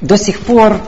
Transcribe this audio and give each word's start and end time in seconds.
До 0.00 0.18
сих 0.18 0.40
пор 0.40 0.80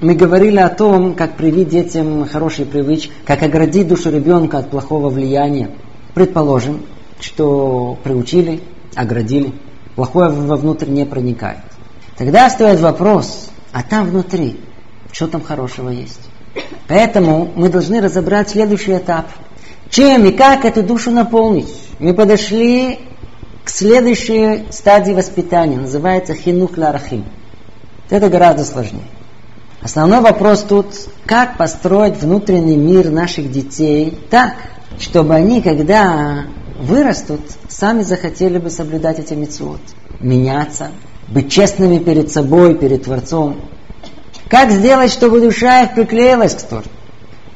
мы 0.00 0.14
говорили 0.14 0.58
о 0.58 0.68
том, 0.68 1.14
как 1.14 1.36
привить 1.36 1.68
детям 1.68 2.28
хорошие 2.28 2.64
привычки, 2.66 3.12
как 3.24 3.42
оградить 3.42 3.88
душу 3.88 4.10
ребенка 4.10 4.58
от 4.58 4.70
плохого 4.70 5.08
влияния. 5.08 5.70
Предположим, 6.14 6.86
что 7.20 7.98
приучили, 8.02 8.60
оградили, 8.94 9.52
плохое 9.96 10.30
вовнутрь 10.30 10.88
не 10.88 11.04
проникает. 11.04 11.58
Тогда 12.16 12.48
стоит 12.50 12.80
вопрос, 12.80 13.50
а 13.72 13.82
там 13.82 14.06
внутри, 14.06 14.60
что 15.10 15.26
там 15.26 15.42
хорошего 15.42 15.88
есть? 15.88 16.20
Поэтому 16.88 17.50
мы 17.54 17.68
должны 17.68 18.00
разобрать 18.00 18.50
следующий 18.50 18.96
этап. 18.96 19.26
Чем 19.90 20.24
и 20.24 20.32
как 20.32 20.64
эту 20.64 20.82
душу 20.82 21.10
наполнить? 21.10 21.74
Мы 21.98 22.14
подошли 22.14 23.00
к 23.64 23.70
следующей 23.70 24.70
стадии 24.70 25.12
воспитания, 25.12 25.76
называется 25.76 26.34
хинух 26.34 26.76
ларахим. 26.76 27.24
Это 28.12 28.28
гораздо 28.28 28.62
сложнее. 28.66 29.06
Основной 29.80 30.20
вопрос 30.20 30.66
тут, 30.68 30.88
как 31.24 31.56
построить 31.56 32.20
внутренний 32.20 32.76
мир 32.76 33.10
наших 33.10 33.50
детей 33.50 34.18
так, 34.28 34.52
чтобы 34.98 35.34
они, 35.34 35.62
когда 35.62 36.44
вырастут, 36.78 37.40
сами 37.68 38.02
захотели 38.02 38.58
бы 38.58 38.68
соблюдать 38.68 39.18
эти 39.18 39.32
митцвот, 39.32 39.80
меняться, 40.20 40.88
быть 41.28 41.50
честными 41.50 41.96
перед 42.00 42.30
собой, 42.30 42.74
перед 42.74 43.04
Творцом. 43.04 43.62
Как 44.50 44.70
сделать, 44.72 45.10
чтобы 45.10 45.40
душа 45.40 45.84
их 45.84 45.94
приклеилась 45.94 46.52
к 46.52 46.68
Торе? 46.68 46.90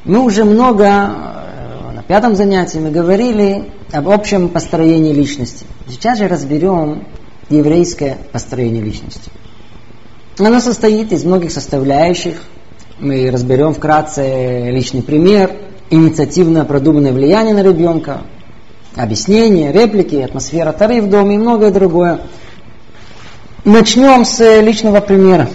Мы 0.05 0.21
уже 0.21 0.43
много 0.43 0.85
э, 0.85 1.91
на 1.93 2.01
пятом 2.01 2.35
занятии 2.35 2.79
мы 2.79 2.89
говорили 2.89 3.71
об 3.91 4.09
общем 4.09 4.49
построении 4.49 5.13
личности. 5.13 5.67
Сейчас 5.87 6.17
же 6.17 6.27
разберем 6.27 7.05
еврейское 7.47 8.17
построение 8.31 8.81
личности. 8.81 9.29
Оно 10.39 10.59
состоит 10.59 11.11
из 11.11 11.23
многих 11.23 11.51
составляющих. 11.51 12.43
Мы 12.99 13.31
разберем 13.31 13.73
вкратце 13.73 14.69
личный 14.69 15.01
пример, 15.01 15.51
инициативное 15.89 16.63
продуманное 16.63 17.11
влияние 17.11 17.55
на 17.55 17.63
ребенка, 17.63 18.21
объяснения, 18.95 19.71
реплики, 19.71 20.15
атмосфера 20.15 20.73
Тары 20.73 21.01
в 21.01 21.09
доме 21.09 21.35
и 21.35 21.37
многое 21.39 21.71
другое. 21.71 22.21
Начнем 23.65 24.25
с 24.25 24.61
личного 24.61 25.01
примера. 25.01 25.49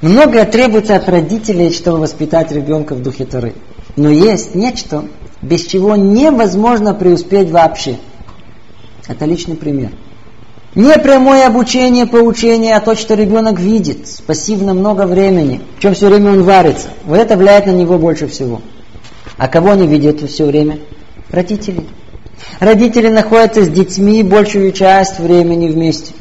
Многое 0.00 0.46
требуется 0.46 0.96
от 0.96 1.06
родителей, 1.10 1.70
чтобы 1.70 2.00
воспитать 2.00 2.52
ребенка 2.52 2.94
в 2.94 3.02
духе 3.02 3.26
Тары. 3.26 3.52
Но 3.94 4.08
есть 4.08 4.54
нечто, 4.54 5.04
без 5.42 5.66
чего 5.66 5.96
невозможно 5.96 6.94
преуспеть 6.94 7.50
вообще. 7.50 7.96
Это 9.06 9.26
личный 9.26 9.56
пример. 9.56 9.90
Не 10.76 10.96
прямое 10.98 11.48
обучение, 11.48 12.06
поучение, 12.06 12.76
а 12.76 12.80
то, 12.80 12.94
что 12.94 13.14
ребенок 13.14 13.58
видит, 13.58 14.06
пассивно 14.26 14.72
много 14.72 15.04
времени, 15.04 15.60
в 15.76 15.82
чем 15.82 15.94
все 15.94 16.08
время 16.08 16.30
он 16.30 16.44
варится. 16.44 16.88
Вот 17.04 17.18
это 17.18 17.36
влияет 17.36 17.66
на 17.66 17.72
него 17.72 17.98
больше 17.98 18.28
всего. 18.28 18.62
А 19.36 19.48
кого 19.48 19.72
они 19.72 19.88
видят 19.88 20.20
все 20.30 20.44
время? 20.44 20.78
Родители. 21.30 21.86
Родители 22.60 23.08
находятся 23.08 23.64
с 23.64 23.68
детьми 23.68 24.22
большую 24.22 24.70
часть 24.70 25.18
времени 25.18 25.68
вместе. 25.68 26.14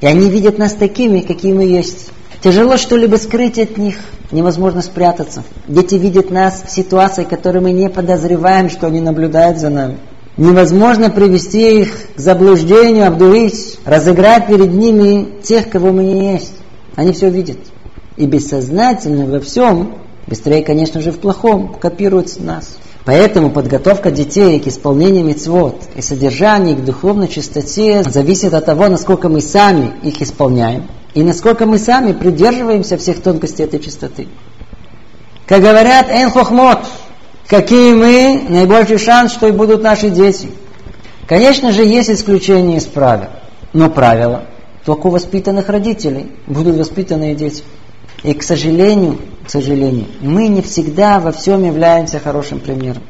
И 0.00 0.06
они 0.06 0.30
видят 0.30 0.56
нас 0.56 0.74
такими, 0.74 1.20
какие 1.20 1.52
мы 1.52 1.64
есть. 1.64 2.10
Тяжело 2.42 2.76
что-либо 2.76 3.16
скрыть 3.16 3.58
от 3.58 3.76
них, 3.76 3.96
невозможно 4.30 4.82
спрятаться. 4.82 5.42
Дети 5.66 5.96
видят 5.96 6.30
нас 6.30 6.62
в 6.64 6.70
ситуации, 6.70 7.24
в 7.24 7.28
которой 7.28 7.58
мы 7.58 7.72
не 7.72 7.88
подозреваем, 7.88 8.70
что 8.70 8.86
они 8.86 9.00
наблюдают 9.00 9.58
за 9.58 9.68
нами. 9.68 9.96
Невозможно 10.36 11.08
привести 11.08 11.80
их 11.80 12.14
к 12.14 12.18
заблуждению, 12.18 13.08
обдурить, 13.08 13.78
разыграть 13.84 14.46
перед 14.46 14.72
ними 14.72 15.40
тех, 15.42 15.70
кого 15.70 15.92
мы 15.92 16.04
не 16.04 16.32
есть. 16.32 16.52
Они 16.94 17.12
все 17.12 17.30
видят. 17.30 17.58
И 18.16 18.26
бессознательно 18.26 19.26
во 19.26 19.40
всем, 19.40 19.96
быстрее, 20.26 20.62
конечно 20.62 21.00
же, 21.00 21.10
в 21.10 21.18
плохом, 21.18 21.74
копируют 21.80 22.38
нас. 22.38 22.76
Поэтому 23.06 23.50
подготовка 23.50 24.10
детей 24.10 24.58
к 24.60 24.66
исполнению 24.66 25.24
мецвод 25.24 25.80
и 25.94 26.02
содержание 26.02 26.74
их 26.74 26.84
духовной 26.84 27.28
чистоте 27.28 28.02
зависит 28.02 28.52
от 28.52 28.66
того, 28.66 28.88
насколько 28.88 29.28
мы 29.28 29.40
сами 29.40 29.92
их 30.02 30.20
исполняем 30.20 30.88
и 31.14 31.22
насколько 31.22 31.64
мы 31.64 31.78
сами 31.78 32.12
придерживаемся 32.12 32.98
всех 32.98 33.22
тонкостей 33.22 33.64
этой 33.64 33.80
чистоты. 33.80 34.28
Как 35.46 35.62
говорят, 35.62 36.10
эн 36.10 36.30
хохмот, 36.30 36.80
какие 37.48 37.94
мы, 37.94 38.46
наибольший 38.48 38.98
шанс, 38.98 39.32
что 39.32 39.48
и 39.48 39.52
будут 39.52 39.82
наши 39.82 40.10
дети. 40.10 40.48
Конечно 41.28 41.72
же, 41.72 41.84
есть 41.84 42.10
исключения 42.10 42.76
из 42.76 42.86
правил, 42.86 43.28
но 43.72 43.90
правила 43.90 44.44
только 44.86 45.08
у 45.08 45.10
воспитанных 45.10 45.68
родителей 45.68 46.30
будут 46.46 46.76
воспитанные 46.76 47.34
дети. 47.34 47.64
И, 48.22 48.32
к 48.32 48.42
сожалению, 48.42 49.18
к 49.44 49.50
сожалению, 49.50 50.06
мы 50.20 50.46
не 50.46 50.62
всегда 50.62 51.18
во 51.18 51.32
всем 51.32 51.64
являемся 51.64 52.20
хорошим 52.20 52.60
примером. 52.60 53.02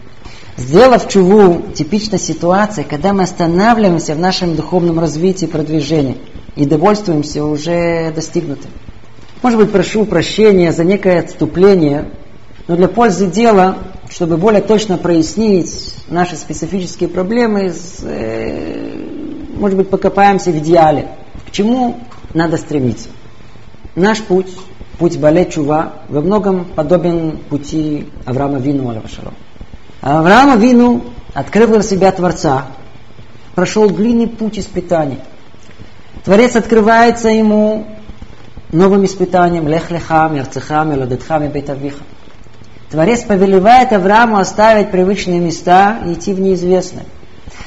Сделав 0.56 1.06
чуву, 1.06 1.66
типичной 1.74 2.18
ситуации, 2.18 2.82
когда 2.82 3.12
мы 3.12 3.24
останавливаемся 3.24 4.14
в 4.14 4.18
нашем 4.18 4.56
духовном 4.56 4.98
развитии 4.98 5.44
и 5.44 5.50
продвижении 5.50 6.16
и 6.56 6.64
довольствуемся 6.64 7.44
уже 7.44 8.10
достигнутым. 8.12 8.70
Может 9.42 9.58
быть, 9.58 9.70
прошу 9.70 10.06
прощения 10.06 10.72
за 10.72 10.82
некое 10.82 11.20
отступление, 11.20 12.10
но 12.68 12.76
для 12.76 12.88
пользы 12.88 13.26
дела 13.26 13.76
чтобы 14.10 14.36
более 14.36 14.62
точно 14.62 14.98
прояснить 14.98 15.94
наши 16.08 16.36
специфические 16.36 17.08
проблемы, 17.08 17.72
э, 18.02 19.06
может 19.56 19.76
быть, 19.76 19.90
покопаемся 19.90 20.50
в 20.50 20.58
идеале. 20.58 21.08
К 21.46 21.50
чему 21.50 21.98
надо 22.34 22.56
стремиться? 22.56 23.08
Наш 23.94 24.22
путь, 24.22 24.54
путь 24.98 25.18
Бале 25.18 25.46
Чува, 25.46 25.94
во 26.08 26.20
многом 26.20 26.64
подобен 26.64 27.38
пути 27.48 28.08
Авраама 28.24 28.58
Вину 28.58 28.90
Алавашару. 28.90 29.32
Авраама 30.00 30.56
Вину 30.56 31.04
открыл 31.34 31.68
для 31.68 31.82
себя 31.82 32.12
Творца, 32.12 32.66
прошел 33.54 33.90
длинный 33.90 34.28
путь 34.28 34.58
испытаний. 34.58 35.18
Творец 36.24 36.56
открывается 36.56 37.28
ему 37.28 37.86
новым 38.72 39.04
испытанием 39.04 39.68
«Лех 39.68 39.90
леха, 39.90 40.28
мерцеха, 40.28 40.84
меладетха, 40.84 41.38
мебетавиха». 41.38 42.02
Творец 42.96 43.24
повелевает 43.24 43.92
Аврааму 43.92 44.38
оставить 44.38 44.90
привычные 44.90 45.38
места 45.38 45.98
и 46.06 46.14
идти 46.14 46.32
в 46.32 46.40
неизвестное. 46.40 47.04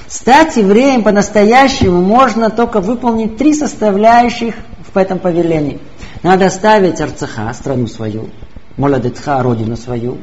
Стать 0.07 0.57
евреем 0.57 1.03
по-настоящему 1.03 2.01
можно 2.01 2.49
только 2.49 2.81
выполнить 2.81 3.37
три 3.37 3.53
составляющих 3.53 4.55
в 4.91 4.97
этом 4.97 5.19
повелении. 5.19 5.81
Надо 6.23 6.47
оставить 6.47 6.99
Арцаха, 6.99 7.53
страну 7.53 7.85
свою, 7.85 8.29
Моладетха, 8.75 9.43
родину 9.43 9.77
свою, 9.77 10.17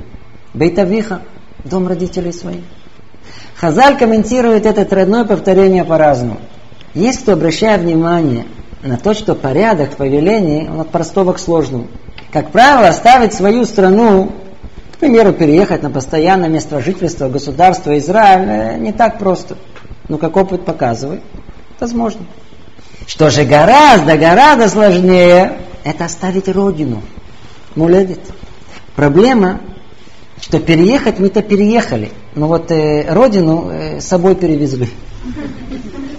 Бейтавиха, 0.55 1.23
дом 1.63 1.87
родителей 1.87 2.33
своих. 2.33 2.65
Хазаль 3.55 3.97
комментирует 3.97 4.67
это 4.67 4.85
тройное 4.85 5.23
повторение 5.23 5.85
по-разному. 5.85 6.39
Есть 6.95 7.23
кто, 7.23 7.35
обращая 7.35 7.79
внимание 7.79 8.45
на 8.83 8.97
то, 8.97 9.15
что 9.15 9.37
порядок 9.37 9.93
в 9.93 9.97
повелении, 9.99 10.69
он 10.69 10.81
от 10.81 10.89
простого 10.89 11.33
к 11.33 11.39
сложному. 11.39 11.87
Как 12.33 12.51
правило, 12.51 12.89
оставить 12.89 13.35
свою 13.35 13.67
страну 13.67 14.33
к 14.97 14.99
примеру, 14.99 15.35
переехать 15.35 15.83
на 15.83 15.91
постоянное 15.91 16.49
место 16.49 16.81
жительства 16.81 17.29
государства 17.29 17.97
Израиль 17.99 18.81
не 18.81 18.93
так 18.93 19.19
просто. 19.19 19.59
Но 20.09 20.17
как 20.17 20.35
опыт 20.39 20.65
показывает, 20.65 21.21
возможно. 21.79 22.23
Что 23.07 23.29
же 23.29 23.45
гораздо, 23.45 24.17
гораздо 24.17 24.71
сложнее, 24.71 25.59
это 25.85 26.07
оставить 26.07 26.49
родину. 26.49 27.03
Муледит. 27.75 28.21
Проблема, 28.95 29.61
что 30.41 30.61
переехать 30.61 31.19
мы-то 31.19 31.43
переехали, 31.43 32.11
но 32.35 32.47
вот 32.47 32.71
э, 32.71 33.13
родину 33.13 33.69
э, 33.71 34.01
собой 34.01 34.35
перевезли. 34.35 34.89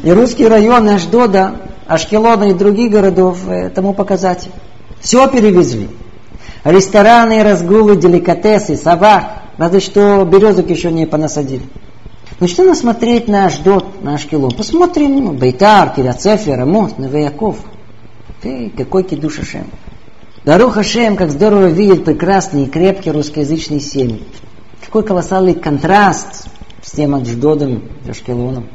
И 0.03 0.11
русские 0.11 0.49
районы 0.49 0.91
Ашдода, 0.91 1.61
Ашкелона 1.88 2.51
и 2.51 2.53
других 2.53 2.91
городов 2.91 3.39
э, 3.47 3.69
тому 3.69 3.94
показатель. 3.94 4.51
Все 5.01 5.27
перевезли 5.27 5.89
рестораны, 6.63 7.44
разгулы, 7.44 7.95
деликатесы, 7.95 8.75
собак. 8.75 9.44
Разве 9.57 9.80
что 9.80 10.24
березок 10.25 10.69
еще 10.69 10.92
не 10.92 11.06
понасадили. 11.06 11.63
Ну 12.39 12.48
что 12.48 12.63
нас 12.63 12.80
смотреть 12.80 13.27
на 13.27 13.48
Аждот, 13.48 14.04
на 14.04 14.13
Ашкелон? 14.13 14.51
Посмотрим 14.51 15.25
ну, 15.25 15.31
Бейтар, 15.33 15.94
Киряцефер, 15.95 16.59
Рамот, 16.59 17.00
Навияков. 17.00 17.57
Ты, 18.42 18.71
какой 18.77 19.04
кидуш 19.04 19.39
Ашем. 19.39 19.65
Дарух 20.45 20.77
Ашем, 20.77 21.18
как 21.18 21.31
здорово 21.31 21.65
видеть 21.65 22.06
прекрасные 22.06 22.65
и 22.65 22.69
крепкие 22.69 23.13
русскоязычные 23.13 23.80
семьи. 23.80 24.24
Какой 24.86 25.03
колоссальный 25.03 25.56
контраст 25.56 26.48
с 26.83 26.92
тем 26.92 27.15
Аждодом, 27.15 27.83
Ашкелоном. 28.07 28.68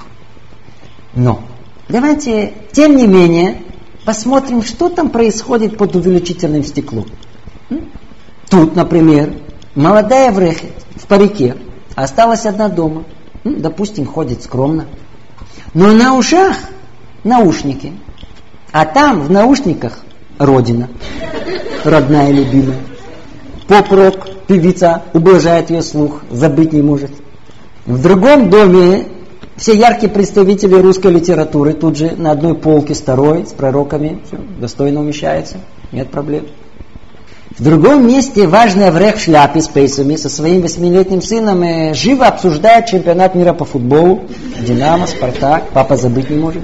Но, 1.14 1.42
давайте, 1.88 2.54
тем 2.72 2.96
не 2.96 3.06
менее, 3.06 3.62
посмотрим, 4.04 4.62
что 4.62 4.88
там 4.88 5.08
происходит 5.08 5.78
под 5.78 5.94
увеличительным 5.94 6.64
стеклом. 6.64 7.06
Тут, 8.50 8.76
например, 8.76 9.32
молодая 9.74 10.30
врехет 10.32 10.72
в 10.96 11.06
парике, 11.06 11.56
осталась 11.94 12.46
одна 12.46 12.68
дома, 12.68 13.04
допустим, 13.44 14.06
ходит 14.06 14.42
скромно, 14.42 14.86
но 15.74 15.92
на 15.92 16.14
ушах 16.14 16.56
наушники, 17.24 17.92
а 18.72 18.84
там 18.84 19.22
в 19.22 19.30
наушниках 19.30 20.00
Родина. 20.38 20.88
родная 21.84 22.30
и 22.30 22.32
любимая. 22.32 22.78
Поп-рок, 23.68 24.46
певица, 24.46 25.02
ублажает 25.12 25.70
ее 25.70 25.82
слух, 25.82 26.22
забыть 26.30 26.72
не 26.72 26.82
может. 26.82 27.10
В 27.86 28.00
другом 28.02 28.50
доме 28.50 29.06
все 29.56 29.74
яркие 29.74 30.10
представители 30.10 30.74
русской 30.74 31.12
литературы 31.12 31.72
тут 31.72 31.96
же 31.96 32.14
на 32.16 32.32
одной 32.32 32.54
полке 32.54 32.94
старой 32.94 33.46
с 33.46 33.52
пророками, 33.52 34.20
все, 34.26 34.38
достойно 34.58 35.00
умещается, 35.00 35.58
нет 35.92 36.10
проблем. 36.10 36.46
В 37.58 37.62
другом 37.62 38.06
месте 38.06 38.46
Аврех 38.46 39.16
в 39.16 39.20
шляпе 39.20 39.60
с 39.60 39.68
пейсами 39.68 40.16
со 40.16 40.30
своим 40.30 40.62
восьмилетним 40.62 41.20
сыном 41.20 41.94
живо 41.94 42.26
обсуждает 42.26 42.86
чемпионат 42.86 43.34
мира 43.34 43.52
по 43.52 43.66
футболу. 43.66 44.22
Динамо, 44.60 45.06
Спартак, 45.06 45.68
папа 45.72 45.96
забыть 45.96 46.30
не 46.30 46.38
может. 46.38 46.62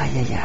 Ай-яй-яй. 0.00 0.40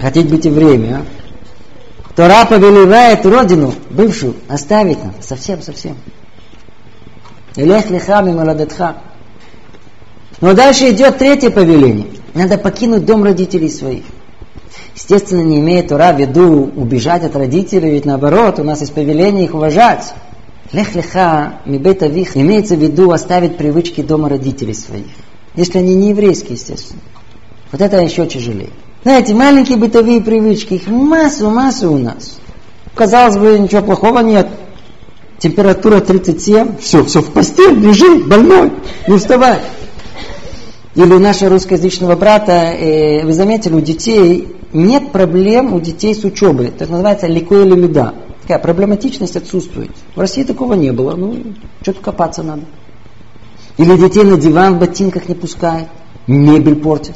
Хотеть 0.00 0.28
быть 0.28 0.46
и 0.46 0.50
время, 0.50 0.96
а? 0.96 2.14
Тора 2.16 2.44
повелевает 2.44 3.24
родину, 3.24 3.72
бывшую, 3.90 4.34
оставить 4.48 5.02
нам. 5.02 5.14
Совсем-совсем. 5.20 5.96
Илех 7.54 7.88
лихам 7.88 8.28
и 8.28 8.32
маладетха. 8.32 8.96
Но 10.40 10.54
дальше 10.54 10.90
идет 10.90 11.18
третье 11.18 11.50
повеление. 11.50 12.08
Надо 12.34 12.58
покинуть 12.58 13.04
дом 13.04 13.22
родителей 13.22 13.70
своих. 13.70 14.02
Естественно, 14.94 15.42
не 15.42 15.58
имеет 15.58 15.88
Тора 15.88 16.12
в 16.12 16.20
виду 16.20 16.70
убежать 16.76 17.24
от 17.24 17.34
родителей, 17.34 17.90
ведь 17.90 18.04
наоборот, 18.04 18.58
у 18.58 18.64
нас 18.64 18.80
есть 18.80 18.92
повеление 18.92 19.44
их 19.44 19.54
уважать. 19.54 20.12
Лех 20.72 20.94
леха 20.94 21.60
мибет 21.64 22.02
авих 22.02 22.36
имеется 22.36 22.76
в 22.76 22.80
виду 22.80 23.10
оставить 23.10 23.56
привычки 23.56 24.02
дома 24.02 24.28
родителей 24.28 24.74
своих. 24.74 25.06
Если 25.54 25.78
они 25.78 25.94
не 25.94 26.10
еврейские, 26.10 26.54
естественно. 26.54 27.00
Вот 27.70 27.80
это 27.80 27.98
еще 27.98 28.26
тяжелее. 28.26 28.70
Знаете, 29.02 29.34
маленькие 29.34 29.78
бытовые 29.78 30.20
привычки, 30.20 30.74
их 30.74 30.86
массу, 30.86 31.50
массу 31.50 31.90
у 31.90 31.98
нас. 31.98 32.38
Казалось 32.94 33.36
бы, 33.36 33.58
ничего 33.58 33.82
плохого 33.82 34.20
нет. 34.20 34.48
Температура 35.38 36.00
37, 36.00 36.76
все, 36.78 37.04
все 37.04 37.20
в 37.20 37.32
постель, 37.32 37.78
лежи, 37.78 38.22
больной, 38.24 38.72
не 39.08 39.18
вставай. 39.18 39.58
Или 40.94 41.12
у 41.12 41.18
нашего 41.18 41.50
русскоязычного 41.50 42.14
брата, 42.14 42.52
э, 42.52 43.24
вы 43.24 43.32
заметили, 43.32 43.74
у 43.74 43.80
детей 43.80 44.54
нет 44.72 45.12
проблем 45.12 45.74
у 45.74 45.80
детей 45.80 46.14
с 46.14 46.24
учебой. 46.24 46.68
Это 46.68 46.90
называется 46.90 47.26
ликуя 47.26 47.64
лимида. 47.64 48.14
Такая 48.42 48.58
проблематичность 48.58 49.36
отсутствует. 49.36 49.90
В 50.14 50.20
России 50.20 50.42
такого 50.42 50.74
не 50.74 50.92
было. 50.92 51.14
Ну, 51.14 51.54
что-то 51.82 52.00
копаться 52.00 52.42
надо. 52.42 52.62
Или 53.76 53.96
детей 53.96 54.24
на 54.24 54.36
диван 54.36 54.76
в 54.76 54.78
ботинках 54.80 55.28
не 55.28 55.34
пускают. 55.34 55.88
Мебель 56.26 56.76
портит. 56.76 57.14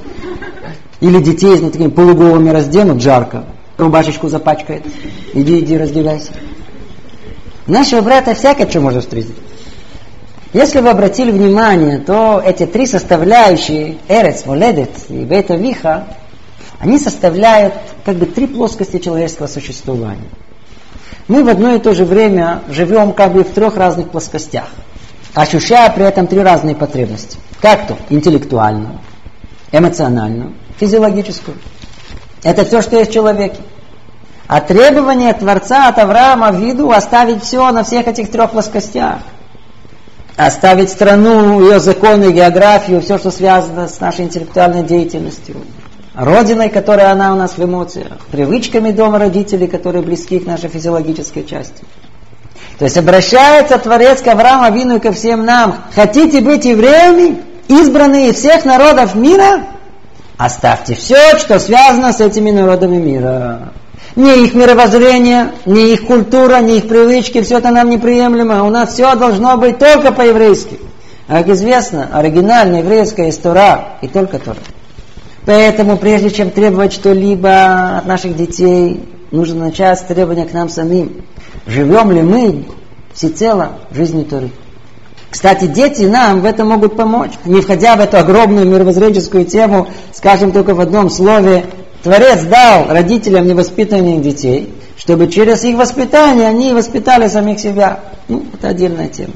Или 1.01 1.21
детей 1.21 1.61
на 1.61 1.71
такими 1.71 1.89
полуголыми 1.89 2.51
разденут, 2.51 3.03
жарко. 3.03 3.45
Рубашечку 3.77 4.29
запачкает. 4.29 4.85
Иди, 5.35 5.61
иди, 5.61 5.77
раздевайся. 5.77 6.33
Нашего 7.67 8.01
брата 8.01 8.35
всякое 8.35 8.69
что 8.69 8.81
можно 8.81 9.01
встретить. 9.01 9.35
Если 10.53 10.81
вы 10.81 10.89
обратили 10.89 11.31
внимание, 11.31 11.99
то 11.99 12.41
эти 12.45 12.65
три 12.65 12.87
составляющие, 12.87 13.99
Эрец, 14.09 14.47
Моледет 14.47 14.91
и 15.09 15.25
Бета 15.25 15.57
Виха, 15.57 16.07
они 16.79 16.99
составляют 16.99 17.75
как 18.05 18.17
бы 18.17 18.27
три 18.27 18.47
плоскости 18.47 18.99
человеческого 18.99 19.47
существования. 19.47 20.29
Мы 21.29 21.43
в 21.43 21.49
одно 21.49 21.75
и 21.75 21.79
то 21.79 21.95
же 21.95 22.05
время 22.05 22.63
живем 22.69 23.13
как 23.13 23.33
бы 23.33 23.43
в 23.43 23.51
трех 23.51 23.77
разных 23.77 24.11
плоскостях, 24.11 24.67
ощущая 25.35 25.91
при 25.91 26.05
этом 26.05 26.27
три 26.27 26.41
разные 26.41 26.75
потребности. 26.75 27.39
Как 27.61 27.87
то? 27.87 27.97
Интеллектуальную, 28.11 29.01
эмоциональную, 29.73 30.55
физиологическую. 30.79 31.57
Это 32.43 32.65
все, 32.65 32.83
что 32.83 32.97
есть 32.97 33.11
в 33.11 33.15
человеке. 33.15 33.57
А 34.47 34.61
требование 34.61 35.33
Творца 35.33 35.89
от 35.89 35.99
Авраама 35.99 36.53
в 36.53 36.61
виду 36.63 36.93
оставить 36.93 37.43
все 37.43 37.73
на 37.73 37.83
всех 37.83 38.07
этих 38.07 38.31
трех 38.31 38.53
плоскостях. 38.53 39.19
Оставить 40.37 40.91
страну, 40.91 41.61
ее 41.63 41.81
законы, 41.81 42.31
географию, 42.31 43.01
все, 43.01 43.19
что 43.19 43.31
связано 43.31 43.89
с 43.89 43.99
нашей 43.99 44.27
интеллектуальной 44.27 44.85
деятельностью 44.85 45.57
родиной, 46.17 46.71
которая 46.71 47.13
она 47.13 47.33
у 47.33 47.37
нас 47.37 47.57
в 47.57 47.65
эмоциях, 47.65 48.19
привычками 48.33 48.91
дома 48.91 49.19
родителей, 49.19 49.67
которые 49.67 50.03
близки 50.03 50.39
к 50.39 50.47
нашей 50.47 50.69
физиологической 50.69 51.45
части. 51.45 51.85
То 52.79 52.85
есть 52.85 52.99
обращается 52.99 53.79
Творец 53.79 54.21
к 54.21 54.27
Аврааму 54.27 54.65
Авину 54.65 54.97
и 54.97 55.01
ко 55.01 55.13
всем 55.13 55.45
нам. 55.45 55.77
Хотите 55.95 56.41
быть 56.41 56.65
евреями, 56.65 57.43
избранные 57.69 58.33
всех 58.33 58.65
народов 58.65 59.15
мира? 59.15 59.65
Оставьте 60.37 60.95
все, 60.95 61.39
что 61.39 61.59
связано 61.59 62.13
с 62.13 62.21
этими 62.21 62.51
народами 62.51 62.97
мира. 62.97 63.73
Не 64.15 64.45
их 64.45 64.55
мировоззрение, 64.55 65.53
не 65.65 65.93
их 65.93 66.07
культура, 66.07 66.61
не 66.61 66.79
их 66.79 66.89
привычки, 66.89 67.43
все 67.43 67.59
это 67.59 67.71
нам 67.71 67.91
неприемлемо. 67.91 68.65
У 68.65 68.71
нас 68.71 68.95
все 68.95 69.15
должно 69.15 69.57
быть 69.57 69.79
только 69.79 70.13
по-еврейски. 70.13 70.79
А 71.29 71.39
как 71.39 71.49
известно, 71.49 72.09
оригинальная 72.13 72.81
еврейская 72.81 73.31
история 73.31 73.89
и 74.01 74.09
только 74.09 74.39
Тора. 74.39 74.59
Поэтому 75.47 75.97
прежде 75.97 76.31
чем 76.31 76.51
требовать 76.51 76.93
что-либо 76.93 77.99
от 77.99 78.07
наших 78.07 78.37
детей, 78.37 79.09
нужно 79.31 79.67
начать 79.67 80.01
с 80.01 80.03
требования 80.03 80.45
к 80.45 80.53
нам 80.53 80.69
самим. 80.69 81.25
Живем 81.67 82.11
ли 82.11 82.21
мы 82.21 82.65
всецело 83.15 83.79
жизнью 83.93 84.25
Торы? 84.25 84.51
Кстати, 85.31 85.67
дети 85.67 86.03
нам 86.03 86.41
в 86.41 86.45
этом 86.45 86.69
могут 86.69 86.97
помочь. 86.97 87.31
Не 87.45 87.61
входя 87.61 87.95
в 87.95 88.01
эту 88.01 88.19
огромную 88.19 88.67
мировоззренческую 88.67 89.45
тему, 89.45 89.87
скажем 90.13 90.51
только 90.51 90.75
в 90.75 90.81
одном 90.81 91.11
слове, 91.11 91.65
Творец 92.03 92.43
дал 92.43 92.89
родителям 92.89 93.47
невоспитанных 93.47 94.23
детей, 94.23 94.75
чтобы 94.97 95.29
через 95.29 95.63
их 95.63 95.77
воспитание 95.77 96.49
они 96.49 96.73
воспитали 96.73 97.29
самих 97.29 97.61
себя. 97.61 98.01
Ну, 98.27 98.47
это 98.53 98.69
отдельная 98.69 99.09
тема. 99.09 99.35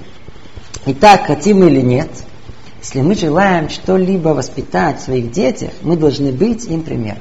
Итак, 0.87 1.27
хотим 1.27 1.67
или 1.69 1.81
нет– 1.81 2.09
если 2.83 3.03
мы 3.03 3.15
желаем 3.15 3.69
что-либо 3.69 4.31
воспитать 4.31 4.99
в 5.01 5.05
своих 5.05 5.31
детях, 5.31 5.71
мы 5.83 5.97
должны 5.97 6.33
быть 6.33 6.65
им 6.65 6.83
примером. 6.83 7.21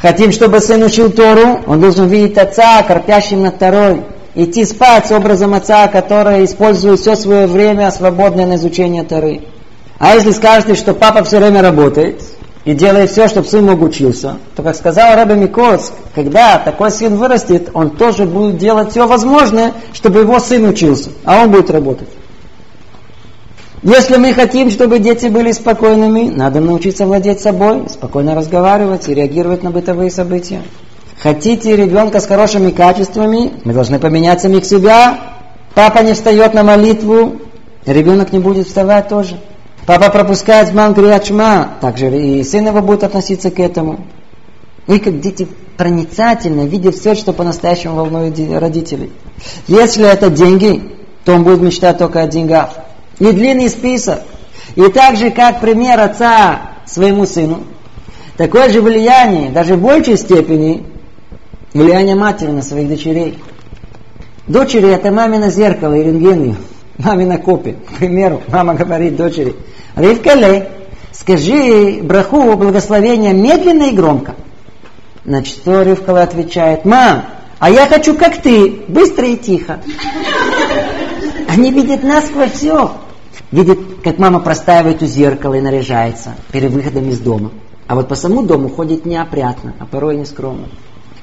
Хотим, 0.00 0.32
чтобы 0.32 0.60
сын 0.60 0.82
учил 0.82 1.10
Тору, 1.10 1.60
он 1.66 1.80
должен 1.80 2.08
видеть 2.08 2.36
отца, 2.36 2.82
корпящим 2.82 3.42
над 3.42 3.58
Торой. 3.58 4.02
Идти 4.34 4.64
спать 4.66 5.06
с 5.06 5.12
образом 5.12 5.54
отца, 5.54 5.88
который 5.88 6.44
использует 6.44 7.00
все 7.00 7.16
свое 7.16 7.46
время 7.46 7.90
свободное 7.90 8.46
на 8.46 8.56
изучение 8.56 9.04
Торы. 9.04 9.42
А 9.98 10.14
если 10.14 10.32
скажете, 10.32 10.74
что 10.74 10.92
папа 10.92 11.24
все 11.24 11.38
время 11.38 11.62
работает 11.62 12.20
и 12.64 12.74
делает 12.74 13.10
все, 13.10 13.28
чтобы 13.28 13.46
сын 13.46 13.64
мог 13.64 13.80
учился, 13.80 14.36
то, 14.56 14.62
как 14.62 14.74
сказал 14.76 15.14
Раби 15.14 15.34
Микоц, 15.34 15.92
когда 16.14 16.58
такой 16.58 16.90
сын 16.90 17.16
вырастет, 17.16 17.70
он 17.72 17.90
тоже 17.90 18.26
будет 18.26 18.58
делать 18.58 18.90
все 18.90 19.06
возможное, 19.06 19.72
чтобы 19.94 20.20
его 20.20 20.38
сын 20.38 20.68
учился, 20.68 21.10
а 21.24 21.44
он 21.44 21.50
будет 21.50 21.70
работать. 21.70 22.08
Если 23.84 24.16
мы 24.16 24.32
хотим, 24.32 24.70
чтобы 24.70 24.98
дети 24.98 25.26
были 25.26 25.52
спокойными, 25.52 26.30
надо 26.30 26.58
научиться 26.60 27.04
владеть 27.04 27.40
собой, 27.40 27.86
спокойно 27.90 28.34
разговаривать 28.34 29.10
и 29.10 29.14
реагировать 29.14 29.62
на 29.62 29.70
бытовые 29.70 30.10
события. 30.10 30.62
Хотите 31.20 31.76
ребенка 31.76 32.20
с 32.20 32.26
хорошими 32.26 32.70
качествами, 32.70 33.52
мы 33.62 33.74
должны 33.74 33.98
поменять 33.98 34.40
самих 34.40 34.64
себя. 34.64 35.18
Папа 35.74 35.98
не 35.98 36.14
встает 36.14 36.54
на 36.54 36.62
молитву, 36.62 37.42
ребенок 37.84 38.32
не 38.32 38.38
будет 38.38 38.68
вставать 38.68 39.08
тоже. 39.08 39.38
Папа 39.84 40.08
пропускает 40.08 40.72
ман 40.72 40.96
шма, 41.22 41.74
также 41.82 42.08
и 42.08 42.42
сын 42.42 42.66
его 42.66 42.80
будет 42.80 43.04
относиться 43.04 43.50
к 43.50 43.60
этому. 43.60 44.06
И 44.86 44.98
как 44.98 45.20
дети 45.20 45.46
проницательно 45.76 46.62
видят 46.62 46.94
все, 46.94 47.14
что 47.14 47.34
по-настоящему 47.34 47.96
волнует 47.96 48.38
родителей. 48.58 49.12
Если 49.68 50.10
это 50.10 50.30
деньги, 50.30 50.90
то 51.26 51.34
он 51.34 51.44
будет 51.44 51.60
мечтать 51.60 51.98
только 51.98 52.22
о 52.22 52.26
деньгах 52.26 52.70
не 53.20 53.32
длинный 53.32 53.68
список. 53.68 54.20
И 54.76 54.82
так 54.88 55.16
же, 55.16 55.30
как 55.30 55.60
пример 55.60 56.00
отца 56.00 56.62
своему 56.86 57.26
сыну, 57.26 57.64
такое 58.36 58.68
же 58.70 58.80
влияние, 58.80 59.50
даже 59.50 59.76
в 59.76 59.80
большей 59.80 60.16
степени, 60.16 60.84
влияние 61.72 62.16
матери 62.16 62.50
на 62.50 62.62
своих 62.62 62.88
дочерей. 62.88 63.38
Дочери 64.46 64.90
это 64.90 65.10
мамина 65.10 65.50
зеркало 65.50 65.94
и 65.94 66.02
рентген 66.02 66.56
мамина 66.98 67.38
копия. 67.38 67.74
К 67.74 67.98
примеру, 67.98 68.42
мама 68.48 68.74
говорит 68.74 69.16
дочери, 69.16 69.54
Ривкале, 69.96 70.70
скажи 71.12 72.00
браху 72.02 72.56
благословения 72.56 73.32
медленно 73.32 73.84
и 73.84 73.94
громко. 73.94 74.34
Значит, 75.24 75.56
что 75.56 75.82
Ривкала 75.82 76.22
отвечает, 76.22 76.84
мам, 76.84 77.24
а 77.58 77.70
я 77.70 77.86
хочу 77.86 78.14
как 78.14 78.42
ты, 78.42 78.82
быстро 78.88 79.26
и 79.26 79.36
тихо. 79.36 79.78
Они 81.48 81.70
видят 81.70 82.02
насквозь 82.02 82.52
все 82.52 82.92
видит, 83.52 83.78
как 84.02 84.18
мама 84.18 84.40
простаивает 84.40 85.02
у 85.02 85.06
зеркала 85.06 85.54
и 85.54 85.60
наряжается 85.60 86.34
перед 86.52 86.72
выходом 86.72 87.08
из 87.08 87.20
дома. 87.20 87.50
А 87.86 87.94
вот 87.94 88.08
по 88.08 88.14
самому 88.14 88.42
дому 88.42 88.68
ходит 88.68 89.04
неопрятно, 89.04 89.74
а 89.78 89.86
порой 89.86 90.16
нескромно. 90.16 90.68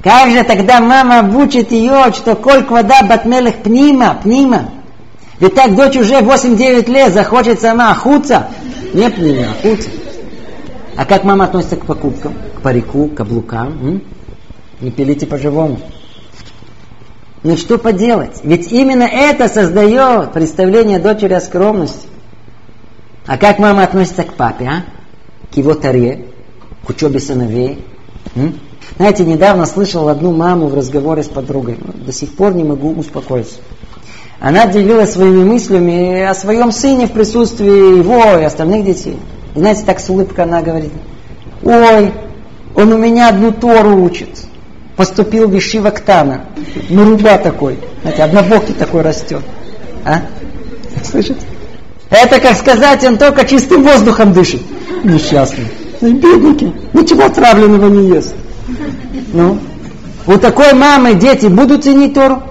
Как 0.04 0.32
же 0.32 0.44
тогда 0.44 0.80
мама 0.80 1.20
обучит 1.20 1.72
ее, 1.72 2.12
что 2.14 2.36
коль 2.36 2.66
вода 2.66 3.02
батмелых 3.08 3.58
пнима, 3.58 4.20
пнима? 4.22 4.70
Ведь 5.40 5.56
так 5.56 5.76
дочь 5.76 5.96
уже 5.96 6.16
8-9 6.20 6.90
лет 6.92 7.14
захочет 7.14 7.60
сама 7.60 7.92
охуться. 7.92 8.48
Не 8.94 9.10
пнима, 9.10 9.52
охуться. 9.52 9.90
А 10.96 11.06
как 11.06 11.24
мама 11.24 11.46
относится 11.46 11.78
к 11.78 11.86
покупкам? 11.86 12.34
К 12.58 12.62
парику, 12.62 13.08
к 13.08 13.16
каблукам? 13.16 13.70
М? 13.82 14.04
Не 14.82 14.92
пилите 14.92 15.26
по-живому. 15.26 15.80
Но 17.44 17.58
что 17.58 17.78
поделать? 17.78 18.42
Ведь 18.44 18.72
именно 18.72 19.04
это 19.04 19.48
создает 19.48 20.32
представление 20.32 21.00
дочери 21.00 21.34
о 21.34 21.42
скромности. 21.42 22.08
А 23.26 23.38
как 23.38 23.58
мама 23.58 23.84
относится 23.84 24.24
к 24.24 24.34
папе, 24.34 24.66
а? 24.66 24.84
К 25.52 25.58
его 25.58 25.74
таре, 25.74 26.28
к 26.86 26.90
учебе 26.90 27.20
сыновей. 27.20 27.84
М? 28.36 28.60
Знаете, 28.98 29.26
недавно 29.26 29.66
слышал 29.66 30.08
одну 30.08 30.32
маму 30.32 30.68
в 30.68 30.76
разговоре 30.76 31.24
с 31.24 31.28
подругой. 31.28 31.78
До 32.06 32.12
сих 32.12 32.36
пор 32.36 32.54
не 32.54 32.64
могу 32.64 32.94
успокоиться. 32.94 33.56
Она 34.40 34.68
делилась 34.68 35.14
своими 35.14 35.44
мыслями 35.44 36.22
о 36.22 36.34
своем 36.34 36.72
сыне 36.72 37.08
в 37.08 37.12
присутствии 37.12 37.98
его 37.98 38.40
и 38.40 38.44
остальных 38.44 38.86
детей. 38.86 39.18
Знаете, 39.56 39.84
так 39.86 40.00
с 40.00 40.10
улыбкой 40.10 40.46
она 40.46 40.62
говорит, 40.62 40.92
ой, 41.64 42.12
он 42.76 42.92
у 42.92 42.98
меня 42.98 43.30
одну 43.30 43.52
Тору 43.52 44.04
учит. 44.04 44.30
Поступил 44.96 45.48
в 45.48 45.58
Ишива 45.58 45.90
Ктана. 45.90 46.46
Наруба 46.90 47.38
такой. 47.38 47.80
Знаете, 48.02 48.24
однобокий 48.24 48.74
такой 48.74 49.02
растет. 49.02 49.42
А? 50.06 50.22
Слышите? 51.04 51.40
Это, 52.10 52.40
как 52.40 52.58
сказать, 52.58 53.04
он 53.06 53.18
только 53.18 53.46
чистым 53.46 53.84
воздухом 53.84 54.34
дышит. 54.34 54.62
Несчастный. 55.04 55.68
Ну, 56.02 56.14
бедненький. 56.14 56.74
Ничего 56.94 57.26
отравленного 57.26 57.88
не 57.88 58.10
ест. 58.10 58.36
Ну, 59.34 59.60
у 60.28 60.38
такой 60.38 60.74
мамы 60.74 61.16
дети 61.16 61.48
будут 61.48 61.84
ценить 61.84 62.14
Тору? 62.14 62.44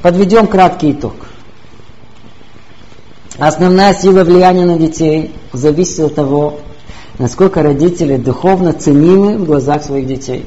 Подведем 0.00 0.46
краткий 0.46 0.92
итог. 0.92 1.14
Основная 3.38 3.94
сила 3.94 4.22
влияния 4.22 4.64
на 4.64 4.78
детей 4.78 5.32
зависит 5.52 6.00
от 6.00 6.14
того, 6.14 6.60
насколько 7.20 7.62
родители 7.62 8.16
духовно 8.16 8.72
ценимы 8.72 9.38
в 9.38 9.44
глазах 9.44 9.84
своих 9.84 10.06
детей. 10.06 10.46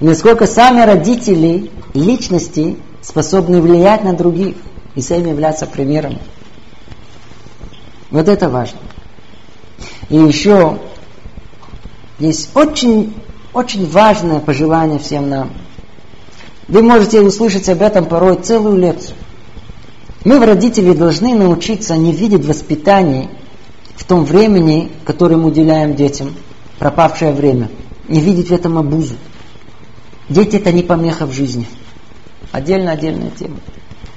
И 0.00 0.04
насколько 0.04 0.46
сами 0.46 0.80
родители, 0.80 1.70
личности 1.94 2.76
способны 3.00 3.60
влиять 3.60 4.02
на 4.02 4.14
других 4.14 4.56
и 4.96 5.00
сами 5.00 5.28
являться 5.28 5.66
примером. 5.66 6.18
Вот 8.10 8.28
это 8.28 8.48
важно. 8.48 8.80
И 10.08 10.16
еще 10.16 10.78
есть 12.18 12.50
очень, 12.56 13.14
очень 13.52 13.88
важное 13.88 14.40
пожелание 14.40 14.98
всем 14.98 15.28
нам– 15.28 15.52
вы 16.68 16.82
можете 16.82 17.22
услышать 17.22 17.68
об 17.70 17.80
этом 17.80 18.04
порой 18.04 18.36
целую 18.36 18.76
лекцию. 18.76 19.16
Мы, 20.24 20.44
родители, 20.44 20.92
должны 20.92 21.34
научиться 21.34 21.96
не 21.96 22.12
видеть 22.12 22.44
воспитание 22.44 23.30
в 23.98 24.04
том 24.04 24.24
времени, 24.24 24.90
которое 25.04 25.36
мы 25.36 25.48
уделяем 25.48 25.96
детям, 25.96 26.34
пропавшее 26.78 27.32
время, 27.32 27.68
не 28.06 28.20
видеть 28.20 28.48
в 28.48 28.52
этом 28.52 28.78
обузу. 28.78 29.16
Дети 30.28 30.56
это 30.56 30.72
не 30.72 30.82
помеха 30.82 31.26
в 31.26 31.32
жизни. 31.32 31.66
Отдельно 32.52 32.92
отдельная 32.92 33.30
тема. 33.30 33.56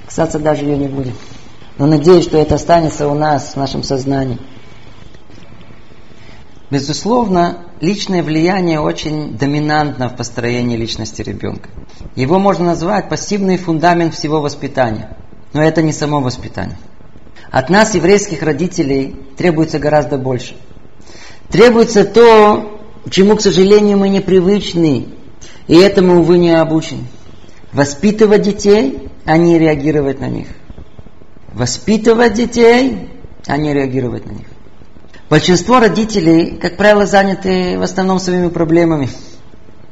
Кстати, 0.06 0.36
даже 0.36 0.64
ее 0.64 0.78
не 0.78 0.86
будем. 0.86 1.14
Но 1.78 1.86
надеюсь, 1.86 2.24
что 2.24 2.38
это 2.38 2.54
останется 2.54 3.08
у 3.08 3.14
нас, 3.14 3.54
в 3.54 3.56
нашем 3.56 3.82
сознании. 3.82 4.38
Безусловно, 6.70 7.66
личное 7.80 8.22
влияние 8.22 8.78
очень 8.78 9.36
доминантно 9.36 10.08
в 10.08 10.16
построении 10.16 10.76
личности 10.76 11.22
ребенка. 11.22 11.70
Его 12.14 12.38
можно 12.38 12.66
назвать 12.66 13.08
пассивный 13.08 13.58
фундамент 13.58 14.14
всего 14.14 14.40
воспитания. 14.40 15.16
Но 15.52 15.62
это 15.62 15.82
не 15.82 15.92
само 15.92 16.20
воспитание. 16.20 16.78
От 17.52 17.68
нас, 17.68 17.94
еврейских 17.94 18.42
родителей, 18.42 19.14
требуется 19.36 19.78
гораздо 19.78 20.16
больше. 20.16 20.56
Требуется 21.50 22.06
то, 22.06 22.80
чему, 23.10 23.36
к 23.36 23.42
сожалению, 23.42 23.98
мы 23.98 24.08
не 24.08 24.20
привычны, 24.20 25.08
и 25.68 25.76
этому, 25.76 26.20
увы, 26.20 26.38
не 26.38 26.58
обучены. 26.58 27.02
Воспитывать 27.70 28.40
детей, 28.40 29.10
а 29.26 29.36
не 29.36 29.58
реагировать 29.58 30.18
на 30.18 30.28
них. 30.28 30.46
Воспитывать 31.52 32.32
детей, 32.32 33.10
а 33.46 33.58
не 33.58 33.74
реагировать 33.74 34.24
на 34.24 34.32
них. 34.32 34.46
Большинство 35.28 35.78
родителей, 35.78 36.56
как 36.56 36.78
правило, 36.78 37.04
заняты 37.04 37.78
в 37.78 37.82
основном 37.82 38.18
своими 38.18 38.48
проблемами. 38.48 39.10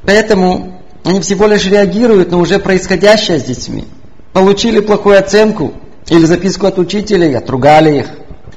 Поэтому 0.07 0.81
они 1.05 1.21
всего 1.21 1.47
лишь 1.47 1.67
реагируют 1.67 2.31
на 2.31 2.39
уже 2.39 2.59
происходящее 2.59 3.39
с 3.39 3.45
детьми. 3.45 3.85
Получили 4.33 4.81
плохую 4.81 5.19
оценку 5.19 5.75
или 6.11 6.25
записку 6.27 6.67
от 6.67 6.79
учителей, 6.79 7.37
отругали 7.37 8.01
их. 8.01 8.07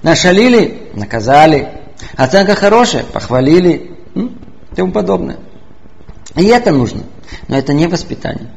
Нашалили, 0.01 0.89
наказали. 0.95 1.69
Оценка 2.17 2.55
хорошая, 2.55 3.03
похвалили. 3.03 3.91
И 4.15 4.75
тому 4.75 4.91
подобное. 4.91 5.37
И 6.35 6.45
это 6.45 6.71
нужно. 6.71 7.03
Но 7.47 7.57
это 7.57 7.73
не 7.73 7.87
воспитание. 7.87 8.49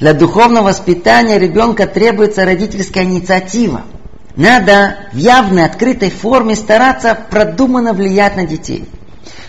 Для 0.00 0.14
духовного 0.14 0.68
воспитания 0.68 1.38
ребенка 1.38 1.86
требуется 1.86 2.46
родительская 2.46 3.04
инициатива. 3.04 3.82
Надо 4.36 4.96
в 5.12 5.16
явной, 5.18 5.66
открытой 5.66 6.10
форме 6.10 6.56
стараться 6.56 7.16
продуманно 7.30 7.92
влиять 7.92 8.36
на 8.36 8.46
детей. 8.46 8.88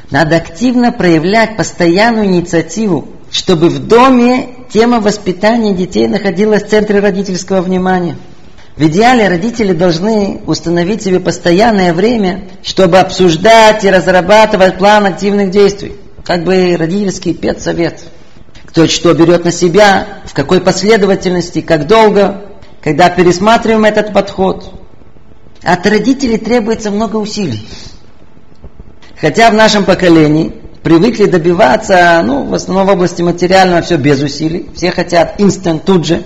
Надо 0.10 0.36
активно 0.36 0.92
проявлять 0.92 1.56
постоянную 1.56 2.26
инициативу, 2.26 3.08
чтобы 3.32 3.70
в 3.70 3.88
доме 3.88 4.50
тема 4.70 5.00
воспитания 5.00 5.74
детей 5.74 6.08
находилась 6.08 6.64
в 6.64 6.68
центре 6.68 7.00
родительского 7.00 7.62
внимания. 7.62 8.18
В 8.82 8.84
идеале 8.86 9.28
родители 9.28 9.74
должны 9.74 10.42
установить 10.48 11.04
себе 11.04 11.20
постоянное 11.20 11.94
время, 11.94 12.46
чтобы 12.64 12.98
обсуждать 12.98 13.86
и 13.86 13.92
разрабатывать 13.92 14.80
план 14.80 15.06
активных 15.06 15.52
действий. 15.52 15.98
Как 16.26 16.44
бы 16.44 16.76
родительский 16.80 17.36
педсовет. 17.36 18.04
Кто 18.66 18.88
что 18.88 19.14
берет 19.14 19.46
на 19.46 19.52
себя, 19.52 20.08
в 20.26 20.34
какой 20.34 20.62
последовательности, 20.62 21.62
как 21.62 21.86
долго, 21.86 22.42
когда 22.82 23.12
пересматриваем 23.12 23.86
этот 23.86 24.14
подход, 24.14 24.74
от 25.62 25.86
родителей 25.86 26.40
требуется 26.40 26.90
много 26.90 27.18
усилий. 27.18 27.68
Хотя 29.16 29.52
в 29.52 29.54
нашем 29.54 29.86
поколении 29.86 30.56
привыкли 30.82 31.28
добиваться, 31.28 32.20
ну, 32.26 32.46
в 32.46 32.54
основном 32.56 32.88
в 32.88 32.90
области 32.90 33.22
материального 33.22 33.84
все 33.84 33.98
без 33.98 34.24
усилий. 34.24 34.72
Все 34.74 34.90
хотят 34.90 35.40
инстант 35.40 35.86
тут 35.86 36.08
же. 36.08 36.24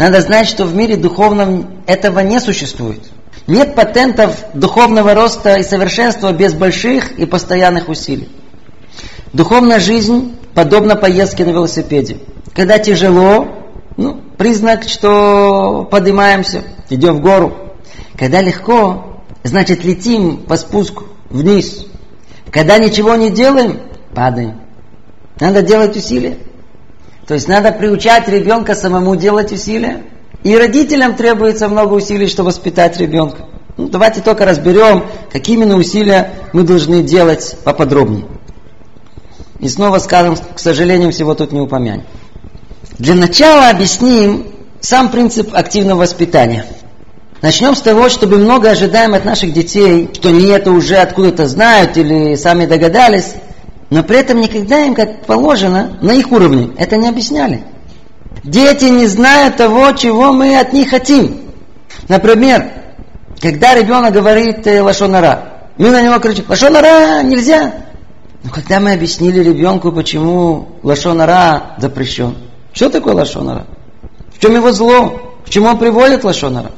Надо 0.00 0.22
знать, 0.22 0.48
что 0.48 0.64
в 0.64 0.74
мире 0.74 0.96
духовном 0.96 1.82
этого 1.86 2.20
не 2.20 2.40
существует. 2.40 3.02
Нет 3.46 3.74
патентов 3.74 4.34
духовного 4.54 5.12
роста 5.12 5.56
и 5.56 5.62
совершенства 5.62 6.32
без 6.32 6.54
больших 6.54 7.18
и 7.18 7.26
постоянных 7.26 7.90
усилий. 7.90 8.30
Духовная 9.34 9.78
жизнь 9.78 10.38
подобна 10.54 10.96
поездке 10.96 11.44
на 11.44 11.50
велосипеде. 11.50 12.16
Когда 12.54 12.78
тяжело, 12.78 13.46
ну, 13.98 14.22
признак, 14.38 14.84
что 14.84 15.86
поднимаемся, 15.90 16.64
идем 16.88 17.16
в 17.16 17.20
гору. 17.20 17.76
Когда 18.16 18.40
легко, 18.40 19.20
значит 19.44 19.84
летим 19.84 20.38
по 20.38 20.56
спуску 20.56 21.08
вниз. 21.28 21.84
Когда 22.50 22.78
ничего 22.78 23.16
не 23.16 23.28
делаем, 23.28 23.80
падаем. 24.14 24.62
Надо 25.40 25.60
делать 25.60 25.94
усилия. 25.94 26.38
То 27.30 27.34
есть 27.34 27.46
надо 27.46 27.70
приучать 27.70 28.26
ребенка 28.26 28.74
самому 28.74 29.14
делать 29.14 29.52
усилия. 29.52 30.02
И 30.42 30.56
родителям 30.56 31.14
требуется 31.14 31.68
много 31.68 31.94
усилий, 31.94 32.26
чтобы 32.26 32.48
воспитать 32.48 32.98
ребенка. 32.98 33.46
Ну, 33.76 33.86
давайте 33.86 34.20
только 34.20 34.44
разберем, 34.44 35.04
какие 35.30 35.54
именно 35.54 35.76
усилия 35.76 36.32
мы 36.52 36.64
должны 36.64 37.04
делать 37.04 37.56
поподробнее. 37.62 38.24
И 39.60 39.68
снова 39.68 40.00
скажем, 40.00 40.36
к 40.36 40.58
сожалению, 40.58 41.12
всего 41.12 41.36
тут 41.36 41.52
не 41.52 41.60
упомянем. 41.60 42.02
Для 42.98 43.14
начала 43.14 43.70
объясним 43.70 44.46
сам 44.80 45.08
принцип 45.08 45.54
активного 45.54 46.00
воспитания. 46.00 46.66
Начнем 47.42 47.76
с 47.76 47.80
того, 47.80 48.08
чтобы 48.08 48.38
много 48.38 48.70
ожидаем 48.70 49.14
от 49.14 49.24
наших 49.24 49.52
детей, 49.52 50.10
что 50.14 50.30
они 50.30 50.48
это 50.48 50.72
уже 50.72 50.96
откуда-то 50.96 51.46
знают 51.46 51.96
или 51.96 52.34
сами 52.34 52.66
догадались, 52.66 53.34
но 53.90 54.04
при 54.04 54.18
этом 54.18 54.40
никогда 54.40 54.84
им, 54.84 54.94
как 54.94 55.26
положено, 55.26 55.98
на 56.00 56.12
их 56.12 56.30
уровне 56.30 56.70
это 56.78 56.96
не 56.96 57.08
объясняли. 57.08 57.62
Дети 58.44 58.84
не 58.84 59.06
знают 59.06 59.56
того, 59.56 59.90
чего 59.92 60.32
мы 60.32 60.58
от 60.58 60.72
них 60.72 60.90
хотим. 60.90 61.50
Например, 62.08 62.70
когда 63.40 63.74
ребенок 63.74 64.12
говорит 64.12 64.66
э, 64.66 64.80
лошонара, 64.80 65.66
мы 65.76 65.90
на 65.90 66.02
него 66.02 66.18
кричим, 66.20 66.44
лошонара 66.48 67.22
нельзя. 67.22 67.74
Но 68.44 68.50
когда 68.50 68.80
мы 68.80 68.92
объяснили 68.92 69.42
ребенку, 69.42 69.92
почему 69.92 70.68
лошонара 70.82 71.74
запрещен, 71.78 72.36
что 72.72 72.88
такое 72.88 73.14
лошонара? 73.14 73.66
В 74.32 74.38
чем 74.38 74.54
его 74.54 74.70
зло? 74.72 75.38
К 75.44 75.50
чему 75.50 75.66
он 75.66 75.78
приводит 75.78 76.22
лошонара? 76.22 76.70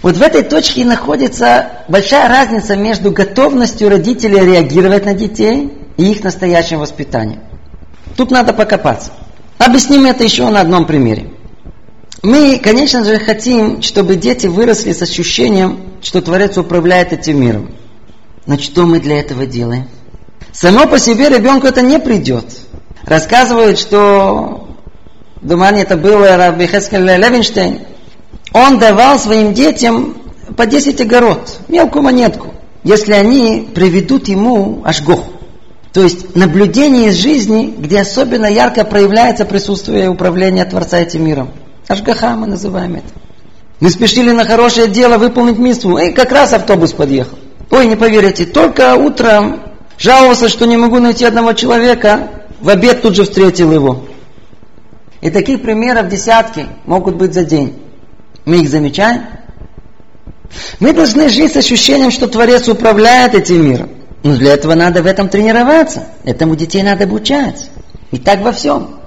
Вот 0.00 0.16
в 0.16 0.22
этой 0.22 0.44
точке 0.44 0.84
находится 0.84 1.70
большая 1.88 2.28
разница 2.28 2.76
между 2.76 3.10
готовностью 3.10 3.88
родителей 3.88 4.40
реагировать 4.40 5.04
на 5.04 5.14
детей 5.14 5.72
и 5.96 6.10
их 6.10 6.24
настоящим 6.24 6.80
воспитанием. 6.80 7.40
Тут 8.16 8.30
надо 8.30 8.52
покопаться. 8.52 9.12
Объясним 9.58 10.06
это 10.06 10.24
еще 10.24 10.48
на 10.48 10.60
одном 10.60 10.86
примере. 10.86 11.30
Мы, 12.22 12.58
конечно 12.58 13.04
же, 13.04 13.18
хотим, 13.18 13.82
чтобы 13.82 14.16
дети 14.16 14.46
выросли 14.46 14.92
с 14.92 15.02
ощущением, 15.02 15.80
что 16.02 16.20
Творец 16.20 16.56
управляет 16.56 17.12
этим 17.12 17.40
миром. 17.40 17.70
Но 18.46 18.58
что 18.58 18.86
мы 18.86 19.00
для 19.00 19.20
этого 19.20 19.46
делаем? 19.46 19.88
Само 20.52 20.86
по 20.86 20.98
себе 20.98 21.28
ребенку 21.28 21.66
это 21.66 21.82
не 21.82 21.98
придет. 21.98 22.44
Рассказывают, 23.04 23.78
что 23.78 24.68
думаю, 25.40 25.76
это 25.76 25.96
был 25.96 26.24
Раби 26.24 26.66
Хескель 26.66 27.04
Левинштейн, 27.04 27.80
он 28.52 28.78
давал 28.78 29.18
своим 29.18 29.52
детям 29.52 30.16
по 30.56 30.66
10 30.66 31.00
огород, 31.00 31.60
мелкую 31.68 32.02
монетку, 32.02 32.54
если 32.84 33.12
они 33.12 33.68
приведут 33.74 34.28
ему 34.28 34.82
ашгох. 34.84 35.24
То 35.96 36.02
есть 36.02 36.36
наблюдение 36.36 37.08
из 37.08 37.14
жизни, 37.14 37.74
где 37.74 38.02
особенно 38.02 38.44
ярко 38.44 38.84
проявляется 38.84 39.46
присутствие 39.46 40.04
и 40.04 40.08
управление 40.08 40.66
Творца 40.66 40.98
этим 40.98 41.24
миром. 41.24 41.52
Ашгаха 41.88 42.36
мы 42.36 42.46
называем 42.46 42.96
это. 42.96 43.08
Мы 43.80 43.88
спешили 43.88 44.30
на 44.30 44.44
хорошее 44.44 44.88
дело 44.88 45.16
выполнить 45.16 45.56
миссу, 45.56 45.96
и 45.96 46.12
как 46.12 46.32
раз 46.32 46.52
автобус 46.52 46.92
подъехал. 46.92 47.38
Ой, 47.70 47.86
не 47.86 47.96
поверите, 47.96 48.44
только 48.44 48.94
утром 48.94 49.62
жаловался, 49.96 50.50
что 50.50 50.66
не 50.66 50.76
могу 50.76 50.98
найти 50.98 51.24
одного 51.24 51.54
человека, 51.54 52.28
в 52.60 52.68
обед 52.68 53.00
тут 53.00 53.16
же 53.16 53.22
встретил 53.22 53.72
его. 53.72 54.04
И 55.22 55.30
таких 55.30 55.62
примеров 55.62 56.10
десятки 56.10 56.66
могут 56.84 57.14
быть 57.14 57.32
за 57.32 57.42
день. 57.42 57.72
Мы 58.44 58.58
их 58.58 58.68
замечаем. 58.68 59.22
Мы 60.78 60.92
должны 60.92 61.30
жить 61.30 61.54
с 61.54 61.56
ощущением, 61.56 62.10
что 62.10 62.26
Творец 62.26 62.68
управляет 62.68 63.34
этим 63.34 63.66
миром. 63.66 63.95
Но 64.22 64.36
для 64.36 64.54
этого 64.54 64.74
надо 64.74 65.02
в 65.02 65.06
этом 65.06 65.28
тренироваться. 65.28 66.04
Этому 66.24 66.56
детей 66.56 66.82
надо 66.82 67.04
обучать. 67.04 67.70
И 68.10 68.18
так 68.18 68.40
во 68.42 68.52
всем. 68.52 69.00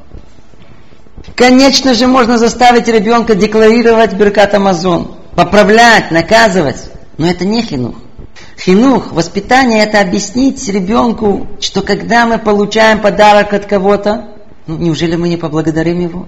Конечно 1.36 1.94
же, 1.94 2.08
можно 2.08 2.38
заставить 2.38 2.88
ребенка 2.88 3.36
декларировать 3.36 4.14
Беркат 4.14 4.54
Амазон, 4.54 5.16
поправлять, 5.36 6.12
наказывать. 6.12 6.90
Но 7.18 7.28
это 7.28 7.46
не 7.46 7.62
хинух. 7.62 7.96
Хинух, 8.58 9.12
воспитание, 9.12 9.84
это 9.84 10.02
объяснить 10.02 10.68
ребенку, 10.68 11.48
что 11.60 11.82
когда 11.82 12.26
мы 12.26 12.40
получаем 12.40 13.00
подарок 13.00 13.54
от 13.54 13.66
кого-то, 13.66 14.30
ну, 14.68 14.78
неужели 14.78 15.16
мы 15.16 15.30
не 15.30 15.38
поблагодарим 15.38 16.00
его? 16.00 16.28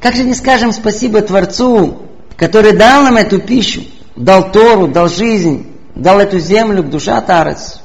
Как 0.00 0.14
же 0.14 0.24
не 0.24 0.34
скажем 0.34 0.72
спасибо 0.72 1.20
Творцу, 1.20 2.02
который 2.36 2.72
дал 2.72 3.02
нам 3.02 3.16
эту 3.16 3.40
пищу, 3.40 3.82
дал 4.16 4.50
Тору, 4.50 4.88
дал 4.88 5.08
жизнь, 5.08 5.66
дал 5.94 6.20
эту 6.20 6.38
землю, 6.38 6.82
душа 6.82 7.20
Тарец. 7.20 7.80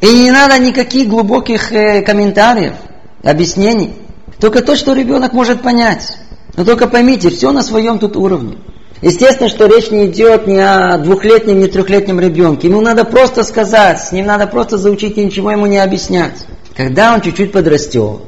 И 0.00 0.06
не 0.06 0.30
надо 0.30 0.58
никаких 0.58 1.08
глубоких 1.08 1.72
э, 1.72 2.02
комментариев, 2.02 2.74
объяснений. 3.22 3.94
Только 4.38 4.62
то, 4.62 4.74
что 4.76 4.94
ребенок 4.94 5.32
может 5.32 5.62
понять. 5.62 6.16
Но 6.56 6.64
только 6.64 6.86
поймите, 6.88 7.28
все 7.28 7.52
на 7.52 7.62
своем 7.62 7.98
тут 7.98 8.16
уровне. 8.16 8.56
Естественно, 9.02 9.48
что 9.48 9.66
речь 9.66 9.90
не 9.90 10.06
идет 10.06 10.46
ни 10.46 10.58
о 10.58 10.98
двухлетнем, 10.98 11.58
ни 11.58 11.66
трехлетнем 11.66 12.20
ребенке. 12.20 12.68
Ему 12.68 12.80
надо 12.80 13.04
просто 13.04 13.44
сказать, 13.44 14.00
с 14.00 14.12
ним 14.12 14.26
надо 14.26 14.46
просто 14.46 14.76
заучить 14.78 15.16
и 15.16 15.24
ничего 15.24 15.50
ему 15.50 15.66
не 15.66 15.78
объяснять. 15.78 16.46
Когда 16.76 17.14
он 17.14 17.20
чуть-чуть 17.20 17.52
подрастет, 17.52 18.20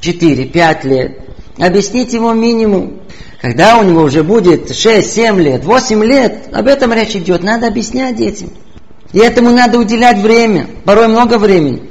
4-5 0.00 0.88
лет, 0.88 1.18
объяснить 1.58 2.12
ему 2.12 2.32
минимум. 2.32 3.00
Когда 3.40 3.78
у 3.78 3.84
него 3.84 4.02
уже 4.02 4.22
будет 4.22 4.70
6-7 4.70 5.40
лет, 5.40 5.64
8 5.64 6.04
лет, 6.04 6.48
об 6.52 6.66
этом 6.66 6.92
речь 6.92 7.16
идет, 7.16 7.42
надо 7.42 7.66
объяснять 7.66 8.16
детям. 8.16 8.50
И 9.12 9.18
этому 9.18 9.50
надо 9.50 9.78
уделять 9.78 10.18
время, 10.18 10.66
порой 10.84 11.08
много 11.08 11.38
времени. 11.38 11.90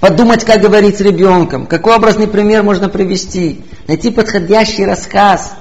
Подумать, 0.00 0.44
как 0.44 0.60
говорить 0.60 0.98
с 0.98 1.00
ребенком, 1.00 1.66
какой 1.66 1.94
образный 1.94 2.26
пример 2.26 2.62
можно 2.62 2.88
привести, 2.88 3.62
найти 3.86 4.10
подходящий 4.10 4.84
рассказ. 4.84 5.52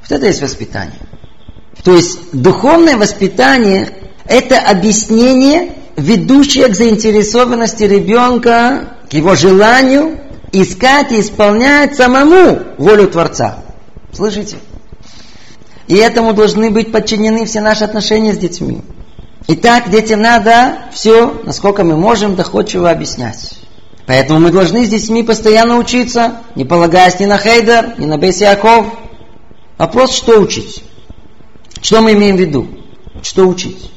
Вот 0.00 0.12
это 0.12 0.26
есть 0.26 0.42
воспитание. 0.42 0.98
То 1.82 1.94
есть 1.94 2.18
духовное 2.32 2.96
воспитание– 2.96 3.90
это 4.24 4.58
объяснение, 4.58 5.72
ведущее 5.96 6.68
к 6.68 6.74
заинтересованности 6.74 7.84
ребенка, 7.84 8.96
к 9.10 9.12
его 9.12 9.34
желанию 9.34 10.20
искать 10.52 11.12
и 11.12 11.20
исполнять 11.20 11.96
самому 11.96 12.60
волю 12.78 13.08
Творца. 13.08 13.58
Слышите? 14.12 14.56
И 15.86 15.96
этому 15.96 16.32
должны 16.32 16.70
быть 16.70 16.90
подчинены 16.90 17.44
все 17.44 17.60
наши 17.60 17.84
отношения 17.84 18.32
с 18.32 18.38
детьми. 18.38 18.80
Итак, 19.48 19.90
детям 19.90 20.22
надо 20.22 20.78
все, 20.92 21.40
насколько 21.44 21.84
мы 21.84 21.96
можем, 21.96 22.34
доходчиво 22.34 22.90
объяснять. 22.90 23.54
Поэтому 24.04 24.40
мы 24.40 24.50
должны 24.50 24.84
с 24.84 24.88
детьми 24.88 25.22
постоянно 25.22 25.78
учиться, 25.78 26.38
не 26.56 26.64
полагаясь 26.64 27.20
ни 27.20 27.26
на 27.26 27.38
Хейдер, 27.38 27.94
ни 27.98 28.06
на 28.06 28.18
Бесиаков. 28.18 28.86
Вопрос, 29.78 30.16
что 30.16 30.40
учить? 30.40 30.82
Что 31.80 32.00
мы 32.00 32.14
имеем 32.14 32.36
в 32.36 32.40
виду? 32.40 32.66
Что 33.22 33.46
учить? 33.46 33.90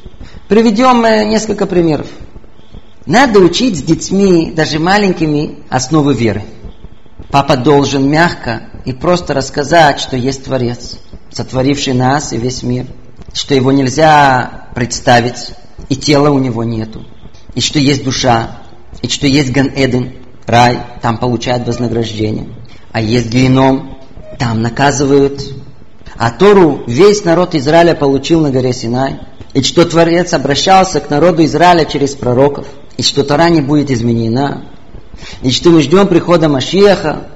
Приведем 0.48 1.04
э, 1.06 1.26
несколько 1.26 1.66
примеров. 1.66 2.08
Надо 3.08 3.40
учить 3.40 3.78
с 3.78 3.82
детьми, 3.82 4.52
даже 4.56 4.78
маленькими, 4.78 5.64
основы 5.70 6.14
веры. 6.14 6.44
Папа 7.32 7.58
должен 7.58 8.08
мягко 8.08 8.70
и 8.86 8.94
просто 8.94 9.34
рассказать, 9.34 10.00
что 10.00 10.16
есть 10.16 10.46
Творец, 10.46 11.00
сотворивший 11.32 11.94
нас 11.94 12.34
и 12.34 12.38
весь 12.38 12.62
мир, 12.62 12.86
что 13.40 13.56
его 13.56 13.72
нельзя 13.72 14.68
представить, 14.76 15.52
и 15.88 15.96
тела 15.96 16.30
у 16.30 16.40
него 16.40 16.66
нету, 16.66 17.06
и 17.56 17.62
что 17.62 17.80
есть 17.80 18.04
душа, 18.04 18.58
и 19.02 19.08
что 19.08 19.28
есть 19.28 19.52
Ган-Эден, 19.52 20.12
рай, 20.46 20.80
там 21.02 21.18
получают 21.18 21.66
вознаграждение, 21.66 22.50
а 22.92 23.00
есть 23.00 23.30
геном, 23.30 23.98
там 24.38 24.62
наказывают 24.62 25.42
а 26.18 26.32
Тору 26.32 26.84
весь 26.86 27.24
народ 27.24 27.56
Израиля 27.56 27.96
получил 27.96 28.42
на 28.42 28.52
горе 28.52 28.74
Синай. 28.74 29.22
И 29.54 29.64
что 29.64 29.86
Творец 29.86 30.34
обращался 30.34 31.00
к 31.00 31.10
народу 31.10 31.46
Израиля 31.46 31.86
через 31.86 32.14
пророков. 32.14 32.68
И 32.98 33.04
что 33.04 33.24
Тора 33.24 33.48
не 33.48 33.62
будет 33.62 33.90
изменена. 33.90 34.66
И 35.44 35.52
что 35.52 35.70
мы 35.70 35.82
ждем 35.82 36.08
прихода 36.08 36.50
Машеха. 36.50 37.30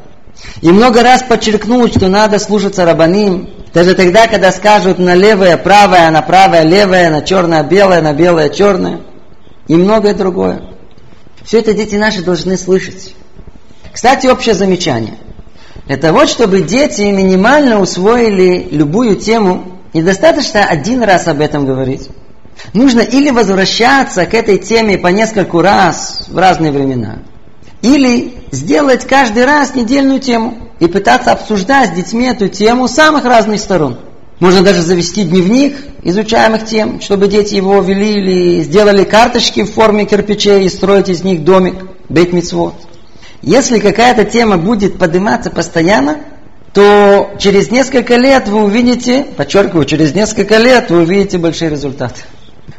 И 0.61 0.69
много 0.69 1.01
раз 1.01 1.23
подчеркнул, 1.23 1.87
что 1.87 2.09
надо 2.09 2.39
слушаться 2.39 2.83
рабаним. 2.83 3.51
Даже 3.73 3.95
тогда, 3.95 4.27
когда 4.27 4.51
скажут 4.51 4.99
на 4.99 5.15
левое 5.15 5.57
правое, 5.57 6.09
на 6.11 6.21
правое 6.21 6.63
левое, 6.63 7.09
на 7.09 7.21
черное 7.21 7.63
белое, 7.63 8.01
на 8.01 8.13
белое 8.13 8.49
черное. 8.49 9.01
И 9.67 9.75
многое 9.75 10.13
другое. 10.13 10.61
Все 11.43 11.59
это 11.59 11.73
дети 11.73 11.95
наши 11.95 12.23
должны 12.23 12.57
слышать. 12.57 13.15
Кстати, 13.91 14.27
общее 14.27 14.55
замечание– 14.55 15.17
для 15.87 15.97
того, 15.97 16.27
чтобы 16.27 16.61
дети 16.61 17.01
минимально 17.01 17.79
усвоили 17.79 18.69
любую 18.71 19.17
тему, 19.17 19.81
недостаточно 19.93 20.63
один 20.63 21.03
раз 21.03 21.27
об 21.27 21.41
этом 21.41 21.65
говорить. 21.65 22.09
Нужно 22.73 23.01
или 23.01 23.31
возвращаться 23.31 24.25
к 24.25 24.33
этой 24.33 24.59
теме 24.59 24.97
по 24.97 25.07
нескольку 25.07 25.61
раз 25.61 26.25
в 26.29 26.37
разные 26.37 26.71
времена, 26.71 27.19
или 27.83 28.33
сделать 28.51 29.05
каждый 29.05 29.45
раз 29.45 29.75
недельную 29.75 30.19
тему 30.19 30.69
и 30.79 30.87
пытаться 30.87 31.33
обсуждать 31.33 31.89
с 31.89 31.91
детьми 31.91 32.25
эту 32.25 32.47
тему 32.47 32.87
с 32.87 32.93
самых 32.93 33.25
разных 33.25 33.59
сторон. 33.59 33.99
Можно 34.39 34.63
даже 34.63 34.81
завести 34.81 35.23
дневник 35.23 35.75
изучаемых 36.01 36.65
тем, 36.65 37.01
чтобы 37.01 37.27
дети 37.27 37.55
его 37.55 37.81
вели 37.81 38.13
или 38.13 38.63
сделали 38.63 39.03
карточки 39.03 39.63
в 39.63 39.71
форме 39.71 40.05
кирпичей 40.05 40.65
и 40.65 40.69
строить 40.69 41.09
из 41.09 41.23
них 41.23 41.43
домик, 41.43 41.75
бейт 42.09 42.33
мицвод. 42.33 42.73
Если 43.41 43.79
какая-то 43.79 44.23
тема 44.23 44.57
будет 44.57 44.97
подниматься 44.97 45.49
постоянно, 45.49 46.19
то 46.73 47.35
через 47.37 47.69
несколько 47.69 48.15
лет 48.15 48.47
вы 48.47 48.63
увидите, 48.63 49.25
подчеркиваю, 49.35 49.85
через 49.85 50.15
несколько 50.15 50.57
лет 50.57 50.89
вы 50.89 51.01
увидите 51.01 51.37
большие 51.37 51.69
результаты. 51.69 52.21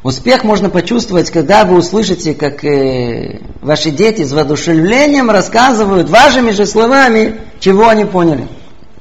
Успех 0.02 0.44
можно 0.44 0.70
почувствовать, 0.70 1.30
когда 1.30 1.64
вы 1.64 1.78
услышите, 1.78 2.34
как 2.34 2.64
э, 2.64 3.40
ваши 3.60 3.90
дети 3.90 4.24
с 4.24 4.32
воодушевлением 4.32 5.30
рассказывают 5.30 6.10
вашими 6.10 6.50
же 6.50 6.66
словами, 6.66 7.40
чего 7.60 7.88
они 7.88 8.04
поняли. 8.04 8.48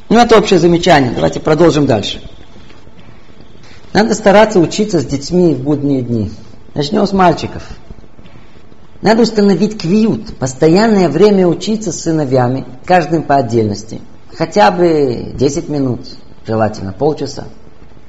Ну, 0.09 0.19
это 0.19 0.37
общее 0.37 0.59
замечание. 0.59 1.11
Давайте 1.11 1.39
продолжим 1.39 1.85
дальше. 1.85 2.21
Надо 3.93 4.13
стараться 4.13 4.59
учиться 4.59 4.99
с 4.99 5.05
детьми 5.05 5.53
в 5.53 5.59
будние 5.59 6.01
дни. 6.01 6.31
Начнем 6.73 7.05
с 7.05 7.13
мальчиков. 7.13 7.63
Надо 9.01 9.23
установить 9.23 9.77
квиют, 9.79 10.37
постоянное 10.37 11.09
время 11.09 11.47
учиться 11.47 11.91
с 11.91 12.01
сыновьями, 12.01 12.65
каждым 12.85 13.23
по 13.23 13.35
отдельности. 13.35 13.99
Хотя 14.35 14.71
бы 14.71 15.33
10 15.35 15.67
минут, 15.67 16.07
желательно 16.47 16.93
полчаса. 16.93 17.45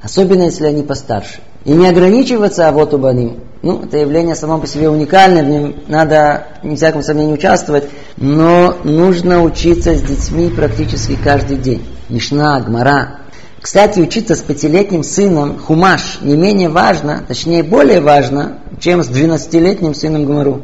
Особенно, 0.01 0.45
если 0.45 0.67
они 0.67 0.83
постарше. 0.83 1.41
И 1.65 1.73
не 1.73 1.89
ограничиваться, 1.89 2.69
а 2.69 2.73
вот 2.73 2.93
убаним. 2.93 3.41
Ну, 3.63 3.83
это 3.83 3.97
явление 3.97 4.35
само 4.35 4.59
по 4.59 4.67
себе 4.67 4.91
уникальное, 4.91 5.43
в 5.43 5.49
нем 5.49 5.75
надо, 5.89 6.47
не 6.63 6.77
всяком 6.77 7.03
сомнении, 7.03 7.33
участвовать. 7.33 7.85
Но 8.19 8.77
нужно 8.85 9.43
учиться 9.43 9.95
с 9.95 10.03
детьми 10.03 10.51
практически 10.51 11.17
каждый 11.17 11.57
день. 11.57 11.83
Мишна, 12.11 12.61
Гмара. 12.61 13.21
Кстати, 13.63 14.01
учиться 14.01 14.37
с 14.37 14.43
пятилетним 14.43 15.03
сыном 15.03 15.59
Хумаш 15.59 16.19
не 16.21 16.37
менее 16.37 16.69
важно, 16.69 17.25
точнее 17.27 17.63
более 17.63 18.03
важно, 18.03 18.59
чем 18.79 19.03
с 19.03 19.09
12-летним 19.09 19.95
сыном 19.95 20.27
Гмару. 20.27 20.61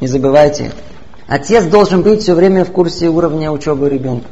Не 0.00 0.06
забывайте. 0.06 0.70
Отец 1.26 1.64
должен 1.64 2.02
быть 2.02 2.22
все 2.22 2.34
время 2.34 2.64
в 2.64 2.70
курсе 2.70 3.08
уровня 3.08 3.50
учебы 3.50 3.88
ребенка. 3.88 4.28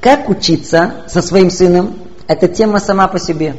Как 0.00 0.30
учиться 0.30 0.92
со 1.06 1.20
своим 1.20 1.50
сыном, 1.50 1.96
это 2.26 2.48
тема 2.48 2.80
сама 2.80 3.06
по 3.08 3.18
себе. 3.18 3.56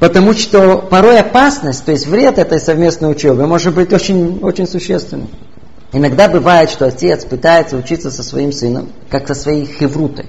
Потому 0.00 0.32
что 0.32 0.78
порой 0.78 1.20
опасность, 1.20 1.84
то 1.84 1.92
есть 1.92 2.06
вред 2.06 2.38
этой 2.38 2.58
совместной 2.58 3.10
учебы 3.12 3.46
может 3.46 3.74
быть 3.74 3.92
очень, 3.92 4.40
очень 4.40 4.66
существенным. 4.66 5.28
Иногда 5.92 6.26
бывает, 6.26 6.70
что 6.70 6.86
отец 6.86 7.26
пытается 7.26 7.76
учиться 7.76 8.10
со 8.10 8.22
своим 8.22 8.50
сыном, 8.50 8.88
как 9.10 9.28
со 9.28 9.34
своей 9.34 9.66
хеврутой. 9.66 10.26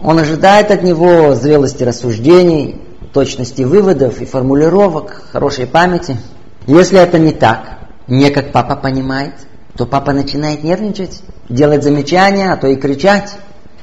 Он 0.00 0.18
ожидает 0.18 0.70
от 0.70 0.82
него 0.82 1.34
зрелости 1.34 1.84
рассуждений, 1.84 2.80
точности 3.12 3.60
выводов 3.62 4.22
и 4.22 4.24
формулировок, 4.24 5.24
хорошей 5.32 5.66
памяти. 5.66 6.16
Если 6.66 6.98
это 6.98 7.18
не 7.18 7.32
так, 7.32 7.78
не 8.06 8.30
как 8.30 8.52
папа 8.52 8.74
понимает, 8.74 9.34
то 9.76 9.84
папа 9.84 10.12
начинает 10.12 10.64
нервничать, 10.64 11.20
делать 11.50 11.82
замечания, 11.82 12.52
а 12.52 12.56
то 12.56 12.68
и 12.68 12.76
кричать. 12.76 13.36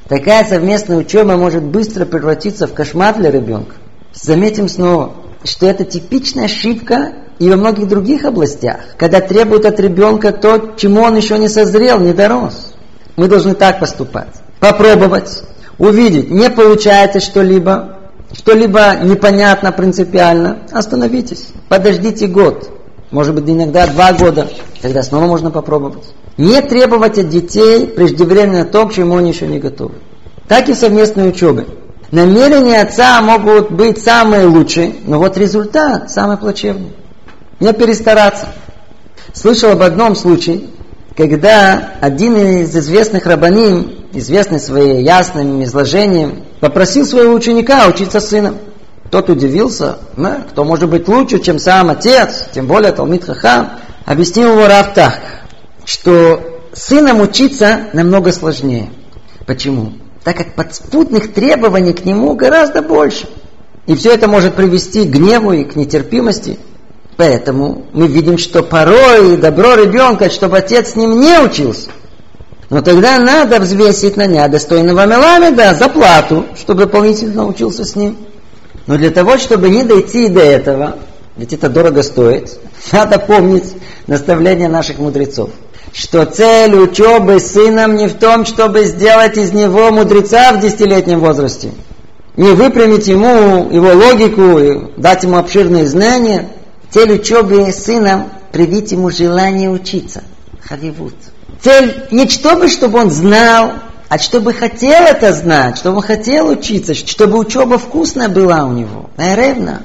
Такая 0.08 0.44
совместная 0.44 0.96
учеба 0.96 1.36
может 1.36 1.62
быстро 1.62 2.06
превратиться 2.06 2.66
в 2.66 2.72
кошмар 2.72 3.14
для 3.16 3.30
ребенка. 3.30 3.76
Заметим 4.14 4.68
снова, 4.68 5.12
что 5.44 5.66
это 5.66 5.84
типичная 5.84 6.46
ошибка 6.46 7.12
и 7.38 7.48
во 7.48 7.56
многих 7.56 7.88
других 7.88 8.24
областях, 8.24 8.80
когда 8.96 9.20
требуют 9.20 9.64
от 9.64 9.78
ребенка 9.80 10.32
то, 10.32 10.74
чему 10.76 11.02
он 11.02 11.16
еще 11.16 11.38
не 11.38 11.48
созрел, 11.48 12.00
не 12.00 12.12
дорос. 12.12 12.74
Мы 13.16 13.28
должны 13.28 13.54
так 13.54 13.80
поступать. 13.80 14.28
Попробовать, 14.60 15.42
увидеть, 15.78 16.30
не 16.30 16.50
получается 16.50 17.20
что-либо, 17.20 17.98
что-либо 18.32 18.96
непонятно 19.02 19.72
принципиально, 19.72 20.58
остановитесь, 20.72 21.48
подождите 21.68 22.26
год, 22.26 22.70
может 23.10 23.34
быть 23.34 23.48
иногда 23.48 23.86
два 23.86 24.12
года, 24.12 24.48
тогда 24.82 25.02
снова 25.02 25.26
можно 25.26 25.50
попробовать. 25.50 26.04
Не 26.36 26.60
требовать 26.60 27.18
от 27.18 27.28
детей 27.28 27.86
преждевременно 27.86 28.64
то, 28.64 28.86
к 28.86 28.92
чему 28.92 29.16
они 29.16 29.30
еще 29.30 29.46
не 29.46 29.58
готовы. 29.58 29.94
Так 30.46 30.68
и 30.68 30.74
совместной 30.74 31.28
учебы. 31.28 31.66
Намерения 32.10 32.80
отца 32.80 33.20
могут 33.20 33.70
быть 33.70 34.02
самые 34.02 34.46
лучшие, 34.46 34.94
но 35.04 35.18
вот 35.18 35.36
результат 35.36 36.10
самый 36.10 36.38
плачевный. 36.38 36.92
Не 37.60 37.72
перестараться. 37.74 38.46
Слышал 39.34 39.72
об 39.72 39.82
одном 39.82 40.16
случае, 40.16 40.62
когда 41.16 41.96
один 42.00 42.36
из 42.36 42.74
известных 42.74 43.26
рабаним, 43.26 44.06
известный 44.12 44.58
своим 44.58 45.00
ясным 45.00 45.62
изложением, 45.64 46.44
попросил 46.60 47.04
своего 47.04 47.34
ученика 47.34 47.86
учиться 47.86 48.20
сыном. 48.20 48.56
Тот 49.10 49.28
удивился, 49.28 49.98
да, 50.16 50.42
кто 50.50 50.64
может 50.64 50.88
быть 50.88 51.08
лучше, 51.08 51.40
чем 51.40 51.58
сам 51.58 51.90
отец, 51.90 52.46
тем 52.54 52.66
более 52.66 52.92
Талмит 52.92 53.24
Хахам. 53.24 53.72
Объяснил 54.06 54.52
его 54.52 54.66
Рав 54.66 54.94
так, 54.94 55.20
что 55.84 56.60
сыном 56.72 57.20
учиться 57.20 57.88
намного 57.92 58.32
сложнее. 58.32 58.90
Почему? 59.46 59.92
Так 60.28 60.36
как 60.36 60.52
подспутных 60.52 61.32
требований 61.32 61.94
к 61.94 62.04
нему 62.04 62.34
гораздо 62.34 62.82
больше. 62.82 63.26
И 63.86 63.94
все 63.94 64.12
это 64.12 64.28
может 64.28 64.56
привести 64.56 65.06
к 65.06 65.10
гневу 65.10 65.52
и 65.52 65.64
к 65.64 65.74
нетерпимости. 65.74 66.58
Поэтому 67.16 67.86
мы 67.94 68.08
видим, 68.08 68.36
что 68.36 68.62
порой 68.62 69.38
добро 69.38 69.74
ребенка, 69.74 70.28
чтобы 70.28 70.58
отец 70.58 70.90
с 70.90 70.96
ним 70.96 71.18
не 71.18 71.38
учился. 71.38 71.88
Но 72.68 72.82
тогда 72.82 73.18
надо 73.18 73.58
взвесить 73.58 74.18
на 74.18 74.26
недостойного 74.26 75.06
Меламеда 75.06 75.74
за 75.74 75.88
плату, 75.88 76.44
чтобы 76.58 76.82
дополнительно 76.82 77.46
учился 77.46 77.86
с 77.86 77.96
ним. 77.96 78.18
Но 78.86 78.98
для 78.98 79.10
того, 79.10 79.38
чтобы 79.38 79.70
не 79.70 79.82
дойти 79.82 80.28
до 80.28 80.40
этого, 80.40 80.96
ведь 81.38 81.54
это 81.54 81.70
дорого 81.70 82.02
стоит, 82.02 82.58
надо 82.92 83.18
помнить 83.18 83.72
наставления 84.06 84.68
наших 84.68 84.98
мудрецов, 84.98 85.48
что 85.98 86.24
цель 86.24 86.74
учебы 86.76 87.40
с 87.40 87.52
сыном 87.52 87.96
не 87.96 88.06
в 88.06 88.14
том, 88.14 88.46
чтобы 88.46 88.84
сделать 88.84 89.36
из 89.36 89.52
него 89.52 89.90
мудреца 89.90 90.52
в 90.52 90.60
десятилетнем 90.60 91.20
возрасте, 91.20 91.72
не 92.36 92.50
выпрямить 92.50 93.08
ему 93.08 93.70
его 93.70 93.92
логику, 93.92 94.92
дать 94.96 95.24
ему 95.24 95.36
обширные 95.38 95.86
знания– 95.86 96.50
Цель 96.90 97.12
учебы 97.12 97.70
сына– 97.70 98.28
привить 98.52 98.92
ему 98.92 99.10
желание 99.10 99.68
учиться. 99.68 100.24
Хавивут. 100.62 101.14
Цель 101.60 102.06
не 102.10 102.28
чтобы, 102.28 102.68
чтобы 102.68 103.00
он 103.00 103.10
знал, 103.10 103.72
а 104.08 104.18
чтобы 104.18 104.54
хотел 104.54 105.02
это 105.02 105.34
знать, 105.34 105.76
чтобы 105.76 105.96
он 105.96 106.02
хотел 106.02 106.48
учиться, 106.48 106.94
чтобы 106.94 107.38
учеба 107.38 107.78
вкусная 107.78 108.28
была 108.28 108.64
у 108.64 108.72
него. 108.72 109.10
Ревна. 109.18 109.82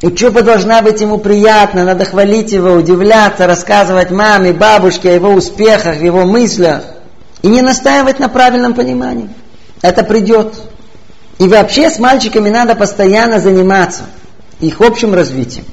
Учеба 0.00 0.42
должна 0.42 0.80
быть 0.80 1.00
ему 1.00 1.18
приятна, 1.18 1.84
надо 1.84 2.04
хвалить 2.04 2.52
его, 2.52 2.72
удивляться, 2.72 3.48
рассказывать 3.48 4.12
маме, 4.12 4.52
бабушке 4.52 5.10
о 5.10 5.14
его 5.14 5.30
успехах, 5.30 6.00
его 6.00 6.24
мыслях. 6.24 6.82
И 7.42 7.48
не 7.48 7.62
настаивать 7.62 8.20
на 8.20 8.28
правильном 8.28 8.74
понимании. 8.74 9.28
Это 9.82 10.04
придет. 10.04 10.54
И 11.38 11.48
вообще 11.48 11.90
с 11.90 11.98
мальчиками 11.98 12.48
надо 12.48 12.76
постоянно 12.76 13.40
заниматься 13.40 14.04
их 14.60 14.80
общим 14.80 15.14
развитием. 15.14 15.64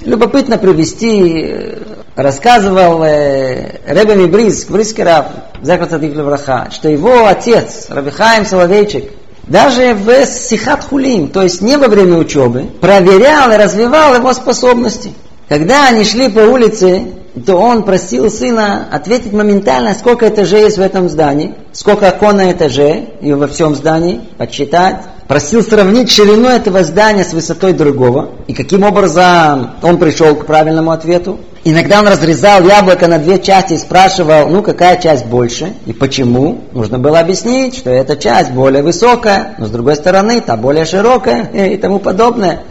Любопытно 0.00 0.58
привести, 0.58 1.44
э, 1.44 1.78
рассказывал 2.16 3.02
э, 3.04 3.80
Ребе 3.86 4.16
Мибриз, 4.16 4.64
Бризский 4.66 5.04
раб, 5.04 5.30
Закратадик 5.62 6.14
Левраха, 6.14 6.68
что 6.70 6.88
его 6.88 7.26
отец, 7.26 7.86
Рабихаим 7.88 8.44
Соловейчик, 8.44 9.10
даже 9.44 9.94
в 9.94 10.24
Сихат 10.26 10.84
Хулим, 10.84 11.28
то 11.28 11.42
есть 11.42 11.60
не 11.60 11.76
во 11.76 11.88
время 11.88 12.18
учебы, 12.18 12.66
проверял 12.80 13.50
и 13.50 13.56
развивал 13.56 14.14
его 14.14 14.32
способности. 14.32 15.12
Когда 15.48 15.88
они 15.88 16.04
шли 16.04 16.28
по 16.28 16.40
улице, 16.40 17.02
то 17.46 17.56
он 17.56 17.82
просил 17.82 18.30
сына 18.30 18.88
ответить 18.90 19.32
моментально, 19.32 19.94
сколько 19.94 20.28
этажей 20.28 20.62
есть 20.64 20.78
в 20.78 20.80
этом 20.80 21.08
здании, 21.08 21.54
сколько 21.72 22.08
окон 22.08 22.36
на 22.36 22.52
этаже 22.52 23.06
и 23.20 23.32
во 23.32 23.48
всем 23.48 23.74
здании, 23.74 24.20
подсчитать. 24.36 25.02
Просил 25.32 25.62
сравнить 25.62 26.10
ширину 26.10 26.46
этого 26.46 26.84
здания 26.84 27.24
с 27.24 27.32
высотой 27.32 27.72
другого. 27.72 28.32
И 28.48 28.52
каким 28.52 28.82
образом 28.82 29.70
он 29.80 29.96
пришел 29.96 30.36
к 30.36 30.44
правильному 30.44 30.90
ответу. 30.90 31.40
Иногда 31.64 32.00
он 32.00 32.08
разрезал 32.08 32.62
яблоко 32.62 33.08
на 33.08 33.18
две 33.18 33.38
части 33.38 33.72
и 33.72 33.78
спрашивал, 33.78 34.50
ну 34.50 34.62
какая 34.62 35.00
часть 35.00 35.24
больше 35.24 35.72
и 35.86 35.94
почему. 35.94 36.64
Нужно 36.72 36.98
было 36.98 37.18
объяснить, 37.18 37.78
что 37.78 37.88
эта 37.88 38.18
часть 38.18 38.50
более 38.50 38.82
высокая, 38.82 39.54
но 39.56 39.64
с 39.64 39.70
другой 39.70 39.96
стороны 39.96 40.42
та 40.42 40.58
более 40.58 40.84
широкая 40.84 41.44
и 41.66 41.78
тому 41.78 41.98
подобное 41.98 42.64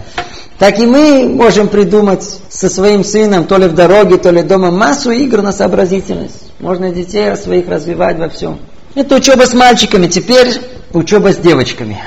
так 0.59 0.77
и 0.77 0.85
мы 0.85 1.29
можем 1.29 1.67
придумать 1.67 2.23
со 2.49 2.69
своим 2.69 3.03
сыном, 3.03 3.45
то 3.45 3.57
ли 3.57 3.65
в 3.65 3.73
дороге, 3.73 4.17
то 4.17 4.29
ли 4.29 4.43
дома, 4.43 4.69
массу 4.69 5.09
игр 5.09 5.41
на 5.41 5.51
сообразительность. 5.51 6.43
Можно 6.59 6.91
детей 6.91 7.35
своих 7.37 7.67
развивать 7.67 8.19
во 8.19 8.29
всем. 8.29 8.59
Это 8.93 9.15
учеба 9.15 9.47
с 9.47 9.55
мальчиками, 9.55 10.05
теперь 10.05 10.61
учеба 10.93 11.33
с 11.33 11.37
девочками. 11.37 11.97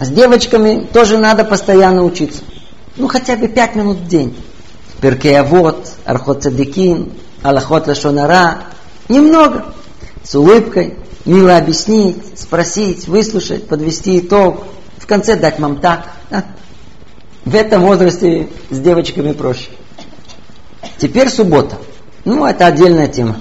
С 0.00 0.08
девочками 0.10 0.86
тоже 0.92 1.18
надо 1.18 1.44
постоянно 1.44 2.04
учиться. 2.04 2.42
Ну, 2.96 3.08
хотя 3.08 3.36
бы 3.36 3.48
пять 3.48 3.74
минут 3.74 3.98
в 3.98 4.06
день. 4.06 4.36
Перкеявод, 5.00 5.88
Архот 6.04 6.42
Цадикин, 6.42 7.12
Аллахот 7.42 7.88
Лашонара. 7.88 8.58
Немного. 9.08 9.74
С 10.22 10.34
улыбкой, 10.34 10.96
мило 11.24 11.56
объяснить, 11.56 12.38
спросить, 12.38 13.08
выслушать, 13.08 13.66
подвести 13.66 14.18
итог. 14.18 14.64
В 14.98 15.06
конце 15.06 15.36
дать 15.36 15.58
мамтак. 15.58 16.06
Да? 16.30 16.44
В 17.44 17.54
этом 17.54 17.82
возрасте 17.82 18.48
с 18.70 18.78
девочками 18.78 19.32
проще. 19.32 19.70
Теперь 20.98 21.28
суббота. 21.28 21.76
Ну, 22.24 22.44
это 22.44 22.66
отдельная 22.66 23.08
тема. 23.08 23.38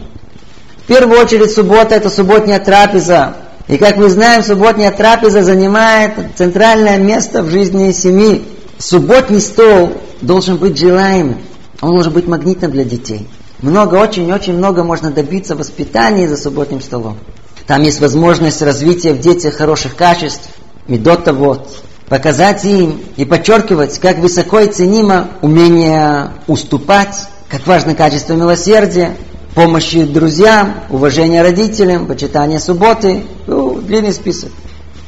В 0.78 0.88
первую 0.88 1.20
очередь 1.20 1.52
суббота 1.52 1.96
это 1.96 2.10
субботняя 2.10 2.60
трапеза. 2.60 3.36
И 3.68 3.78
как 3.78 3.98
мы 3.98 4.10
знаем, 4.10 4.44
субботняя 4.44 4.92
трапеза 4.92 5.44
занимает 5.44 6.14
центральное 6.36 6.98
место 6.98 7.44
в 7.44 7.50
жизни 7.50 7.92
семьи. 7.92 8.46
Субботний 8.78 9.42
стол 9.42 9.92
должен 10.22 10.58
быть 10.58 10.78
желаемым. 10.78 11.40
Он 11.82 11.92
должен 11.92 12.14
быть 12.14 12.28
магнитом 12.28 12.72
для 12.72 12.86
детей. 12.86 13.28
Много, 13.62 13.96
очень-очень 13.96 14.54
много 14.54 14.84
можно 14.84 15.12
добиться 15.12 15.56
воспитания 15.56 16.30
за 16.30 16.38
субботним 16.38 16.80
столом. 16.80 17.18
Там 17.66 17.82
есть 17.82 18.00
возможность 18.00 18.62
развития 18.62 19.14
в 19.14 19.20
детях 19.20 19.56
хороших 19.56 19.96
качеств, 19.96 20.48
медота 20.88 21.34
вот, 21.34 21.84
показать 22.08 22.64
им 22.64 23.02
и 23.18 23.26
подчеркивать, 23.26 24.00
как 24.00 24.20
высоко 24.20 24.60
и 24.60 24.72
ценимо 24.72 25.28
умение 25.42 26.32
уступать, 26.48 27.28
как 27.50 27.68
важно 27.68 27.96
качество 27.96 28.34
милосердия, 28.34 29.18
помощи 29.58 30.04
друзьям, 30.06 30.76
уважение 30.90 31.42
родителям, 31.42 32.06
почитание 32.06 32.60
субботы, 32.60 33.24
ну, 33.48 33.82
длинный 33.82 34.14
список. 34.14 34.52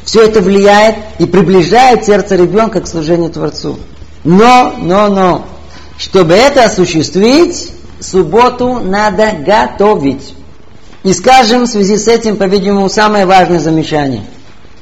Все 0.04 0.26
это 0.26 0.42
влияет 0.42 0.96
и 1.20 1.26
приближает 1.26 2.04
сердце 2.04 2.36
ребенка 2.36 2.82
к 2.82 2.88
служению 2.88 3.30
Творцу. 3.30 3.78
Но, 4.24 4.74
но, 4.80 5.08
но, 5.08 5.46
чтобы 5.98 6.34
это 6.34 6.66
осуществить, 6.66 7.70
субботу 8.00 8.80
надо 8.80 9.34
готовить. 9.46 10.34
И 11.04 11.14
скажем 11.14 11.64
в 11.64 11.68
связи 11.68 11.98
с 11.98 12.08
этим, 12.08 12.36
по-видимому, 12.36 12.90
самое 12.90 13.26
важное 13.26 13.60
замечание– 13.60 14.26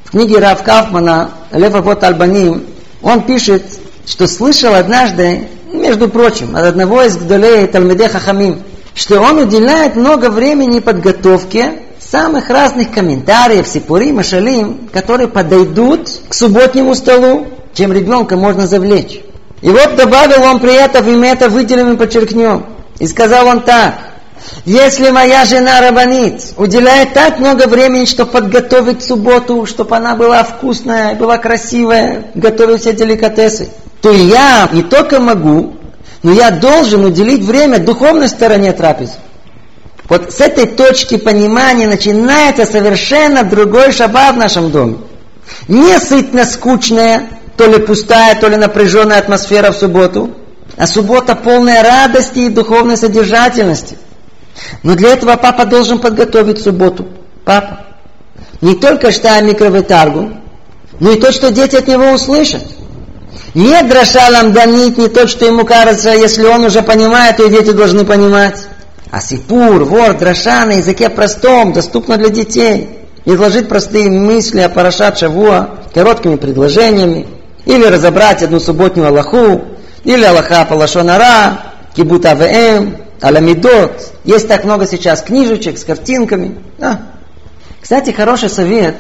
в 0.08 0.12
книге 0.12 0.40
Рав 0.40 0.64
Кафмана 0.64 1.32
«Лев 1.52 1.76
Авот 1.76 2.02
Альбаним» 2.02 2.64
он 3.02 3.24
пишет, 3.24 3.64
что 4.06 4.26
слышал 4.26 4.74
однажды, 4.74 5.50
между 5.74 6.08
прочим, 6.08 6.56
от 6.56 6.64
одного 6.64 7.04
из 7.04 7.18
Гдолей 7.18 7.68
Талмеде 7.68 8.08
Хахамим, 8.08 8.64
что 8.98 9.22
он 9.22 9.38
уделяет 9.38 9.96
много 9.96 10.32
времени 10.32 10.80
подготовке 10.80 11.84
самых 12.00 12.50
разных 12.50 12.92
комментариев, 12.92 13.68
сипури, 13.68 14.12
машалим, 14.12 14.90
которые 14.92 15.28
подойдут 15.28 16.10
к 16.28 16.34
субботнему 16.34 16.96
столу, 16.96 17.46
чем 17.74 17.94
ребенка 17.94 18.36
можно 18.36 18.66
завлечь. 18.66 19.22
И 19.62 19.70
вот 19.70 19.96
добавил 19.96 20.44
он 20.44 20.60
при 20.60 20.74
этом, 20.74 21.08
и 21.08 21.16
мы 21.16 21.28
это 21.28 21.48
выделим 21.48 21.94
и 21.94 21.96
подчеркнем. 21.96 22.66
И 22.98 23.06
сказал 23.06 23.46
он 23.48 23.62
так, 23.62 23.94
Если 24.66 25.12
моя 25.12 25.46
жена 25.46 25.80
рабанит, 25.80 26.54
уделяет 26.58 27.14
так 27.14 27.38
много 27.38 27.68
времени, 27.68 28.06
чтобы 28.06 28.32
подготовить 28.32 29.04
субботу, 29.04 29.68
чтобы 29.68 29.96
она 29.96 30.16
была 30.16 30.44
вкусная, 30.44 31.14
была 31.14 31.38
красивая, 31.38 32.32
готовить 32.34 32.82
все 32.82 32.94
деликатесы, 32.94 33.70
то 34.02 34.12
я 34.12 34.68
не 34.72 34.84
только 34.84 35.20
могу, 35.20 35.77
но 36.24 36.32
я 36.32 36.52
должен 36.52 37.06
уделить 37.06 37.44
время 37.44 37.80
духовной 37.80 38.30
стороне 38.30 38.74
трапезы. 38.74 39.14
Вот 40.10 40.32
с 40.32 40.40
этой 40.40 40.68
точки 40.68 41.18
понимания 41.18 41.88
начинается 41.88 42.66
совершенно 42.66 43.44
другой 43.44 43.92
шаббат 43.92 44.36
в 44.36 44.38
нашем 44.38 44.72
доме. 44.72 44.98
Не 45.68 46.00
сытно 46.00 46.46
скучная, 46.46 47.30
то 47.58 47.66
ли 47.66 47.80
пустая, 47.80 48.40
то 48.40 48.48
ли 48.48 48.56
напряженная 48.56 49.20
атмосфера 49.20 49.72
в 49.72 49.78
субботу, 49.78 50.32
а 50.78 50.88
суббота 50.88 51.36
полная 51.36 51.84
радости 51.84 52.40
и 52.40 52.50
духовной 52.50 52.98
содержательности. 52.98 53.98
Но 54.84 54.96
для 54.96 55.10
этого 55.10 55.36
папа 55.36 55.66
должен 55.66 56.00
подготовить 56.00 56.62
субботу. 56.62 57.08
Папа. 57.44 57.86
Не 58.62 58.76
только 58.76 59.12
что 59.12 59.40
микровытаргу, 59.42 60.32
но 61.00 61.12
и 61.12 61.20
то, 61.20 61.32
что 61.32 61.52
дети 61.52 61.76
от 61.76 61.88
него 61.88 62.12
услышат. 62.12 62.64
Не 63.54 63.82
дрошалам 63.84 64.54
данит, 64.54 64.98
не 64.98 65.08
то, 65.08 65.28
что 65.28 65.46
ему 65.46 65.66
кажется, 65.66 66.12
если 66.12 66.46
он 66.46 66.66
уже 66.66 66.82
понимает, 66.82 67.38
то 67.38 67.44
и 67.44 67.50
дети 67.50 67.72
должны 67.72 68.06
понимать. 68.06 68.68
А 69.10 69.22
сипур, 69.22 69.84
вор, 69.84 70.18
дроша 70.18 70.66
на 70.66 70.74
языке 70.74 71.10
простом, 71.10 71.74
доступно 71.74 72.18
для 72.18 72.30
детей. 72.30 72.90
Изложить 73.26 73.68
простые 73.68 74.10
мысли 74.10 74.60
о 74.60 74.70
Парашат 74.70 75.18
Шавуа 75.18 75.70
короткими 75.94 76.36
предложениями. 76.36 77.26
Или 77.66 77.86
разобрать 77.86 78.44
одну 78.44 78.60
субботнюю 78.60 79.08
Аллаху. 79.08 79.66
Или 80.04 80.24
Аллаха 80.24 80.66
Палашонара, 80.66 81.60
Кибут 81.96 82.26
АВМ, 82.26 82.98
Аламидот. 83.22 84.14
Есть 84.24 84.48
так 84.48 84.64
много 84.64 84.88
сейчас 84.88 85.22
книжечек 85.22 85.78
с 85.78 85.84
картинками. 85.84 86.60
Да. 86.78 87.02
Кстати, 87.82 88.12
хороший 88.12 88.50
совет. 88.50 88.96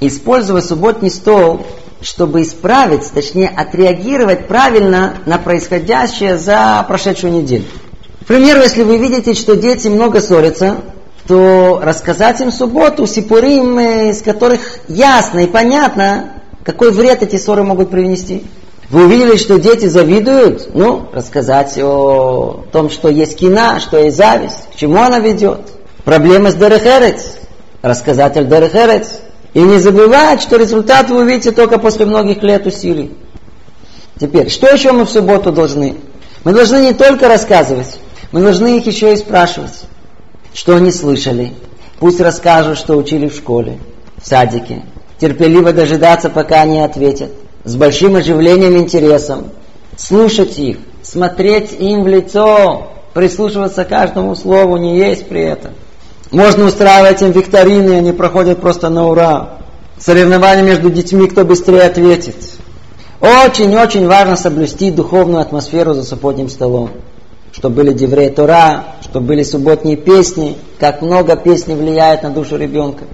Использовать 0.00 0.64
субботний 0.64 1.10
стол, 1.10 1.66
чтобы 2.06 2.42
исправить, 2.42 3.10
точнее 3.10 3.48
отреагировать 3.48 4.46
правильно 4.46 5.14
на 5.26 5.38
происходящее 5.38 6.38
за 6.38 6.84
прошедшую 6.86 7.32
неделю. 7.32 7.64
К 8.22 8.26
примеру, 8.26 8.60
если 8.60 8.84
вы 8.84 8.98
видите, 8.98 9.34
что 9.34 9.56
дети 9.56 9.88
много 9.88 10.20
ссорятся, 10.20 10.76
то 11.26 11.80
рассказать 11.82 12.40
им 12.40 12.52
субботу, 12.52 13.08
сипурим, 13.08 13.80
из 14.10 14.22
которых 14.22 14.60
ясно 14.86 15.40
и 15.40 15.46
понятно, 15.48 16.42
какой 16.62 16.92
вред 16.92 17.24
эти 17.24 17.36
ссоры 17.36 17.64
могут 17.64 17.90
привнести. 17.90 18.44
Вы 18.88 19.06
увидели, 19.06 19.36
что 19.36 19.58
дети 19.58 19.86
завидуют? 19.86 20.76
Ну, 20.76 21.08
рассказать 21.12 21.76
о 21.76 22.66
том, 22.70 22.88
что 22.88 23.08
есть 23.08 23.36
кина, 23.36 23.80
что 23.80 23.98
есть 23.98 24.16
зависть, 24.16 24.68
к 24.72 24.76
чему 24.76 25.02
она 25.02 25.18
ведет. 25.18 25.72
Проблемы 26.04 26.52
с 26.52 26.54
Дерехерец. 26.54 27.38
Рассказать 27.82 28.36
о 28.36 28.44
Дерехерец. 28.44 29.08
И 29.56 29.62
не 29.62 29.78
забывать, 29.78 30.42
что 30.42 30.58
результат 30.58 31.08
вы 31.08 31.22
увидите 31.22 31.50
только 31.50 31.78
после 31.78 32.04
многих 32.04 32.42
лет 32.42 32.66
усилий. 32.66 33.14
Теперь, 34.20 34.50
что 34.50 34.66
еще 34.66 34.92
мы 34.92 35.06
в 35.06 35.10
субботу 35.10 35.50
должны? 35.50 35.94
Мы 36.44 36.52
должны 36.52 36.76
не 36.82 36.92
только 36.92 37.26
рассказывать, 37.26 37.98
мы 38.32 38.42
должны 38.42 38.76
их 38.76 38.86
еще 38.86 39.14
и 39.14 39.16
спрашивать, 39.16 39.84
что 40.52 40.76
они 40.76 40.92
слышали. 40.92 41.54
Пусть 41.98 42.20
расскажут, 42.20 42.76
что 42.76 42.98
учили 42.98 43.30
в 43.30 43.34
школе, 43.34 43.78
в 44.18 44.26
садике. 44.26 44.82
Терпеливо 45.18 45.72
дожидаться, 45.72 46.28
пока 46.28 46.60
они 46.60 46.80
ответят. 46.80 47.30
С 47.64 47.76
большим 47.76 48.16
оживлением 48.16 48.76
и 48.76 48.80
интересом. 48.80 49.52
Слушать 49.96 50.58
их, 50.58 50.76
смотреть 51.02 51.72
им 51.72 52.02
в 52.02 52.08
лицо, 52.08 52.88
прислушиваться 53.14 53.86
к 53.86 53.88
каждому 53.88 54.36
слову, 54.36 54.76
не 54.76 54.98
есть 54.98 55.26
при 55.30 55.44
этом. 55.44 55.72
Можно 56.30 56.66
устраивать 56.66 57.22
им 57.22 57.30
викторины, 57.30 57.92
они 57.92 58.12
проходят 58.12 58.60
просто 58.60 58.88
на 58.88 59.06
ура. 59.06 59.58
Соревнования 59.98 60.62
между 60.62 60.90
детьми, 60.90 61.28
кто 61.28 61.44
быстрее 61.44 61.82
ответит. 61.82 62.36
Очень-очень 63.20 64.06
важно 64.06 64.36
соблюсти 64.36 64.90
духовную 64.90 65.40
атмосферу 65.40 65.94
за 65.94 66.04
субботним 66.04 66.48
столом 66.48 66.90
чтобы 67.56 67.76
были 67.76 67.94
Деврей 67.94 68.28
Тора, 68.28 68.84
чтобы 69.00 69.28
были 69.28 69.42
субботние 69.42 69.96
песни, 69.96 70.58
как 70.78 71.00
много 71.00 71.36
песни 71.36 71.72
влияет 71.72 72.22
на 72.22 72.28
душу 72.28 72.58
ребенка. 72.58 73.04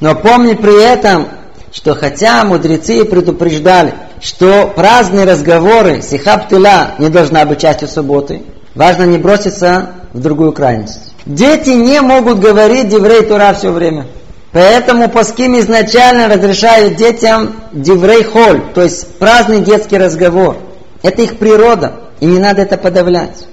Но 0.00 0.14
помни 0.14 0.54
при 0.54 0.82
этом, 0.82 1.28
что 1.70 1.94
хотя 1.94 2.44
мудрецы 2.44 3.04
предупреждали, 3.04 3.92
что 4.22 4.72
праздные 4.74 5.26
разговоры, 5.26 6.00
сихаптыла, 6.00 6.92
не 6.98 7.10
должна 7.10 7.44
быть 7.44 7.60
частью 7.60 7.88
субботы, 7.88 8.42
важно 8.74 9.04
не 9.04 9.18
броситься 9.18 9.90
в 10.14 10.20
другую 10.20 10.52
крайность. 10.52 11.14
Дети 11.28 11.70
не 11.70 12.00
могут 12.00 12.40
говорить 12.40 12.88
Деврей 12.88 13.22
Тора 13.22 13.52
все 13.52 13.70
время. 13.70 14.06
Поэтому 14.50 15.10
Паским 15.10 15.58
изначально 15.60 16.26
разрешают 16.26 16.96
детям 16.96 17.54
Деврей 17.72 18.24
Холь, 18.24 18.62
то 18.74 18.82
есть 18.82 19.06
праздный 19.18 19.60
детский 19.60 19.98
разговор. 19.98 20.56
Это 21.02 21.20
их 21.22 21.36
природа, 21.36 21.92
и 22.20 22.26
не 22.26 22.38
надо 22.38 22.62
это 22.62 22.78
подавлять. 22.78 23.46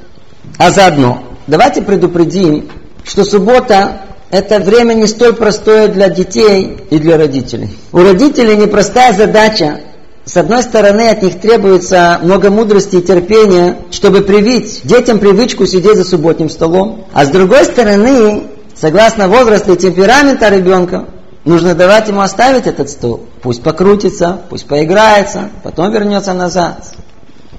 А 0.58 0.72
заодно, 0.72 1.24
давайте 1.48 1.82
предупредим, 1.82 2.70
что 3.04 3.26
суббота 3.26 4.02
это 4.32 4.60
время 4.60 4.94
не 4.94 5.08
столь 5.08 5.34
простое 5.34 5.90
для 5.90 6.08
детей 6.08 6.78
и 6.90 6.98
для 6.98 7.18
родителей. 7.18 7.78
У 7.92 7.98
родителей 7.98 8.56
непростая 8.56 9.14
задача. 9.14 9.82
С 10.26 10.38
одной 10.38 10.64
стороны, 10.64 11.10
от 11.10 11.22
них 11.22 11.40
требуется 11.40 12.20
много 12.24 12.50
мудрости 12.50 12.96
и 12.96 13.02
терпения, 13.02 13.78
чтобы 13.92 14.22
привить 14.22 14.82
детям 14.84 15.20
привычку 15.20 15.68
сидеть 15.68 15.98
за 15.98 16.04
субботним 16.04 16.50
столом. 16.50 17.06
А 17.14 17.26
с 17.26 17.30
другой 17.30 17.64
стороны, 17.66 18.48
согласно 18.76 19.28
возрасту 19.28 19.74
и 19.74 19.78
темперамента 19.78 20.50
ребенка, 20.50 21.06
нужно 21.44 21.76
давать 21.76 22.08
ему 22.08 22.22
оставить 22.22 22.66
этот 22.66 22.90
стол. 22.90 23.22
Пусть 23.44 23.62
покрутится, 23.62 24.42
пусть 24.50 24.66
поиграется, 24.66 25.52
потом 25.64 25.92
вернется 25.92 26.34
назад. 26.34 26.84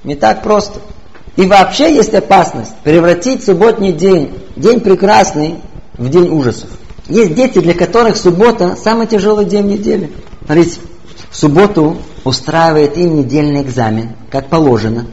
Не 0.03 0.15
так 0.15 0.43
просто. 0.43 0.81
И 1.37 1.45
вообще 1.45 1.95
есть 1.95 2.13
опасность 2.13 2.75
превратить 2.83 3.45
субботний 3.45 3.93
день, 3.93 4.37
день 4.57 4.81
прекрасный, 4.81 5.55
в 5.97 6.09
день 6.09 6.27
ужасов. 6.29 6.69
Есть 7.07 7.33
дети, 7.33 7.59
для 7.59 7.73
которых 7.73 8.17
суббота 8.17 8.75
самый 8.83 9.07
тяжелый 9.07 9.45
день 9.45 9.67
недели. 9.67 10.11
Смотрите, 10.45 10.79
в 11.29 11.37
субботу 11.37 11.97
устраивает 12.27 12.97
им 12.97 13.17
недельный 13.17 13.61
экзамен, 13.61 14.11
как 14.29 14.47
положено. 14.49 15.07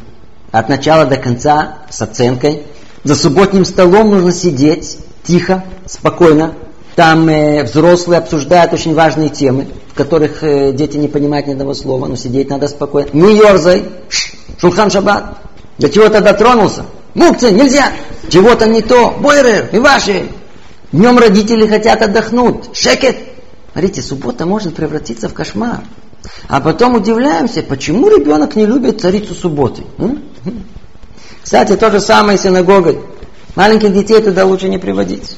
От 0.51 0.69
начала 0.69 1.05
до 1.05 1.17
конца, 1.17 1.79
с 1.91 2.01
оценкой. 2.03 2.63
За 3.03 3.15
субботним 3.15 3.65
столом 3.65 4.11
нужно 4.11 4.33
сидеть 4.33 4.99
тихо, 5.23 5.65
спокойно. 5.87 6.55
Там 6.97 7.29
э, 7.29 7.65
взрослые 7.65 8.19
обсуждают 8.19 8.73
очень 8.73 8.95
важные 8.95 9.29
темы, 9.29 9.67
в 9.93 9.95
которых 9.95 10.45
э, 10.45 10.73
дети 10.73 10.97
не 10.97 11.09
понимают 11.09 11.47
ни 11.47 11.53
одного 11.53 11.75
слова, 11.75 12.07
но 12.07 12.17
сидеть 12.17 12.51
надо 12.51 12.69
спокойно. 12.69 13.09
Не 13.13 13.37
ерзай, 13.37 13.85
шулхан 14.59 14.91
шаббат. 14.91 15.39
До 15.79 15.89
чего 15.91 16.09
то 16.09 16.21
дотронулся? 16.21 16.85
Мукцы, 17.15 17.51
нельзя! 17.51 17.93
Чего-то 18.29 18.67
не 18.67 18.81
то. 18.81 19.17
Бойрер, 19.21 19.69
и 19.73 19.79
ваши. 19.79 20.29
Днем 20.93 21.19
родители 21.19 21.67
хотят 21.67 22.03
отдохнуть. 22.03 22.77
Шекет. 22.77 23.17
Смотрите, 23.73 24.03
суббота 24.03 24.47
может 24.47 24.77
превратиться 24.77 25.29
в 25.29 25.35
кошмар. 25.35 25.81
А 26.49 26.61
потом 26.61 26.95
удивляемся, 26.95 27.63
почему 27.63 28.09
ребенок 28.09 28.57
не 28.57 28.67
любит 28.67 29.01
царицу 29.01 29.35
субботы. 29.35 29.83
Кстати, 31.43 31.77
то 31.77 31.91
же 31.91 32.01
самое 32.01 32.39
с 32.39 32.43
синагогой. 32.43 32.99
Маленьких 33.57 33.93
детей 33.93 34.21
туда 34.23 34.45
лучше 34.45 34.69
не 34.69 34.79
приводить. 34.79 35.37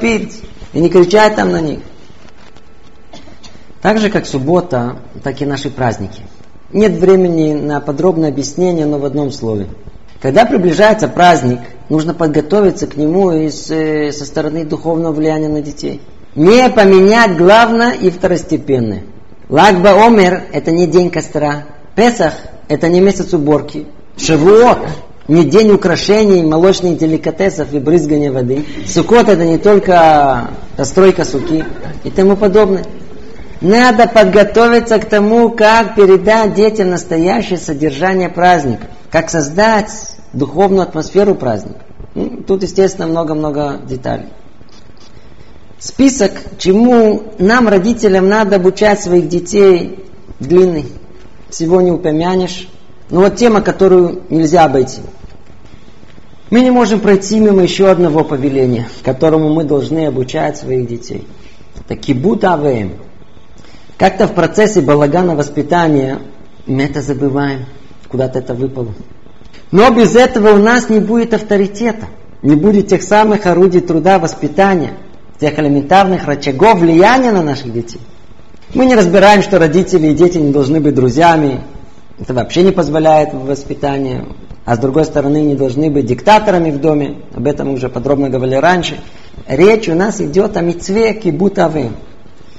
пить 0.00 0.42
И 0.72 0.80
не 0.80 0.88
кричать 0.88 1.36
там 1.36 1.52
на 1.52 1.60
них. 1.60 1.80
Так 3.80 3.98
же, 3.98 4.10
как 4.10 4.26
суббота, 4.26 4.98
так 5.22 5.40
и 5.40 5.46
наши 5.46 5.70
праздники– 5.70 6.22
нет 6.72 6.92
времени 6.92 7.52
на 7.54 7.80
подробное 7.80 8.28
объяснение, 8.28 8.86
но 8.86 8.98
в 8.98 9.04
одном 9.04 9.32
слове. 9.32 9.66
Когда 10.22 10.44
приближается 10.44 11.08
праздник, 11.08 11.60
нужно 11.88 12.14
подготовиться 12.14 12.86
к 12.86 12.96
нему 12.96 13.32
из, 13.32 13.70
э, 13.70 14.12
со 14.12 14.24
стороны 14.24 14.64
духовного 14.64 15.12
влияния 15.12 15.48
на 15.48 15.62
детей. 15.62 16.00
Не 16.36 16.68
поменять 16.68 17.36
главное 17.36 17.92
и 17.92 18.10
второстепенное. 18.10 19.02
Лагба 19.50 20.06
Омер– 20.06 20.44
это 20.52 20.70
не 20.70 20.86
день 20.86 21.10
костра. 21.10 21.64
Песах– 21.96 22.34
это 22.68 22.88
не 22.88 23.00
месяц 23.00 23.34
уборки. 23.34 23.86
Шавуот– 24.16 24.78
не 25.28 25.44
день 25.44 25.72
украшений, 25.72 26.44
молочных 26.44 26.96
деликатесов 26.98 27.74
и 27.74 27.80
брызгания 27.80 28.30
воды. 28.30 28.64
Сукот– 28.86 29.28
это 29.28 29.44
не 29.44 29.58
только 29.58 30.50
постройка 30.76 31.24
суки 31.24 31.64
и 32.04 32.10
тому 32.10 32.36
подобное. 32.36 32.84
Надо 33.60 34.06
подготовиться 34.06 35.00
к 35.00 35.06
тому, 35.06 35.50
как 35.50 35.96
передать 35.96 36.54
детям 36.54 36.90
настоящее 36.90 37.58
содержание 37.58 38.28
праздника, 38.28 38.86
как 39.10 39.30
создать 39.30 39.90
духовную 40.32 40.82
атмосферу 40.82 41.34
праздника. 41.34 41.80
Ну, 42.14 42.44
тут, 42.46 42.62
естественно, 42.62 43.08
много-много 43.08 43.80
деталей. 43.84 44.26
Список, 45.80 46.32
чему 46.58 47.32
нам, 47.38 47.66
родителям, 47.66 48.28
надо 48.28 48.56
обучать 48.56 49.00
своих 49.00 49.28
детей, 49.28 50.04
длинный. 50.38 50.84
Всего 51.48 51.80
не 51.80 51.90
упомянешь. 51.90 52.68
Но 53.08 53.20
вот 53.20 53.36
тема, 53.36 53.62
которую 53.62 54.22
нельзя 54.28 54.64
обойти. 54.64 55.00
Мы 56.50 56.60
не 56.60 56.70
можем 56.70 57.00
пройти 57.00 57.40
мимо 57.40 57.62
еще 57.62 57.88
одного 57.88 58.24
повеления, 58.24 58.88
которому 59.02 59.54
мы 59.54 59.64
должны 59.64 60.06
обучать 60.06 60.58
своих 60.58 60.86
детей. 60.86 61.26
Таки 61.88 62.12
авеем. 62.12 62.92
Как-то 63.96 64.26
в 64.26 64.34
процессе 64.34 64.82
балагана 64.82 65.34
воспитания 65.34 66.18
мы 66.66 66.82
это 66.82 67.00
забываем, 67.00 67.64
куда-то 68.08 68.38
это 68.38 68.52
выпало. 68.52 68.94
Но 69.70 69.90
без 69.90 70.14
этого 70.14 70.54
у 70.54 70.58
нас 70.58 70.90
не 70.90 71.00
будет 71.00 71.32
авторитета, 71.32 72.06
не 72.42 72.54
будет 72.54 72.88
тех 72.88 73.02
самых 73.02 73.46
орудий 73.46 73.80
труда 73.80 74.18
воспитания, 74.18 74.92
тех 75.40 75.58
элементарных 75.58 76.26
рычагов 76.26 76.80
влияния 76.80 77.32
на 77.32 77.42
наших 77.42 77.72
детей. 77.72 78.00
Мы 78.74 78.86
не 78.86 78.94
разбираем, 78.94 79.42
что 79.42 79.58
родители 79.58 80.08
и 80.08 80.14
дети 80.14 80.38
не 80.38 80.52
должны 80.52 80.80
быть 80.80 80.94
друзьями. 80.94 81.60
Это 82.18 82.34
вообще 82.34 82.62
не 82.62 82.72
позволяет 82.72 83.32
воспитанию 83.32 84.34
а 84.64 84.76
с 84.76 84.78
другой 84.78 85.04
стороны 85.04 85.42
не 85.42 85.54
должны 85.54 85.90
быть 85.90 86.06
диктаторами 86.06 86.70
в 86.70 86.80
доме. 86.80 87.22
Об 87.34 87.46
этом 87.46 87.68
мы 87.68 87.74
уже 87.74 87.88
подробно 87.88 88.28
говорили 88.28 88.54
раньше. 88.56 89.00
Речь 89.48 89.88
у 89.88 89.96
нас 89.96 90.20
идет 90.20 90.56
о 90.56 90.60
мецве 90.60 91.14
кибутавы. 91.14 91.90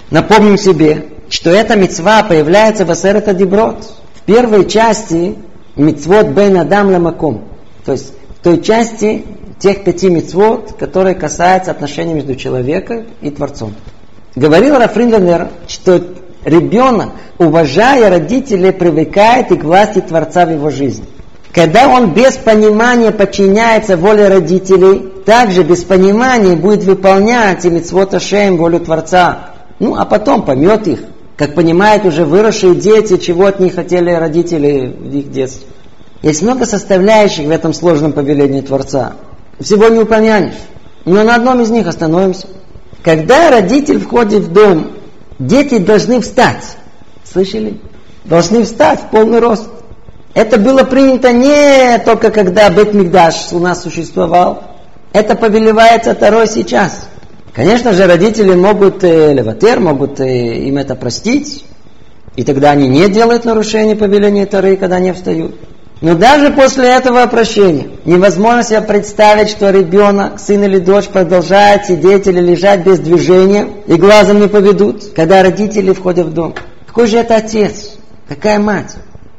Напомним 0.10 0.58
себе, 0.58 1.06
что 1.30 1.52
эта 1.52 1.76
мецва 1.78 2.24
появляется 2.24 2.86
в 2.86 2.92
Асерета 2.92 3.34
Диброд. 3.34 3.90
В 4.16 4.22
первой 4.24 4.68
части 4.68 5.36
мецвод 5.78 6.28
бен 6.28 6.58
адам 6.58 6.92
ламаком. 6.92 7.46
То 7.86 7.94
есть 7.94 8.14
в 8.40 8.44
той 8.44 8.62
части 8.62 9.24
тех 9.62 9.84
пяти 9.84 10.10
мецвод, 10.10 10.74
которые 10.78 11.16
касаются 11.16 11.72
отношений 11.72 12.14
между 12.14 12.36
человеком 12.36 13.06
и 13.22 13.30
Творцом. 13.30 13.76
Говорил 14.36 14.78
Рафринденер, 14.78 15.50
что 15.68 16.02
ребенок, 16.44 17.10
уважая 17.38 18.10
родителей, 18.10 18.72
привыкает 18.72 19.52
и 19.52 19.58
к 19.58 19.64
власти 19.64 20.00
Творца 20.00 20.46
в 20.46 20.52
его 20.52 20.70
жизни. 20.70 21.06
Когда 21.54 21.90
он 21.90 22.14
без 22.14 22.38
понимания 22.38 23.12
подчиняется 23.12 23.98
воле 23.98 24.30
родителей, 24.30 25.12
также 25.26 25.64
без 25.64 25.84
понимания 25.84 26.56
будет 26.56 26.84
выполнять 26.84 27.66
и 27.66 27.70
митцвот 27.70 28.14
Ашем, 28.14 28.58
волю 28.58 28.80
Творца. 28.80 29.50
Ну, 29.80 29.96
а 29.96 30.06
потом 30.06 30.44
поймет 30.44 30.88
их, 30.88 31.00
как 31.36 31.54
понимают 31.54 32.06
уже 32.06 32.24
выросшие 32.24 32.76
дети, 32.76 33.18
чего 33.18 33.48
от 33.48 33.60
них 33.60 33.76
хотели 33.76 34.12
родители 34.12 34.96
в 34.98 35.14
их 35.14 35.30
детстве. 35.32 35.68
Есть 36.22 36.42
много 36.42 36.66
составляющих 36.66 37.48
в 37.48 37.52
этом 37.52 37.74
сложном 37.74 38.14
повелении 38.14 38.62
Творца. 38.62 39.14
Всего 39.62 39.88
не 39.90 40.00
упомянешь. 40.00 40.56
Но 41.06 41.24
на 41.24 41.36
одном 41.36 41.62
из 41.62 41.70
них 41.70 41.88
остановимся. 41.88 42.48
Когда 43.04 43.50
родитель 43.50 44.00
входит 44.00 44.44
в 44.44 44.54
дом, 44.54 44.92
дети 45.40 45.78
должны 45.78 46.22
встать. 46.22 46.78
Слышали? 47.24 47.80
Должны 48.26 48.64
встать 48.64 49.00
в 49.02 49.10
полный 49.10 49.40
рост. 49.40 49.68
Это 50.34 50.58
было 50.58 50.84
принято 50.84 51.34
не 51.34 52.00
только 52.06 52.32
когда 52.32 52.70
Бет 52.70 52.94
Мигдаш 52.94 53.52
у 53.52 53.60
нас 53.60 53.82
существовал. 53.82 54.64
Это 55.14 55.36
повелевается 55.36 56.14
второй 56.14 56.48
сейчас. 56.48 57.08
Конечно 57.54 57.92
же, 57.92 58.08
родители 58.08 58.56
могут, 58.56 59.04
э, 59.04 59.34
леватер, 59.34 59.80
могут 59.82 60.22
э, 60.22 60.68
им 60.68 60.78
это 60.78 60.96
простить. 60.96 61.66
И 62.38 62.44
тогда 62.44 62.72
они 62.72 62.88
не 62.88 63.10
делают 63.10 63.44
нарушение 63.44 63.98
повеления 63.98 64.46
Тары, 64.46 64.78
когда 64.78 65.00
не 65.00 65.12
встают. 65.12 65.56
Но 66.02 66.16
даже 66.16 66.50
после 66.52 66.90
этого 66.90 67.28
прощения 67.28 67.90
невозможно 68.06 68.64
себе 68.64 68.82
представить, 68.82 69.50
что 69.50 69.70
ребенок, 69.70 70.40
сын 70.40 70.64
или 70.64 70.80
дочь 70.80 71.08
продолжает 71.08 71.86
сидеть 71.86 72.26
или 72.26 72.40
лежать 72.40 72.84
без 72.84 72.98
движения 72.98 73.68
и 73.86 73.94
глазом 73.94 74.40
не 74.40 74.48
поведут, 74.48 75.14
когда 75.16 75.44
родители 75.44 75.94
входят 75.94 76.26
в 76.26 76.34
дом. 76.34 76.56
Какой 76.88 77.06
же 77.06 77.18
это 77.18 77.36
отец? 77.36 77.98
Какая 78.28 78.58
мать? 78.58 78.96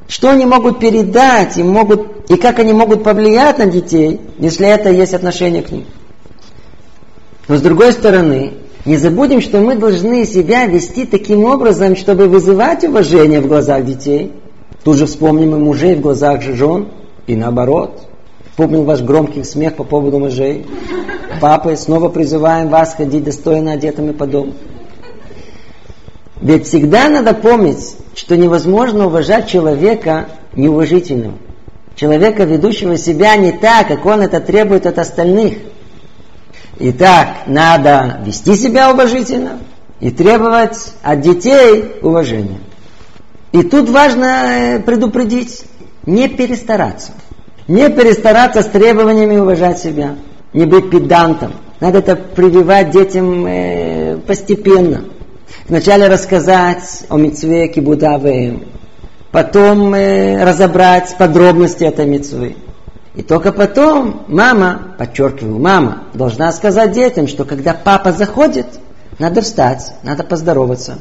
Что 0.06 0.30
они 0.30 0.46
могут 0.46 0.78
передать 0.78 1.56
и, 1.58 1.64
могут, 1.64 2.30
и 2.30 2.36
как 2.36 2.60
они 2.60 2.72
могут 2.72 3.02
повлиять 3.02 3.58
на 3.58 3.66
детей, 3.66 4.20
если 4.38 4.68
это 4.68 4.88
есть 4.88 5.14
отношение 5.14 5.62
к 5.62 5.70
ним. 5.72 5.86
Но 7.48 7.56
с 7.56 7.60
другой 7.60 7.92
стороны, 7.92 8.52
не 8.84 8.98
забудем, 8.98 9.40
что 9.40 9.58
мы 9.58 9.74
должны 9.74 10.24
себя 10.26 10.66
вести 10.66 11.06
таким 11.06 11.44
образом, 11.44 11.96
чтобы 11.96 12.28
вызывать 12.28 12.84
уважение 12.84 13.40
в 13.40 13.48
глазах 13.48 13.84
детей. 13.84 14.32
Тут 14.84 14.96
же 14.96 15.06
вспомним 15.06 15.54
и 15.54 15.58
мужей 15.58 15.94
в 15.94 16.00
глазах 16.00 16.42
же 16.42 16.54
жен, 16.56 16.88
и 17.26 17.36
наоборот. 17.36 18.08
Помнил 18.56 18.82
ваш 18.82 19.00
громкий 19.00 19.44
смех 19.44 19.76
по 19.76 19.84
поводу 19.84 20.18
мужей. 20.18 20.66
Папы, 21.40 21.76
снова 21.76 22.08
призываем 22.08 22.68
вас 22.68 22.94
ходить 22.94 23.24
достойно 23.24 23.72
одетыми 23.72 24.12
по 24.12 24.26
дому. 24.26 24.54
Ведь 26.40 26.66
всегда 26.66 27.08
надо 27.08 27.34
помнить, 27.34 27.96
что 28.14 28.36
невозможно 28.36 29.06
уважать 29.06 29.48
человека 29.48 30.26
неуважительным. 30.54 31.38
Человека, 31.94 32.44
ведущего 32.44 32.96
себя 32.96 33.36
не 33.36 33.52
так, 33.52 33.88
как 33.88 34.04
он 34.04 34.22
это 34.22 34.40
требует 34.40 34.86
от 34.86 34.98
остальных. 34.98 35.54
Итак, 36.78 37.28
надо 37.46 38.20
вести 38.24 38.56
себя 38.56 38.90
уважительно 38.90 39.60
и 40.00 40.10
требовать 40.10 40.94
от 41.02 41.20
детей 41.20 41.92
уважения. 42.02 42.58
И 43.52 43.62
тут 43.62 43.90
важно 43.90 44.24
э, 44.24 44.80
предупредить, 44.80 45.64
не 46.06 46.28
перестараться. 46.28 47.12
Не 47.68 47.90
перестараться 47.90 48.62
с 48.62 48.66
требованиями 48.66 49.36
уважать 49.36 49.78
себя, 49.78 50.16
не 50.52 50.64
быть 50.64 50.90
педантом. 50.90 51.52
Надо 51.80 51.98
это 51.98 52.16
прививать 52.16 52.90
детям 52.90 53.46
э, 53.46 54.16
постепенно. 54.26 55.04
Вначале 55.68 56.08
рассказать 56.08 57.04
о 57.08 57.18
митцве 57.18 57.68
кибудаве, 57.68 58.60
потом 59.30 59.94
э, 59.94 60.42
разобрать 60.44 61.14
подробности 61.18 61.84
этой 61.84 62.06
митцвы. 62.06 62.56
И 63.14 63.22
только 63.22 63.52
потом 63.52 64.22
мама, 64.28 64.94
подчеркиваю, 64.96 65.58
мама, 65.58 66.04
должна 66.14 66.50
сказать 66.52 66.92
детям, 66.92 67.28
что 67.28 67.44
когда 67.44 67.74
папа 67.74 68.12
заходит, 68.12 68.66
надо 69.18 69.42
встать, 69.42 69.92
надо 70.02 70.24
поздороваться. 70.24 70.98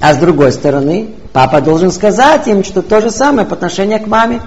А 0.00 0.14
с 0.14 0.18
другой 0.18 0.52
стороны, 0.52 1.10
папа 1.32 1.60
должен 1.60 1.90
сказать 1.90 2.46
им, 2.46 2.64
что 2.64 2.82
то 2.82 3.00
же 3.00 3.10
самое 3.10 3.46
по 3.46 3.54
отношению 3.54 4.00
к 4.00 4.06
маме. 4.06 4.40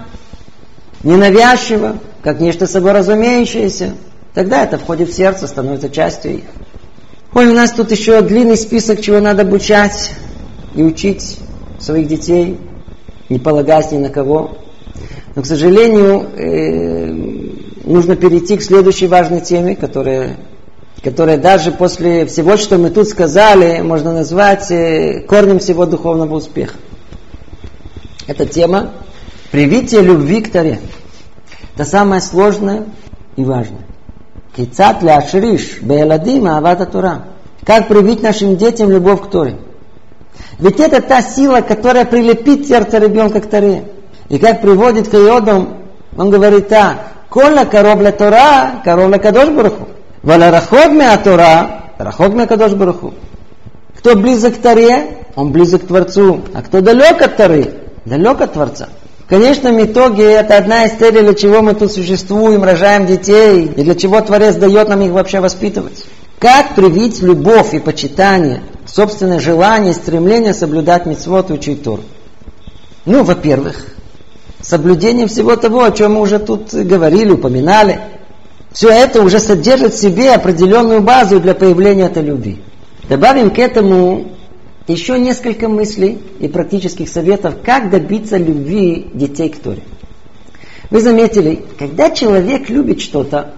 Ненавязчиво, 1.04 1.98
как 2.22 2.40
нечто 2.40 2.68
собой 2.68 2.92
разумеющееся. 2.92 3.94
Тогда 4.34 4.64
это 4.64 4.78
входит 4.78 5.10
в 5.10 5.16
сердце, 5.16 5.48
становится 5.48 5.90
частью 5.90 6.38
их. 6.38 6.44
Ой, 7.34 7.48
у 7.48 7.54
нас 7.54 7.72
тут 7.72 7.92
еще 7.92 8.22
длинный 8.22 8.58
список, 8.58 9.02
чего 9.02 9.20
надо 9.20 9.44
обучать 9.44 10.12
и 10.76 10.84
учить 10.84 11.38
своих 11.80 12.08
детей, 12.08 12.60
не 13.30 13.40
полагаясь 13.40 13.92
ни 13.92 13.98
на 13.98 14.10
кого. 14.10 14.58
Но, 15.36 15.42
к 15.42 15.46
сожалению, 15.46 16.26
э, 16.36 17.06
нужно 17.84 18.16
перейти 18.16 18.58
к 18.58 18.64
следующей 18.64 19.08
важной 19.08 19.42
теме, 19.42 19.76
которая, 19.76 20.38
которая 21.04 21.38
даже 21.38 21.72
после 21.72 22.26
всего, 22.26 22.58
что 22.58 22.78
мы 22.78 22.90
тут 22.90 23.08
сказали, 23.08 23.82
можно 23.82 24.14
назвать 24.14 24.72
э, 24.72 25.22
корнем 25.28 25.60
всего 25.60 25.86
духовного 25.86 26.36
успеха. 26.36 26.76
Эта 28.26 28.46
тема 28.46 28.92
привитие 29.52 30.02
любви 30.02 30.42
к 30.42 30.52
Таре. 30.52 30.80
Это 31.76 31.86
самое 31.86 32.22
сложное 32.22 32.86
и 33.36 33.44
важное. 33.44 33.82
Как 37.64 37.88
привить 37.88 38.24
нашим 38.24 38.58
детям 38.58 38.90
любовь 38.90 39.22
к 39.22 39.30
Торе. 39.30 39.58
Ведь 40.60 40.80
это 40.80 41.02
та 41.02 41.22
сила, 41.22 41.62
которая 41.62 42.06
прилепит 42.06 42.68
сердце 42.68 42.98
ребенка 42.98 43.40
к 43.40 43.50
Торе. 43.50 43.84
И 44.30 44.40
как 44.40 44.62
приводит 44.62 45.08
к 45.08 45.14
Иодам, 45.14 45.78
он 46.18 46.30
говорит 46.32 46.68
так, 46.70 46.98
Коля 47.30 47.66
коров 47.66 48.00
для 48.00 48.12
Тора, 48.12 48.82
коров 48.84 49.10
для 49.10 49.20
Кадош 49.20 49.50
Бараху. 49.50 49.88
Валя 50.28 50.52
рахог 50.52 50.92
мя 50.92 51.16
Тора, 51.16 51.84
рахог 51.98 52.34
мя 52.34 52.48
Кадош 52.48 52.74
Бараху. 52.74 53.14
Кто 53.98 54.14
близок 54.18 54.56
к 54.56 54.62
Торе, 54.62 55.20
он 55.38 55.54
близок 55.54 55.84
к 55.84 55.88
Творцу. 55.88 56.42
А 56.54 56.64
кто 56.64 56.82
далек 56.82 57.22
от 57.22 57.38
Торы, 57.38 57.76
далек 58.04 58.42
от 58.42 58.52
Творца. 58.52 58.90
В 59.20 59.30
конечном 59.30 59.82
итоге 59.82 60.26
это 60.34 60.58
одна 60.58 60.84
из 60.84 61.00
целей, 61.00 61.22
для 61.22 61.34
чего 61.34 61.62
мы 61.62 61.76
тут 61.76 61.94
существуем, 61.94 62.66
рожаем 62.66 63.06
детей, 63.06 63.72
и 63.74 63.84
для 63.84 63.96
чего 63.96 64.20
Творец 64.20 64.58
дает 64.58 64.90
нам 64.90 65.00
их 65.00 65.14
вообще 65.14 65.40
воспитывать. 65.40 66.04
Как 66.40 66.76
привить 66.76 67.22
любовь 67.22 67.74
и 67.74 67.80
почитание, 67.80 68.64
собственное 68.86 69.40
желание 69.40 69.92
и 69.92 69.96
стремление 69.96 70.54
соблюдать 70.54 71.06
митцвот 71.06 71.52
и 71.52 71.54
учить 71.54 71.84
Тур? 71.84 72.02
Ну, 73.06 73.24
во-первых, 73.24 73.78
соблюдение 74.62 75.28
всего 75.28 75.56
того, 75.56 75.86
о 75.86 75.92
чем 75.92 76.16
мы 76.16 76.20
уже 76.20 76.40
тут 76.40 76.74
говорили, 76.74 77.32
упоминали. 77.32 78.02
Все 78.78 78.90
это 78.90 79.24
уже 79.24 79.40
содержит 79.40 79.96
в 79.96 80.00
себе 80.00 80.36
определенную 80.36 81.02
базу 81.02 81.40
для 81.40 81.56
появления 81.56 82.06
этой 82.06 82.22
любви. 82.22 82.62
Добавим 83.10 83.50
к 83.50 83.58
этому 83.58 84.34
еще 84.88 85.18
несколько 85.18 85.68
мыслей 85.68 86.20
и 86.40 86.48
практических 86.48 87.10
советов, 87.10 87.56
как 87.66 87.90
добиться 87.90 88.38
любви 88.38 89.10
детей 89.16 89.50
к 89.50 89.58
Торе. 89.58 89.82
Вы 90.92 91.02
заметили, 91.02 91.66
когда 91.80 92.12
человек 92.12 92.70
любит 92.70 93.02
что-то, 93.02 93.56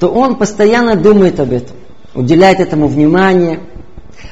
то 0.00 0.08
он 0.08 0.34
постоянно 0.34 0.96
думает 0.96 1.38
об 1.38 1.52
этом, 1.52 1.76
уделяет 2.16 2.58
этому 2.58 2.88
внимание, 2.88 3.60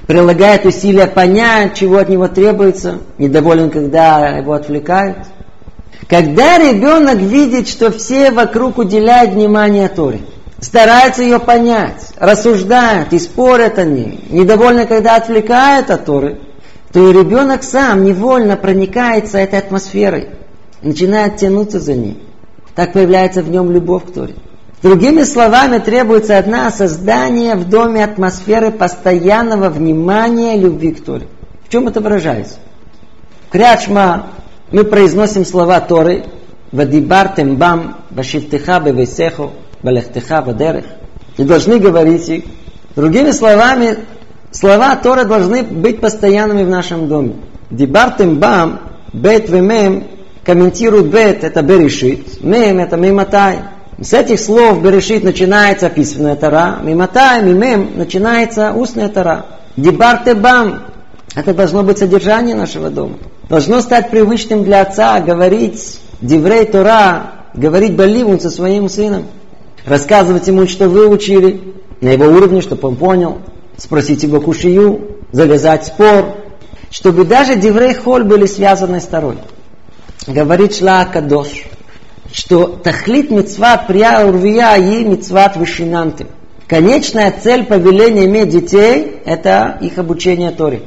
прилагает 0.09 0.67
усилия 0.67 1.07
понять, 1.07 1.77
чего 1.77 1.99
от 1.99 2.09
него 2.09 2.27
требуется, 2.27 3.03
недоволен, 3.19 3.71
когда 3.71 4.31
его 4.31 4.55
отвлекают. 4.55 5.19
Когда 6.09 6.59
ребенок 6.59 7.19
видит, 7.19 7.69
что 7.69 7.91
все 7.91 8.31
вокруг 8.31 8.79
уделяют 8.79 9.33
внимание 9.33 9.89
Торе, 9.89 10.21
стараются 10.61 11.23
ее 11.23 11.39
понять, 11.39 12.13
рассуждают 12.17 13.13
и 13.13 13.19
спорят 13.19 13.79
о 13.79 13.85
ней, 13.85 14.25
недовольны, 14.31 14.87
когда 14.87 15.17
отвлекают 15.17 15.91
от 15.91 16.07
Торы, 16.07 16.41
то 16.93 17.11
и 17.11 17.13
ребенок 17.13 17.63
сам 17.63 18.05
невольно 18.05 18.57
проникается 18.57 19.39
этой 19.39 19.59
атмосферой, 19.59 20.31
начинает 20.83 21.37
тянуться 21.37 21.79
за 21.81 21.95
ней. 21.95 22.23
Так 22.75 22.93
появляется 22.93 23.43
в 23.43 23.51
нем 23.51 23.71
любовь 23.71 24.07
к 24.07 24.13
Торе. 24.13 24.35
Другими 24.83 25.25
словами, 25.25 25.79
требуется 25.79 26.39
от 26.39 26.47
нас 26.47 26.77
создание 26.77 27.57
в 27.57 27.69
доме 27.69 28.05
атмосферы 28.05 28.71
постоянного 28.71 29.69
внимания 29.69 30.57
любви 30.57 30.93
к 30.93 31.05
Торе. 31.05 31.27
В 31.67 31.69
чем 31.69 31.89
это 31.89 32.01
выражается? 32.01 32.55
Крячма 33.51 34.29
мы 34.71 34.85
произносим 34.85 35.45
слова 35.45 35.81
Торы 35.81 36.25
«Вадибар 36.73 37.29
тембам 37.29 37.97
вашивтеха 38.11 38.81
бевесехо 38.81 39.51
балехтеха 39.83 40.43
вадерех» 40.43 40.85
и 41.37 41.45
должны 41.45 41.79
говорить 41.79 42.29
их. 42.29 42.45
Другими 42.95 43.31
словами, 43.31 43.99
слова 44.51 44.97
Торы 44.97 45.25
должны 45.25 45.63
быть 45.63 46.01
постоянными 46.01 46.65
в 46.65 46.69
нашем 46.69 47.09
доме. 47.09 47.35
«Дибар 47.71 48.11
тембам 48.11 48.81
бет 49.13 49.49
вемем» 49.49 50.05
комментирует 50.49 51.11
бет, 51.11 51.45
это 51.45 51.61
берешит, 51.61 52.43
мем, 52.43 52.79
это 52.79 52.97
миматай. 52.97 53.59
С 54.01 54.15
этих 54.15 54.41
слов 54.41 54.83
берешит 54.83 55.23
начинается 55.23 55.91
письменная 55.91 56.37
тара, 56.37 56.79
миматай, 56.83 57.43
мимем 57.43 57.91
начинается 57.97 58.73
устная 58.73 59.11
тара. 59.11 59.45
Дибар 59.77 60.25
тебам, 60.25 60.85
это 61.35 61.53
должно 61.53 61.83
быть 61.83 61.99
содержание 61.99 62.55
нашего 62.55 62.89
дома. 62.89 63.19
Должно 63.49 63.81
стать 63.81 64.11
привычным 64.11 64.63
для 64.63 64.83
отца 64.83 65.21
говорить 65.21 66.01
Диврей 66.21 66.67
Тора, 66.67 67.33
говорить 67.55 67.97
Баливун 67.97 68.39
со 68.41 68.51
своим 68.51 68.91
сыном. 68.91 69.27
Рассказывать 69.87 70.47
ему, 70.49 70.67
что 70.67 70.89
вы 70.89 71.09
учили, 71.09 71.75
на 72.03 72.11
его 72.11 72.27
уровне, 72.27 72.61
чтобы 72.61 72.89
он 72.89 72.97
понял. 72.97 73.39
Спросить 73.79 74.23
его 74.23 74.41
кушию, 74.41 75.19
завязать 75.33 75.87
спор. 75.87 76.37
Чтобы 76.91 77.25
даже 77.25 77.57
Диврей 77.57 77.95
Холь 77.95 78.25
были 78.25 78.45
связаны 78.45 79.01
с 79.01 79.05
Торой. 79.05 79.39
Говорит 80.27 80.77
Шла 80.77 81.07
Кадош, 81.07 81.49
что 82.33 82.67
тахлит 82.67 83.31
мецват 83.31 83.87
прия 83.87 84.27
урвия 84.27 84.77
и 84.77 85.05
мецват 85.05 85.57
вышинанты. 85.57 86.27
Конечная 86.67 87.33
цель 87.43 87.65
повеления 87.65 88.27
иметь 88.27 88.51
детей– 88.51 89.21
это 89.25 89.79
их 89.81 89.97
обучение 89.97 90.51
Торе. 90.51 90.83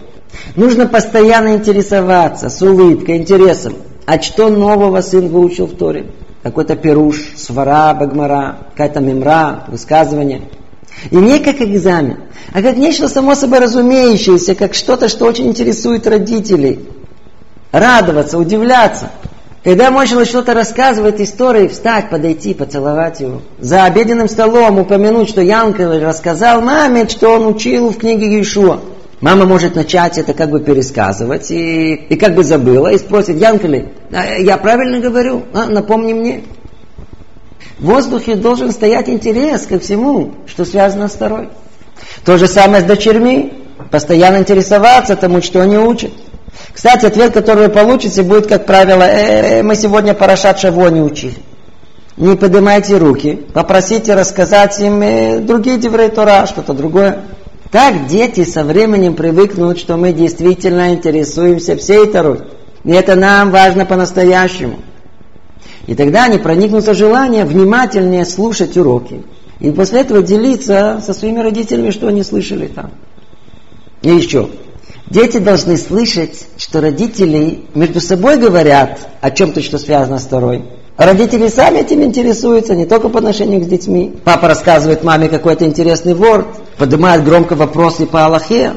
Нужно 0.56 0.88
постоянно 0.88 1.56
интересоваться 1.56 2.50
с 2.50 2.62
улыбкой, 2.62 3.18
интересом. 3.18 3.76
А 4.06 4.22
что 4.22 4.50
нового 4.50 5.02
сын 5.02 5.28
выучил 5.30 5.68
в 5.68 5.76
Торе? 5.76 6.08
Какой-то 6.44 6.76
пируш, 6.76 7.34
свара, 7.38 7.94
багмара, 7.94 8.58
какая-то 8.72 9.00
мемра, 9.00 9.66
высказывание. 9.68 10.42
И 11.10 11.16
не 11.16 11.40
как 11.40 11.62
экзамен, 11.62 12.20
а 12.54 12.62
как 12.62 12.78
нечто 12.78 13.08
само 13.08 13.36
собой 13.36 13.60
разумеющееся, 13.60 14.56
как 14.56 14.74
что-то, 14.74 15.08
что 15.08 15.26
очень 15.26 15.48
интересует 15.48 16.08
родителей. 16.08 16.80
Радоваться, 17.72 18.38
удивляться. 18.38 19.10
Когда 19.64 19.92
мой 19.92 20.08
что-то 20.08 20.56
рассказывает 20.56 21.22
истории, 21.22 21.68
встать, 21.68 22.10
подойти, 22.10 22.56
поцеловать 22.56 23.20
его. 23.20 23.42
За 23.60 23.86
обеденным 23.86 24.28
столом 24.28 24.80
упомянуть, 24.80 25.30
что 25.30 25.42
Янкел 25.42 26.00
рассказал 26.00 26.62
маме, 26.62 27.08
что 27.08 27.30
он 27.30 27.46
учил 27.46 27.92
в 27.92 27.98
книге 27.98 28.38
Иешуа. 28.38 28.80
Мама 29.22 29.45
может 29.45 29.76
начать 29.76 30.17
это 30.17 30.34
как 30.34 30.49
бы 30.49 30.59
пересказывать 30.59 31.51
и, 31.51 31.93
и 31.93 32.15
как 32.15 32.34
бы 32.34 32.43
забыла 32.43 32.88
и 32.91 32.97
спросит, 32.97 33.39
Янкели, 33.39 33.93
а 34.11 34.38
я 34.39 34.57
правильно 34.57 34.99
говорю? 34.99 35.43
А, 35.53 35.67
напомни 35.67 36.13
мне. 36.13 36.43
В 37.78 37.86
воздухе 37.86 38.36
должен 38.36 38.72
стоять 38.72 39.09
интерес 39.09 39.67
ко 39.67 39.80
всему, 39.80 40.34
что 40.47 40.65
связано 40.65 41.07
с 41.07 41.13
второй. 41.13 41.49
То 42.26 42.38
же 42.38 42.47
самое 42.47 42.84
с 42.84 42.86
дочерьми. 42.86 43.53
Постоянно 43.91 44.38
интересоваться 44.38 45.15
тому, 45.15 45.41
что 45.41 45.61
они 45.61 45.78
учат. 45.78 46.11
Кстати, 46.74 47.05
ответ, 47.05 47.34
который 47.34 47.67
вы 47.67 47.69
получите, 47.69 48.24
будет, 48.24 48.47
как 48.47 48.65
правило, 48.65 49.03
э, 49.03 49.59
-э 49.59 49.63
мы 49.63 49.76
сегодня 49.76 50.13
Парашат 50.13 50.59
Шаво 50.59 50.88
не 50.89 51.01
учили. 51.01 51.36
Не 52.17 52.36
поднимайте 52.36 52.97
руки, 52.97 53.39
попросите 53.53 54.15
рассказать 54.15 54.80
им 54.80 55.01
э, 55.01 55.39
другие 55.39 55.78
Деврей 55.78 56.09
Тора, 56.09 56.45
что-то 56.45 56.74
другое. 56.74 57.19
Так 57.72 58.07
дети 58.07 58.43
со 58.43 58.65
временем 58.65 59.15
привыкнут, 59.15 59.80
что 59.80 59.95
мы 59.95 60.11
действительно 60.11 60.93
интересуемся 60.93 61.78
всей 61.78 62.05
Торой. 62.05 62.41
И 62.84 62.91
это 62.91 63.15
нам 63.15 63.49
важно 63.51 63.86
по-настоящему. 63.86 64.80
И 65.88 65.95
тогда 65.95 66.26
они 66.26 66.38
проникнутся 66.38 66.93
желанием 66.93 67.47
внимательнее 67.47 68.26
слушать 68.26 68.76
уроки. 68.76 69.24
И 69.61 69.72
после 69.72 70.01
этого 70.01 70.22
делиться 70.22 71.01
со 71.05 71.13
своими 71.13 71.39
родителями, 71.39 71.91
что 71.91 72.07
они 72.07 72.24
слышали 72.24 72.67
там. 72.67 72.91
И 74.01 74.09
еще. 74.09 74.49
Дети 75.09 75.38
должны 75.38 75.78
слышать, 75.78 76.47
что 76.57 76.82
родители 76.82 77.65
между 77.74 78.01
собой 78.01 78.38
говорят 78.38 78.99
о 79.22 79.32
чем-то, 79.32 79.61
что 79.61 79.78
связано 79.78 80.19
с 80.19 80.26
Торой. 80.26 80.63
Родители 80.98 81.48
сами 81.48 81.80
этим 81.80 82.04
интересуются, 82.04 82.76
не 82.76 82.86
только 82.86 83.10
по 83.10 83.20
отношению 83.20 83.62
к 83.62 83.68
детьми. 83.68 84.14
Папа 84.24 84.48
рассказывает 84.48 85.04
маме 85.04 85.30
какой-то 85.30 85.66
интересный 85.66 86.14
ворд, 86.14 86.48
поднимает 86.78 87.24
громко 87.24 87.56
вопросы 87.56 88.06
по 88.06 88.26
Аллахе. 88.26 88.74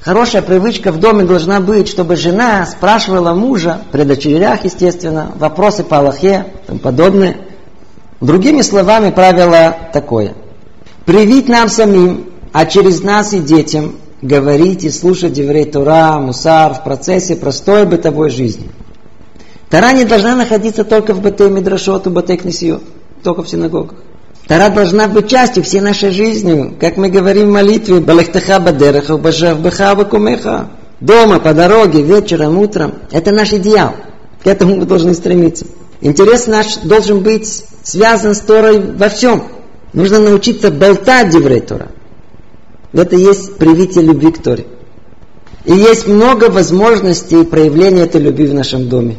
Хорошая 0.00 0.42
привычка 0.42 0.92
в 0.92 1.00
доме 1.00 1.24
должна 1.24 1.60
быть, 1.60 1.88
чтобы 1.88 2.16
жена 2.16 2.64
спрашивала 2.64 3.34
мужа, 3.34 3.78
при 3.90 4.04
дочерях, 4.04 4.64
естественно, 4.64 5.32
вопросы 5.36 5.82
по 5.82 5.98
Аллахе 5.98 6.46
и 6.62 6.66
тому 6.68 6.78
подобное. 6.78 7.36
Другими 8.20 8.62
словами, 8.62 9.10
правило 9.10 9.76
такое. 9.92 10.34
Привить 11.04 11.48
нам 11.48 11.68
самим, 11.68 12.30
а 12.52 12.66
через 12.66 13.02
нас 13.02 13.32
и 13.32 13.40
детям 13.40 13.96
говорить 14.22 14.84
и 14.84 14.90
слушать 14.90 15.36
еврей 15.36 15.64
Тура, 15.64 16.18
Мусар 16.18 16.74
в 16.74 16.84
процессе 16.84 17.34
простой 17.34 17.84
бытовой 17.84 18.30
жизни– 18.30 18.70
Тара 19.70 19.92
не 19.92 20.04
должна 20.04 20.34
находиться 20.34 20.84
только 20.84 21.12
в 21.12 21.20
Бате 21.20 21.50
Мидрашот 21.50 22.06
и 22.06 22.10
Бате 22.10 22.36
Кнесиот, 22.36 22.82
только 23.22 23.42
в 23.42 23.48
синагогах. 23.48 23.98
Тара 24.46 24.70
должна 24.70 25.08
быть 25.08 25.28
частью 25.28 25.62
всей 25.62 25.80
нашей 25.80 26.10
жизни, 26.10 26.74
как 26.80 26.96
мы 26.96 27.10
говорим 27.10 27.48
в 27.48 27.52
молитве, 27.52 28.00
Балахтаха 28.00 28.60
Бадераха, 28.60 29.18
Бажав 29.18 29.60
Баха 29.60 29.94
Бакумеха. 29.94 30.70
Дома, 31.00 31.38
по 31.38 31.52
дороге, 31.52 32.02
вечером, 32.02 32.58
утром. 32.58 32.94
Это 33.12 33.30
наш 33.30 33.52
идеал. 33.52 33.92
К 34.42 34.46
этому 34.46 34.76
мы 34.76 34.86
должны 34.86 35.12
стремиться. 35.12 35.66
Интерес 36.00 36.46
наш 36.46 36.76
должен 36.78 37.20
быть 37.20 37.64
связан 37.82 38.34
с 38.34 38.40
Торой 38.40 38.80
во 38.80 39.08
всем. 39.10 39.44
Нужно 39.92 40.18
научиться 40.18 40.70
болтать 40.70 41.28
Деврей 41.28 41.60
Тора. 41.60 41.88
Это 42.94 43.16
есть 43.16 43.56
привитие 43.56 44.02
любви 44.02 44.32
к 44.32 44.42
Торе. 44.42 44.66
И 45.66 45.74
есть 45.74 46.06
много 46.08 46.50
возможностей 46.50 47.44
проявления 47.44 48.04
этой 48.04 48.20
любви 48.20 48.46
в 48.46 48.54
нашем 48.54 48.88
доме 48.88 49.18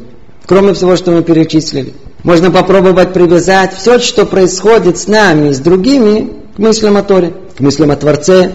кроме 0.50 0.74
всего, 0.74 0.96
что 0.96 1.12
мы 1.12 1.22
перечислили. 1.22 1.94
Можно 2.24 2.50
попробовать 2.50 3.14
привязать 3.14 3.76
все, 3.76 4.00
что 4.00 4.26
происходит 4.26 4.98
с 4.98 5.06
нами 5.06 5.52
с 5.52 5.60
другими, 5.60 6.34
к 6.56 6.58
мыслям 6.58 6.98
о 6.98 7.04
Торе, 7.04 7.36
к 7.56 7.60
мыслям 7.60 7.92
о 7.92 7.96
Творце, 7.96 8.52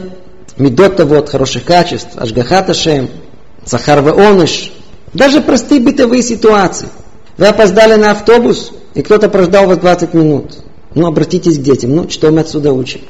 медот 0.58 0.98
вот 0.98 1.28
хороших 1.28 1.64
качеств, 1.64 2.10
ашгахата 2.16 2.74
шем, 2.74 3.10
сахар 3.64 4.00
оныш, 4.08 4.72
даже 5.12 5.40
простые 5.40 5.80
бытовые 5.80 6.24
ситуации. 6.24 6.88
Вы 7.38 7.46
опоздали 7.46 7.94
на 7.94 8.10
автобус, 8.10 8.72
и 8.94 9.02
кто-то 9.02 9.28
прождал 9.28 9.68
вас 9.68 9.78
20 9.78 10.14
минут. 10.14 10.56
Ну, 10.96 11.06
обратитесь 11.06 11.58
к 11.58 11.62
детям, 11.62 11.94
ну, 11.94 12.10
что 12.10 12.32
мы 12.32 12.40
отсюда 12.40 12.72
учим? 12.72 13.02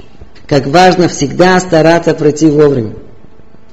Как 0.47 0.67
важно 0.67 1.09
всегда 1.09 1.59
стараться 1.59 2.13
пройти 2.13 2.49
вовремя. 2.49 2.97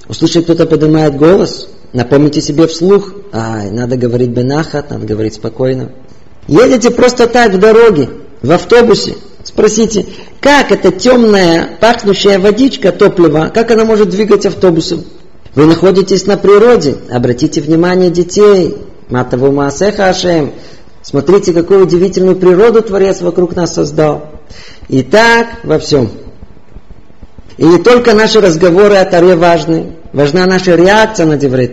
Услышать, 0.08 0.46
кто-то 0.46 0.66
поднимает 0.66 1.18
голос– 1.18 1.68
Напомните 1.94 2.42
себе 2.42 2.68
вслух, 2.68 3.14
а, 3.34 3.64
надо 3.70 3.98
говорить 3.98 4.30
бенахат, 4.30 4.90
надо 4.90 5.06
говорить 5.06 5.34
спокойно. 5.34 5.92
Едете 6.48 6.90
просто 6.90 7.28
так 7.28 7.54
в 7.54 7.60
дороге, 7.60 8.10
в 8.42 8.52
автобусе, 8.52 9.16
спросите, 9.44 10.06
как 10.40 10.72
эта 10.72 10.92
темная, 10.92 11.78
пахнущая 11.82 12.40
водичка, 12.40 12.92
топливо, 12.92 13.52
как 13.54 13.72
она 13.72 13.84
может 13.84 14.10
двигать 14.10 14.46
автобусом? 14.46 15.04
Вы 15.54 15.66
находитесь 15.66 16.26
на 16.26 16.38
природе, 16.38 16.96
обратите 17.10 17.60
внимание 17.60 18.10
детей, 18.10 18.78
матову 19.10 19.52
маасеха 19.52 20.08
ашем, 20.08 20.54
смотрите, 21.02 21.52
какую 21.52 21.84
удивительную 21.84 22.38
природу 22.38 22.82
Творец 22.82 23.20
вокруг 23.22 23.56
нас 23.56 23.74
создал. 23.74 24.30
И 24.88 25.04
так 25.04 25.48
во 25.64 25.78
всем. 25.78 26.10
И 27.58 27.66
не 27.66 27.80
только 27.80 28.14
наши 28.14 28.40
разговоры 28.40 28.96
о 28.96 29.06
Таре 29.06 29.36
важны, 29.36 29.98
важна 30.14 30.46
наша 30.46 30.76
реакция 30.76 31.26
на 31.26 31.38
Деврей. 31.38 31.72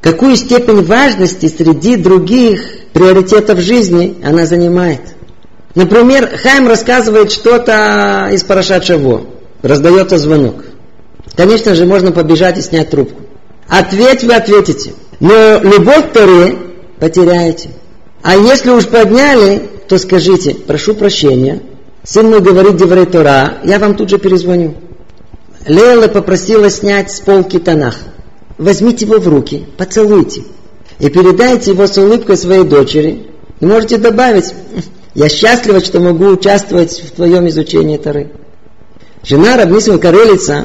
Какую 0.00 0.36
степень 0.36 0.84
важности 0.84 1.46
среди 1.46 1.96
других 1.96 2.60
приоритетов 2.92 3.60
жизни 3.60 4.16
она 4.24 4.46
занимает. 4.46 5.00
Например, 5.74 6.28
Хайм 6.42 6.68
рассказывает 6.68 7.32
что-то 7.32 8.28
из 8.32 8.42
Парашат 8.44 8.84
Шаво. 8.84 9.22
Раздается 9.62 10.18
звонок. 10.18 10.56
Конечно 11.36 11.74
же, 11.74 11.86
можно 11.86 12.12
побежать 12.12 12.58
и 12.58 12.62
снять 12.62 12.90
трубку. 12.90 13.22
Ответь 13.68 14.24
вы 14.24 14.34
ответите. 14.34 14.92
Но 15.20 15.60
любовь 15.62 16.10
к 16.10 16.12
Торе 16.12 16.58
потеряете. 16.98 17.70
А 18.22 18.36
если 18.36 18.70
уж 18.70 18.86
подняли, 18.86 19.68
то 19.88 19.98
скажите, 19.98 20.54
прошу 20.54 20.94
прощения, 20.94 21.60
сын 22.02 22.28
мой 22.28 22.40
говорит 22.40 22.76
Деврей 22.76 23.06
Тора, 23.06 23.58
я 23.64 23.78
вам 23.78 23.94
тут 23.94 24.10
же 24.10 24.18
перезвоню. 24.18 24.74
Лейла 25.66 26.08
попросила 26.08 26.70
снять 26.70 27.10
с 27.12 27.20
полки 27.20 27.58
Танах. 27.58 27.96
Возьмите 28.58 29.06
его 29.06 29.18
в 29.18 29.28
руки, 29.28 29.66
поцелуйте. 29.76 30.42
И 30.98 31.08
передайте 31.08 31.70
его 31.70 31.86
с 31.86 31.96
улыбкой 31.98 32.36
своей 32.36 32.64
дочери. 32.64 33.26
И 33.60 33.66
можете 33.66 33.98
добавить, 33.98 34.52
я 35.14 35.28
счастлива, 35.28 35.80
что 35.80 36.00
могу 36.00 36.26
участвовать 36.26 37.00
в 37.00 37.12
твоем 37.12 37.48
изучении 37.48 37.96
Торы. 37.96 38.30
Жена 39.24 39.56
Рабнисова 39.56 39.98
Карелица, 39.98 40.64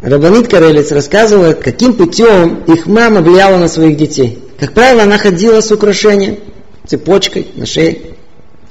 Рабанит 0.00 0.48
Карелиц, 0.48 0.92
рассказывала, 0.92 1.52
каким 1.52 1.94
путем 1.94 2.62
их 2.66 2.86
мама 2.86 3.20
влияла 3.20 3.58
на 3.58 3.68
своих 3.68 3.96
детей. 3.96 4.38
Как 4.60 4.72
правило, 4.72 5.02
она 5.02 5.18
ходила 5.18 5.60
с 5.60 5.72
украшением, 5.72 6.38
цепочкой 6.86 7.48
на 7.56 7.66
шее. 7.66 7.98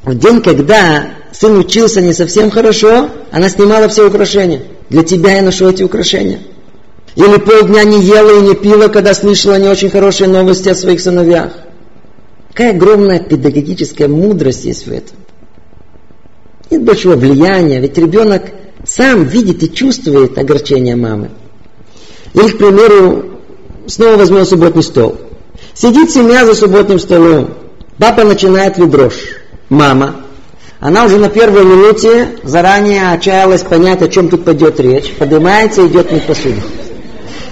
В 0.04 0.16
день, 0.18 0.42
когда 0.42 1.10
сын 1.32 1.58
учился 1.58 2.00
не 2.00 2.14
совсем 2.14 2.50
хорошо, 2.50 3.10
она 3.32 3.50
снимала 3.50 3.90
все 3.90 4.08
украшения. 4.08 4.62
Для 4.90 5.04
тебя 5.04 5.38
я 5.38 5.42
ношу 5.42 5.70
эти 5.70 5.84
украшения. 5.84 6.40
Или 7.16 7.38
полдня 7.38 7.84
не 7.84 8.02
ела 8.02 8.40
и 8.40 8.42
не 8.42 8.56
пила, 8.56 8.88
когда 8.90 9.14
слышала 9.14 9.58
не 9.58 9.68
очень 9.68 9.90
хорошие 9.90 10.30
новости 10.30 10.70
о 10.70 10.76
своих 10.76 11.00
сыновьях. 11.00 11.54
Какая 12.50 12.72
огромная 12.72 13.20
педагогическая 13.20 14.08
мудрость 14.08 14.66
есть 14.66 14.86
в 14.86 14.92
этом. 14.92 15.18
Нет 16.70 16.84
большего 16.84 17.16
влияния, 17.16 17.80
ведь 17.80 17.98
ребенок 17.98 18.44
сам 18.86 19.24
видит 19.24 19.64
и 19.64 19.74
чувствует 19.74 20.38
огорчение 20.38 20.96
мамы. 20.96 21.32
Или, 22.34 22.50
к 22.50 22.58
примеру, 22.58 23.40
снова 23.88 24.18
возьмем 24.18 24.46
субботний 24.46 24.84
стол. 24.84 25.18
Сидит 25.74 26.12
семья 26.12 26.46
за 26.46 26.54
субботним 26.54 27.00
столом. 27.00 27.52
Папа 27.98 28.24
начинает 28.24 28.78
ведрош. 28.78 29.14
Мама. 29.70 30.25
Она 30.80 31.06
уже 31.06 31.18
на 31.18 31.30
первой 31.30 31.64
минуте 31.64 32.30
заранее 32.44 33.12
отчаялась 33.12 33.64
понять, 33.64 34.02
о 34.02 34.08
чем 34.10 34.30
тут 34.30 34.44
пойдет 34.44 34.80
речь. 34.80 35.14
Поднимается 35.14 35.82
и 35.82 35.88
идет 35.88 36.12
мыть 36.12 36.26
посуду. 36.26 36.62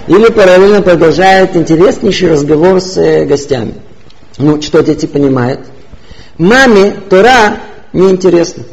Или 0.06 0.26
параллельно 0.30 0.82
продолжает 0.82 1.56
интереснейший 1.56 2.30
разговор 2.30 2.80
с 2.80 2.98
э, 2.98 3.24
гостями. 3.24 3.74
Ну, 4.36 4.60
что 4.60 4.82
дети 4.82 5.06
понимают? 5.06 5.60
Маме 6.36 6.94
Тора 7.08 7.58
неинтересно. 7.92 8.64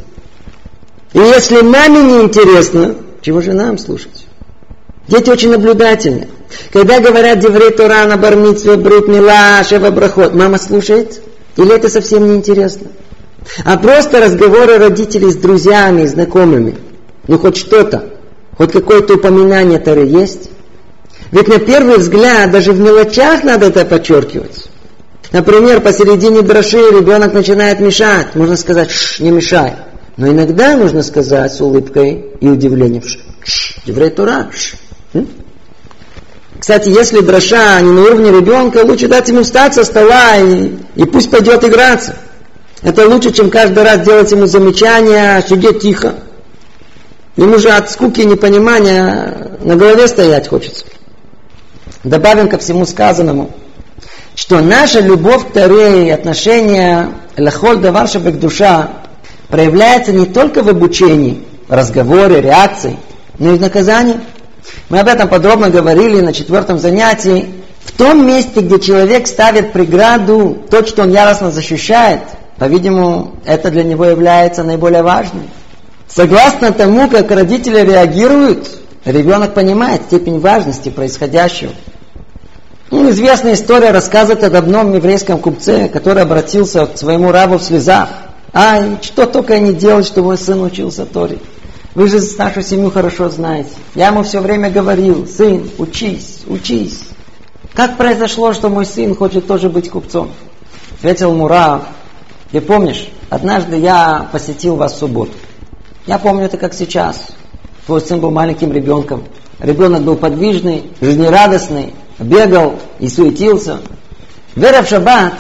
И 1.14 1.20
если 1.20 1.62
маме 1.62 2.04
неинтересно, 2.04 2.96
чего 3.22 3.42
же 3.42 3.54
нам 3.54 3.78
слушать? 3.78 4.26
Дети 5.08 5.30
очень 5.30 5.52
наблюдательны. 5.52 6.28
Когда 6.74 7.00
говорят 7.00 7.40
Деврей 7.40 7.72
Тора 7.72 8.06
на 8.06 8.18
бармитсве, 8.18 8.76
брит 8.76 9.08
мила, 9.08 9.64
шева 9.68 9.90
брахот, 9.92 10.34
мама 10.34 10.58
слушает? 10.58 11.22
Или 11.56 11.76
это 11.76 11.90
совсем 11.90 12.28
неинтересно? 12.28 12.88
А 13.64 13.78
просто 13.78 14.20
разговоры 14.20 14.78
родителей 14.78 15.32
с 15.32 15.36
друзьями, 15.36 16.06
знакомыми. 16.06 16.78
Ну, 17.28 17.38
хоть 17.38 17.58
что-то, 17.58 18.06
хоть 18.58 18.72
какое-то 18.72 19.16
упоминание 19.16 19.80
Торы 19.80 20.06
есть. 20.06 20.50
Ведь 21.32 21.48
на 21.48 21.60
первый 21.60 21.98
взгляд, 21.98 22.52
даже 22.52 22.72
в 22.72 22.80
мелочах 22.80 23.44
надо 23.44 23.68
это 23.68 23.86
подчеркивать. 23.86 24.68
Например, 25.32 25.80
посередине 25.80 26.42
дроши 26.42 26.78
ребенок 26.78 27.34
начинает 27.34 27.80
мешать. 27.80 28.36
Можно 28.36 28.58
сказать, 28.58 28.92
Ш, 28.92 29.24
не 29.24 29.32
мешай. 29.32 29.76
Но 30.18 30.28
иногда 30.28 30.76
нужно 30.76 31.04
сказать 31.04 31.54
с 31.54 31.62
улыбкой 31.62 32.26
и 32.42 32.48
удивлением, 32.48 33.02
Ш, 33.44 33.82
еврей 33.86 34.10
Тура. 34.10 34.50
Ш. 34.54 34.76
Кстати, 36.60 36.90
если 36.90 37.22
дроша 37.22 37.80
не 37.82 37.92
на 37.92 38.02
уровне 38.02 38.30
ребенка, 38.30 38.80
лучше 38.86 39.08
дать 39.08 39.30
ему 39.30 39.44
встать 39.44 39.74
со 39.74 39.84
стола 39.84 40.38
и, 40.38 40.74
и 40.96 41.06
пусть 41.06 41.32
пойдет 41.32 41.64
играться. 41.64 42.16
Это 42.84 43.08
лучше, 43.08 43.32
чем 43.32 43.52
каждый 43.52 43.84
раз 43.84 44.02
делать 44.02 44.32
ему 44.32 44.48
замечания, 44.48 45.44
сидеть 45.48 45.82
тихо. 45.82 46.16
Ему 47.38 47.60
же 47.60 47.70
от 47.70 47.92
скуки 47.92 48.22
и 48.22 48.26
непонимания 48.26 49.58
на 49.62 49.76
голове 49.76 50.08
стоять 50.08 50.48
хочется. 50.48 50.86
Добавим 52.04 52.50
ко 52.50 52.58
всему 52.58 52.86
сказанному, 52.86 53.52
что 54.36 54.60
наша 54.62 55.00
любовь 55.00 55.48
к 55.48 55.54
Торе 55.54 56.08
и 56.08 56.10
отношение 56.10 57.10
лахоль 57.38 57.78
даваршабек 57.78 58.40
душа 58.40 58.90
проявляется 59.48 60.12
не 60.12 60.26
только 60.26 60.64
в 60.64 60.70
обучении, 60.70 61.44
разговоре, 61.70 62.42
реакции, 62.42 62.98
но 63.38 63.54
и 63.54 63.58
в 63.58 63.62
наказании. 63.62 64.20
Мы 64.90 65.00
об 65.00 65.08
этом 65.08 65.30
подробно 65.30 65.70
говорили 65.70 66.20
на 66.20 66.34
четвертом 66.34 66.80
занятии. 66.80 67.54
В 67.84 67.92
том 67.92 68.26
месте, 68.26 68.62
где 68.62 68.80
человек 68.80 69.28
ставит 69.28 69.72
преграду, 69.72 70.66
то, 70.70 70.86
что 70.86 71.04
он 71.04 71.12
яростно 71.12 71.52
защищает, 71.52 72.22
по-видимому, 72.62 73.38
это 73.44 73.72
для 73.72 73.82
него 73.82 74.06
является 74.06 74.64
наиболее 74.64 75.02
важным. 75.02 75.50
Согласно 76.08 76.72
тому, 76.72 77.10
как 77.10 77.32
родители 77.32 77.80
реагируют, 77.80 78.70
ребенок 79.04 79.56
понимает 79.56 80.04
степень 80.04 80.40
важности 80.40 80.90
происходящего. 80.90 81.72
Ну, 82.92 83.10
известная 83.10 83.56
история 83.56 83.90
рассказывает 83.90 84.44
об 84.44 84.54
одном 84.54 84.94
еврейском 84.94 85.40
купце, 85.40 85.90
который 85.90 86.22
обратился 86.22 86.86
к 86.86 87.00
своему 87.00 87.32
рабу 87.32 87.58
в 87.58 87.64
слезах. 87.64 88.10
Ай, 88.54 89.00
что 89.02 89.26
только 89.26 89.58
не 89.58 89.74
делать, 89.74 90.06
что 90.06 90.22
мой 90.22 90.38
сын 90.38 90.62
учился 90.62 91.08
Торе. 91.08 91.40
Вы 91.96 92.10
же 92.10 92.20
нашу 92.38 92.62
семью 92.62 92.92
хорошо 92.92 93.30
знаете. 93.30 93.72
Я 93.96 94.10
ему 94.10 94.22
все 94.22 94.40
время 94.40 94.70
говорил, 94.70 95.26
сын, 95.26 95.68
учись, 95.80 96.42
учись. 96.46 97.06
Как 97.74 97.98
произошло, 97.98 98.54
что 98.54 98.70
мой 98.70 98.86
сын 98.86 99.16
хочет 99.16 99.48
тоже 99.48 99.68
быть 99.68 99.90
купцом? 99.90 100.30
Ответил 101.00 101.34
Мурав, 101.34 101.82
ты 102.52 102.60
помнишь, 102.60 103.10
однажды 103.30 103.78
я 103.78 104.28
посетил 104.32 104.76
вас 104.76 104.94
в 104.94 104.98
субботу. 104.98 105.32
Я 106.06 106.18
помню 106.18 106.46
это 106.46 106.58
как 106.58 106.74
сейчас. 106.74 107.28
Твой 107.86 108.02
сын 108.02 108.20
был 108.20 108.32
маленьким 108.32 108.72
ребенком. 108.72 109.24
Ребенок 109.60 110.02
был 110.02 110.16
подвижный, 110.18 110.92
жизнерадостный, 111.00 111.94
бегал 112.20 112.76
и 113.00 113.08
суетился. 113.08 113.80
Вера 114.56 114.82
в 114.82 114.90
шаббат, 114.90 115.34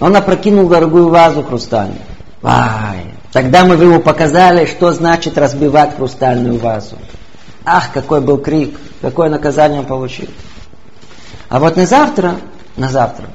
он 0.00 0.16
опрокинул 0.16 0.68
дорогую 0.68 1.08
вазу 1.10 1.44
хрустальную. 1.44 2.00
Ай, 2.42 3.14
тогда 3.32 3.64
мы 3.64 3.74
ему 3.74 4.00
показали, 4.00 4.66
что 4.66 4.92
значит 4.92 5.38
разбивать 5.38 5.96
хрустальную 5.96 6.58
вазу. 6.58 6.96
Ах, 7.64 7.92
какой 7.92 8.20
был 8.20 8.38
крик, 8.38 8.78
какое 9.00 9.28
наказание 9.28 9.80
он 9.80 9.86
получил. 9.86 10.28
А 11.48 11.58
вот 11.60 11.76
на 11.76 11.86
завтра, 11.86 12.36
на 12.76 12.88
завтра, 12.88 13.26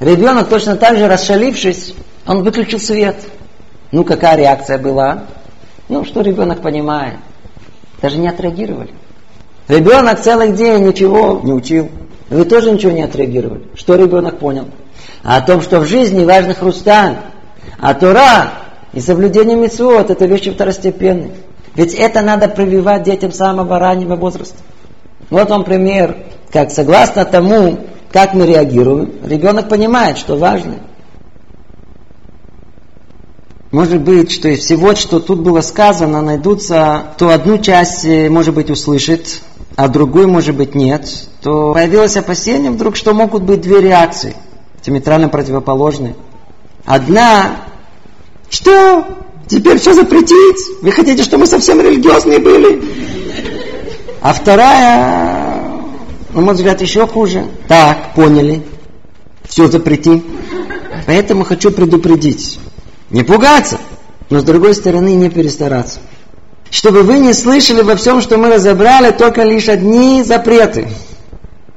ребенок 0.00 0.48
точно 0.48 0.76
так 0.76 0.96
же 0.96 1.06
расшалившись, 1.06 1.94
он 2.26 2.42
выключил 2.42 2.78
свет. 2.78 3.16
Ну, 3.90 4.04
какая 4.04 4.36
реакция 4.36 4.78
была? 4.78 5.24
Ну, 5.88 6.04
что 6.04 6.20
ребенок 6.20 6.60
понимает? 6.62 7.16
Даже 8.00 8.18
не 8.18 8.28
отреагировали. 8.28 8.90
Ребенок 9.68 10.20
целый 10.20 10.52
день 10.52 10.86
ничего 10.86 11.40
не 11.42 11.52
учил. 11.52 11.90
Вы 12.30 12.44
тоже 12.44 12.70
ничего 12.70 12.92
не 12.92 13.02
отреагировали. 13.02 13.64
Что 13.74 13.96
ребенок 13.96 14.38
понял? 14.38 14.66
А 15.22 15.36
о 15.36 15.40
том, 15.40 15.60
что 15.60 15.80
в 15.80 15.86
жизни 15.86 16.24
важный 16.24 16.54
хрусталь. 16.54 17.16
А 17.78 17.94
Тора 17.94 18.52
и 18.92 19.00
соблюдение 19.00 19.56
митцвот– 19.56 20.10
это 20.10 20.26
вещи 20.26 20.50
второстепенные. 20.50 21.32
Ведь 21.74 21.94
это 21.94 22.20
надо 22.22 22.48
прививать 22.48 23.04
детям 23.04 23.32
самого 23.32 23.78
раннего 23.78 24.16
возраста. 24.16 24.58
Вот 25.30 25.48
вам 25.48 25.64
пример, 25.64 26.16
как 26.52 26.70
согласно 26.70 27.24
тому, 27.24 27.78
как 28.12 28.34
мы 28.34 28.46
реагируем, 28.46 29.12
ребенок 29.24 29.68
понимает, 29.68 30.18
что 30.18 30.36
важно. 30.36 30.74
Может 33.72 34.02
быть, 34.02 34.30
что 34.30 34.50
из 34.50 34.58
всего, 34.58 34.94
что 34.94 35.18
тут 35.18 35.40
было 35.40 35.62
сказано, 35.62 36.20
найдутся, 36.20 37.14
то 37.16 37.30
одну 37.30 37.56
часть, 37.56 38.04
э, 38.04 38.28
может 38.28 38.54
быть, 38.54 38.68
услышит, 38.68 39.40
а 39.76 39.88
другую, 39.88 40.28
может 40.28 40.54
быть, 40.54 40.74
нет, 40.74 41.08
то 41.40 41.72
появилось 41.72 42.18
опасение 42.18 42.70
вдруг, 42.70 42.96
что 42.96 43.14
могут 43.14 43.44
быть 43.44 43.62
две 43.62 43.80
реакции, 43.80 44.36
диаметрально 44.84 45.30
противоположные. 45.30 46.16
Одна, 46.84 47.62
что? 48.50 49.06
Теперь 49.48 49.78
все 49.78 49.94
запретить? 49.94 50.82
Вы 50.82 50.92
хотите, 50.92 51.22
чтобы 51.22 51.40
мы 51.40 51.46
совсем 51.46 51.80
религиозные 51.80 52.40
были? 52.40 52.82
А 54.20 54.34
вторая, 54.34 55.80
на 56.34 56.40
мой 56.42 56.54
взгляд, 56.54 56.82
еще 56.82 57.06
хуже. 57.06 57.46
Так, 57.68 58.14
поняли. 58.14 58.64
Все 59.48 59.68
запрети. 59.68 60.22
Поэтому 61.06 61.44
хочу 61.44 61.70
предупредить. 61.70 62.58
Не 63.12 63.22
пугаться, 63.22 63.78
но 64.30 64.40
с 64.40 64.42
другой 64.42 64.74
стороны 64.74 65.14
не 65.14 65.28
перестараться. 65.28 66.00
Чтобы 66.70 67.02
вы 67.02 67.18
не 67.18 67.34
слышали 67.34 67.82
во 67.82 67.94
всем, 67.94 68.22
что 68.22 68.38
мы 68.38 68.48
разобрали, 68.48 69.10
только 69.10 69.42
лишь 69.42 69.68
одни 69.68 70.22
запреты. 70.24 70.88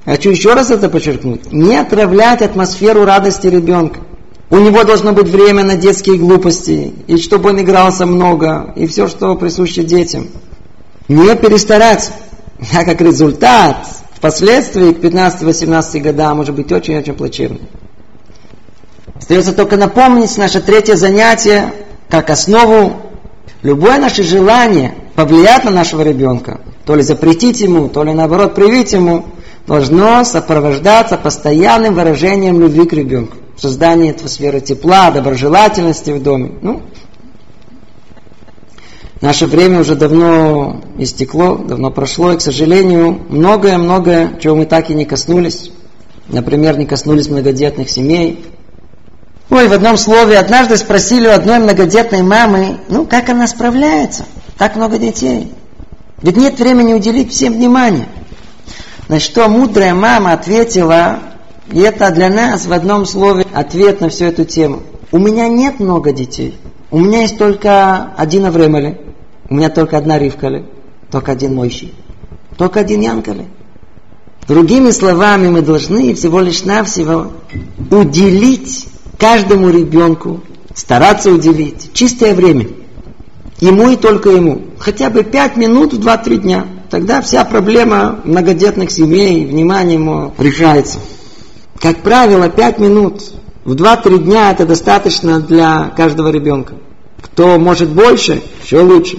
Хочу 0.05 0.29
еще 0.29 0.53
раз 0.53 0.71
это 0.71 0.89
подчеркнуть. 0.89 1.51
Не 1.51 1.75
отравлять 1.77 2.41
атмосферу 2.41 3.03
радости 3.03 3.47
ребенка. 3.47 3.99
У 4.49 4.57
него 4.57 4.83
должно 4.85 5.11
быть 5.11 5.27
время 5.27 5.65
на 5.65 5.75
детские 5.75 6.17
глупости, 6.17 6.93
и 7.07 7.17
чтобы 7.17 7.49
он 7.49 7.59
игрался 7.59 8.05
много, 8.05 8.71
и 8.77 8.87
все, 8.87 9.07
что 9.07 9.35
присуще 9.35 9.83
детям. 9.83 10.27
Не 11.09 11.35
перестараться. 11.35 12.13
А 12.73 12.85
как 12.85 13.01
результат, 13.01 13.85
впоследствии 14.13 14.93
к 14.93 14.99
15-18 14.99 15.99
годам 15.99 16.37
может 16.37 16.55
быть 16.55 16.71
очень-очень 16.71 17.13
плачевным. 17.13 17.59
Остается 19.15 19.53
только 19.53 19.77
напомнить 19.77 20.37
наше 20.37 20.59
третье 20.59 20.95
занятие, 20.95 21.73
как 22.09 22.29
основу 22.29 22.93
любое 23.61 23.97
наше 23.97 24.23
желание 24.23 24.93
повлиять 25.15 25.63
на 25.63 25.71
нашего 25.71 26.01
ребенка, 26.01 26.59
то 26.85 26.95
ли 26.95 27.01
запретить 27.01 27.61
ему, 27.61 27.87
то 27.87 28.03
ли 28.03 28.13
наоборот 28.13 28.53
привить 28.53 28.91
ему, 28.93 29.25
должно 29.65 30.23
сопровождаться 30.23 31.17
постоянным 31.17 31.95
выражением 31.95 32.59
любви 32.59 32.85
к 32.85 32.93
ребенку. 32.93 33.37
Создание 33.57 34.11
атмосферы 34.11 34.59
тепла, 34.59 35.11
доброжелательности 35.11 36.11
в 36.11 36.21
доме. 36.21 36.51
Ну, 36.61 36.81
наше 39.21 39.45
время 39.47 39.79
уже 39.79 39.95
давно 39.95 40.81
истекло, 40.97 41.55
давно 41.55 41.89
прошло, 41.89 42.33
и, 42.33 42.37
к 42.37 42.41
сожалению, 42.41 43.21
многое-многое, 43.29 44.37
чего 44.41 44.57
мы 44.57 44.65
так 44.65 44.89
и 44.89 44.93
не 44.93 45.05
коснулись. 45.05 45.71
Например, 46.27 46.77
не 46.77 46.85
коснулись 46.85 47.29
многодетных 47.29 47.89
семей, 47.89 48.43
Ой, 49.49 49.67
в 49.67 49.73
одном 49.73 49.97
слове, 49.97 50.39
однажды 50.39 50.75
спросили 50.77 51.27
у 51.27 51.31
одной 51.31 51.59
многодетной 51.59 52.23
мамы, 52.23 52.77
ну, 52.89 53.05
как 53.05 53.29
она 53.29 53.47
справляется? 53.47 54.25
Так 54.57 54.75
много 54.75 54.97
детей. 54.97 55.53
Ведь 56.21 56.37
нет 56.37 56.59
времени 56.59 56.93
уделить 56.93 57.31
всем 57.31 57.53
внимание. 57.53 58.07
На 59.07 59.19
что 59.19 59.47
мудрая 59.47 59.93
мама 59.93 60.33
ответила, 60.33 61.19
и 61.71 61.79
это 61.79 62.09
для 62.11 62.29
нас 62.29 62.65
в 62.65 62.73
одном 62.73 63.05
слове 63.05 63.45
ответ 63.53 64.01
на 64.01 64.09
всю 64.09 64.25
эту 64.25 64.45
тему. 64.45 64.81
У 65.11 65.19
меня 65.19 65.47
нет 65.47 65.79
много 65.79 66.11
детей. 66.11 66.57
У 66.89 66.99
меня 66.99 67.21
есть 67.21 67.37
только 67.37 68.13
один 68.17 68.45
Авремали. 68.45 68.99
У 69.47 69.53
меня 69.53 69.69
только 69.69 69.97
одна 69.97 70.17
Ривкали. 70.17 70.65
Только 71.11 71.33
один 71.33 71.53
Мойщи. 71.53 71.93
Только 72.57 72.79
один 72.79 73.01
Янкали. 73.01 73.45
Другими 74.47 74.91
словами, 74.91 75.49
мы 75.49 75.61
должны 75.61 76.15
всего 76.15 76.39
лишь 76.39 76.63
навсего 76.63 77.31
уделить 77.91 78.87
каждому 79.17 79.69
ребенку 79.69 80.41
стараться 80.73 81.31
уделить 81.31 81.91
чистое 81.93 82.33
время. 82.33 82.67
Ему 83.59 83.89
и 83.89 83.95
только 83.95 84.29
ему. 84.29 84.61
Хотя 84.77 85.09
бы 85.09 85.23
пять 85.23 85.55
минут 85.55 85.93
в 85.93 85.99
два-три 85.99 86.37
дня. 86.37 86.65
Тогда 86.89 87.21
вся 87.21 87.43
проблема 87.45 88.19
многодетных 88.23 88.91
семей, 88.91 89.45
внимание 89.45 89.95
ему 89.95 90.33
решается. 90.37 90.99
Как 91.79 92.03
правило, 92.03 92.49
пять 92.49 92.79
минут 92.79 93.23
в 93.63 93.75
два-три 93.75 94.19
дня 94.19 94.51
это 94.51 94.65
достаточно 94.65 95.39
для 95.39 95.93
каждого 95.95 96.29
ребенка. 96.29 96.75
Кто 97.21 97.57
может 97.57 97.89
больше, 97.89 98.43
еще 98.63 98.81
лучше. 98.81 99.17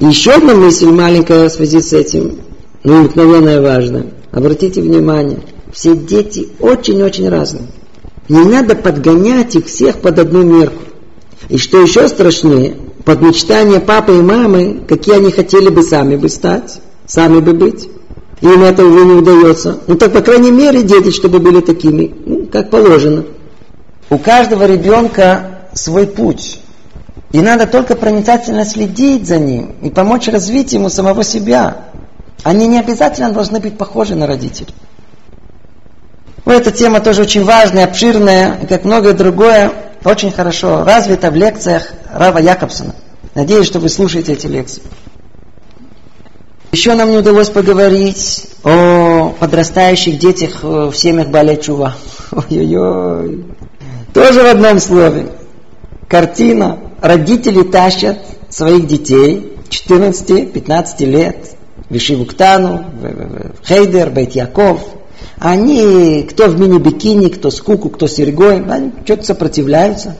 еще 0.00 0.32
одна 0.32 0.54
мысль 0.54 0.90
маленькая 0.90 1.48
в 1.48 1.52
связи 1.52 1.80
с 1.80 1.92
этим, 1.92 2.40
но 2.84 2.94
ну, 2.94 3.02
мгновенная 3.04 3.62
важная. 3.62 4.06
Обратите 4.32 4.82
внимание– 4.82 5.40
все 5.72 5.96
дети 5.96 6.48
очень-очень 6.60 7.28
разные. 7.28 7.66
Не 8.28 8.44
надо 8.44 8.76
подгонять 8.76 9.56
их 9.56 9.66
всех 9.66 9.98
под 9.98 10.18
одну 10.18 10.42
мерку. 10.42 10.82
И 11.48 11.58
что 11.58 11.80
еще 11.80 12.06
страшнее, 12.08 12.76
под 13.04 13.20
мечтания 13.20 13.80
папы 13.80 14.18
и 14.18 14.22
мамы, 14.22 14.82
какие 14.86 15.16
они 15.16 15.32
хотели 15.32 15.70
бы 15.70 15.82
сами 15.82 16.16
бы 16.16 16.28
стать, 16.28 16.80
сами 17.06 17.40
бы 17.40 17.52
быть. 17.52 17.88
Им 18.42 18.62
это 18.62 18.84
уже 18.84 19.04
не 19.04 19.14
удается. 19.14 19.80
Ну 19.86 19.96
так, 19.96 20.12
по 20.12 20.20
крайней 20.20 20.50
мере, 20.50 20.82
дети, 20.82 21.10
чтобы 21.10 21.38
были 21.38 21.60
такими, 21.60 22.14
ну, 22.26 22.46
как 22.46 22.70
положено. 22.70 23.24
У 24.10 24.18
каждого 24.18 24.66
ребенка 24.66 25.68
свой 25.72 26.06
путь. 26.06 26.60
И 27.32 27.40
надо 27.40 27.66
только 27.66 27.96
проницательно 27.96 28.64
следить 28.64 29.26
за 29.26 29.38
ним 29.38 29.74
и 29.80 29.90
помочь 29.90 30.28
развить 30.28 30.72
ему 30.72 30.90
самого 30.90 31.24
себя. 31.24 31.86
Они 32.42 32.66
не 32.66 32.78
обязательно 32.78 33.32
должны 33.32 33.58
быть 33.58 33.78
похожи 33.78 34.14
на 34.14 34.26
родителей. 34.26 34.74
Ну, 36.44 36.52
эта 36.52 36.72
тема 36.72 37.00
тоже 37.00 37.22
очень 37.22 37.44
важная, 37.44 37.84
обширная, 37.84 38.66
как 38.68 38.84
многое 38.84 39.12
другое, 39.12 39.72
очень 40.04 40.32
хорошо 40.32 40.84
развита 40.84 41.30
в 41.30 41.36
лекциях 41.36 41.92
Рава 42.12 42.38
Якобсона. 42.38 42.94
Надеюсь, 43.34 43.66
что 43.66 43.78
вы 43.78 43.88
слушаете 43.88 44.32
эти 44.32 44.46
лекции. 44.46 44.82
Еще 46.72 46.94
нам 46.94 47.10
не 47.10 47.18
удалось 47.18 47.48
поговорить 47.48 48.48
о 48.64 49.34
подрастающих 49.38 50.18
детях 50.18 50.62
в 50.62 50.92
семьях 50.94 51.28
Балячува. 51.28 51.94
Ой-ой-ой. 52.32 53.44
Тоже 54.12 54.42
в 54.42 54.46
одном 54.46 54.80
слове. 54.80 55.28
Картина. 56.08 56.78
Родители 57.00 57.62
тащат 57.62 58.18
своих 58.48 58.86
детей 58.86 59.56
14-15 59.68 61.04
лет 61.04 61.36
в 61.88 61.96
Ишивуктану, 61.96 62.84
в 63.00 63.66
Хейдер, 63.66 64.10
Бейт 64.10 64.34
Яков– 64.34 64.80
они, 65.42 66.24
кто 66.30 66.46
в 66.46 66.58
мини-бикини, 66.60 67.26
кто 67.26 67.50
с 67.50 67.60
куку, 67.60 67.88
кто 67.88 68.06
с 68.06 68.12
серьгой, 68.12 68.64
они 68.64 68.92
что-то 69.04 69.24
сопротивляются. 69.24 70.14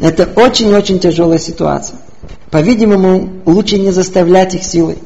Это 0.00 0.28
очень-очень 0.34 0.98
тяжелая 0.98 1.38
ситуация. 1.38 1.96
По-видимому, 2.50 3.28
лучше 3.46 3.78
не 3.78 3.92
заставлять 3.92 4.56
их 4.56 4.64
силой 4.64 4.98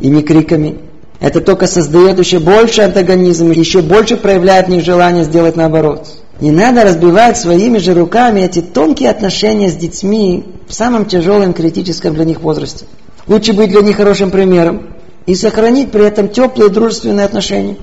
и 0.00 0.08
не 0.08 0.22
криками. 0.22 0.80
Это 1.20 1.40
только 1.40 1.68
создает 1.68 2.18
еще 2.18 2.40
больше 2.40 2.82
антагонизм, 2.82 3.52
еще 3.52 3.82
больше 3.82 4.16
проявляет 4.16 4.66
в 4.66 4.70
них 4.70 4.84
желание 4.84 5.22
сделать 5.22 5.54
наоборот. 5.54 6.08
Не 6.40 6.50
надо 6.50 6.82
разбивать 6.82 7.38
своими 7.38 7.78
же 7.78 7.94
руками 7.94 8.40
эти 8.40 8.60
тонкие 8.60 9.10
отношения 9.10 9.70
с 9.70 9.76
детьми 9.76 10.44
в 10.66 10.74
самом 10.74 11.06
тяжелом 11.06 11.52
критическом 11.52 12.14
для 12.14 12.24
них 12.24 12.40
возрасте. 12.40 12.86
Лучше 13.28 13.52
быть 13.52 13.70
для 13.70 13.82
них 13.82 13.96
хорошим 13.96 14.32
примером 14.32 14.88
и 15.24 15.36
сохранить 15.36 15.92
при 15.92 16.04
этом 16.04 16.28
теплые 16.28 16.68
дружественные 16.68 17.26
отношения. 17.26 17.76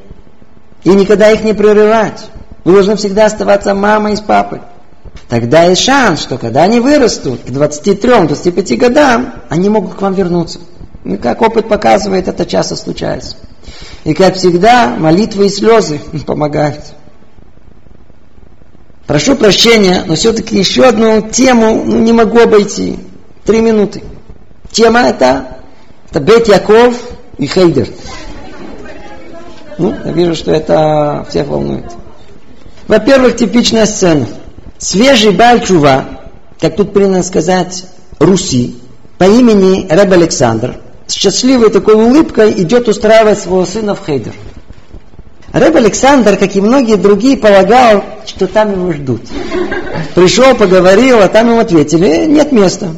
И 0.84 0.90
никогда 0.90 1.32
их 1.32 1.44
не 1.44 1.54
прерывать. 1.54 2.30
Вы 2.64 2.74
должны 2.74 2.96
всегда 2.96 3.26
оставаться 3.26 3.74
мамой 3.74 4.18
с 4.18 4.22
папой. 4.22 4.62
Тогда 5.28 5.64
есть 5.64 5.84
шанс, 5.84 6.22
что 6.22 6.38
когда 6.38 6.64
они 6.64 6.80
вырастут 6.80 7.42
к 7.44 7.50
23-25 7.50 8.78
годам, 8.78 9.34
они 9.50 9.70
могут 9.70 9.96
к 9.96 10.02
вам 10.02 10.14
вернуться. 10.14 10.60
И 11.04 11.18
как 11.18 11.42
опыт 11.42 11.68
показывает, 11.68 12.28
это 12.28 12.46
часто 12.46 12.76
случается. 12.76 13.38
И 14.04 14.14
как 14.14 14.36
всегда, 14.36 14.96
молитвы 14.98 15.48
и 15.48 15.50
слезы 15.50 16.00
помогают. 16.26 16.82
Прошу 19.08 19.36
прощения, 19.36 20.04
но 20.06 20.16
все-таки 20.16 20.58
еще 20.58 20.86
одну 20.86 21.30
тему 21.30 21.84
ну, 21.86 22.00
не 22.00 22.14
могу 22.14 22.40
обойти. 22.40 22.98
Три 23.44 23.62
минуты. 23.62 24.04
Тема 24.72 25.02
это, 25.02 25.58
это 26.10 26.20
Бет 26.20 26.48
Яков 26.48 26.96
и 27.38 27.46
Хейдер. 27.48 27.90
Ну, 29.82 29.96
я 30.06 30.12
вижу, 30.12 30.36
что 30.36 30.52
это 30.52 31.26
всех 31.28 31.48
волнует. 31.48 31.86
Во-первых, 32.88 33.36
типичная 33.36 33.88
сцена. 33.88 34.28
Свежий 34.78 35.32
Бальчува, 35.32 36.06
как 36.60 36.76
тут 36.76 36.94
принято 36.94 37.24
сказать, 37.24 37.86
Руси, 38.20 38.76
по 39.18 39.24
имени 39.24 39.88
Рэб 39.90 40.12
Александр, 40.12 40.76
с 41.08 41.14
счастливой 41.14 41.72
такой 41.72 41.96
улыбкой 41.96 42.52
идет 42.62 42.88
устраивать 42.88 43.40
своего 43.40 43.66
сына 43.66 43.96
в 43.96 44.06
Хейдер. 44.06 44.34
Рэб 45.52 45.76
Александр, 45.76 46.38
как 46.38 46.56
и 46.56 46.62
многие 46.62 46.96
другие, 46.96 47.36
полагал, 47.36 48.04
что 48.28 48.46
там 48.46 48.74
его 48.74 48.94
ждут. 48.94 49.22
Пришел, 50.14 50.54
поговорил, 50.56 51.22
а 51.24 51.28
там 51.28 51.50
ему 51.50 51.60
ответили, 51.60 52.08
«Э, 52.08 52.26
нет 52.28 52.52
места. 52.52 52.90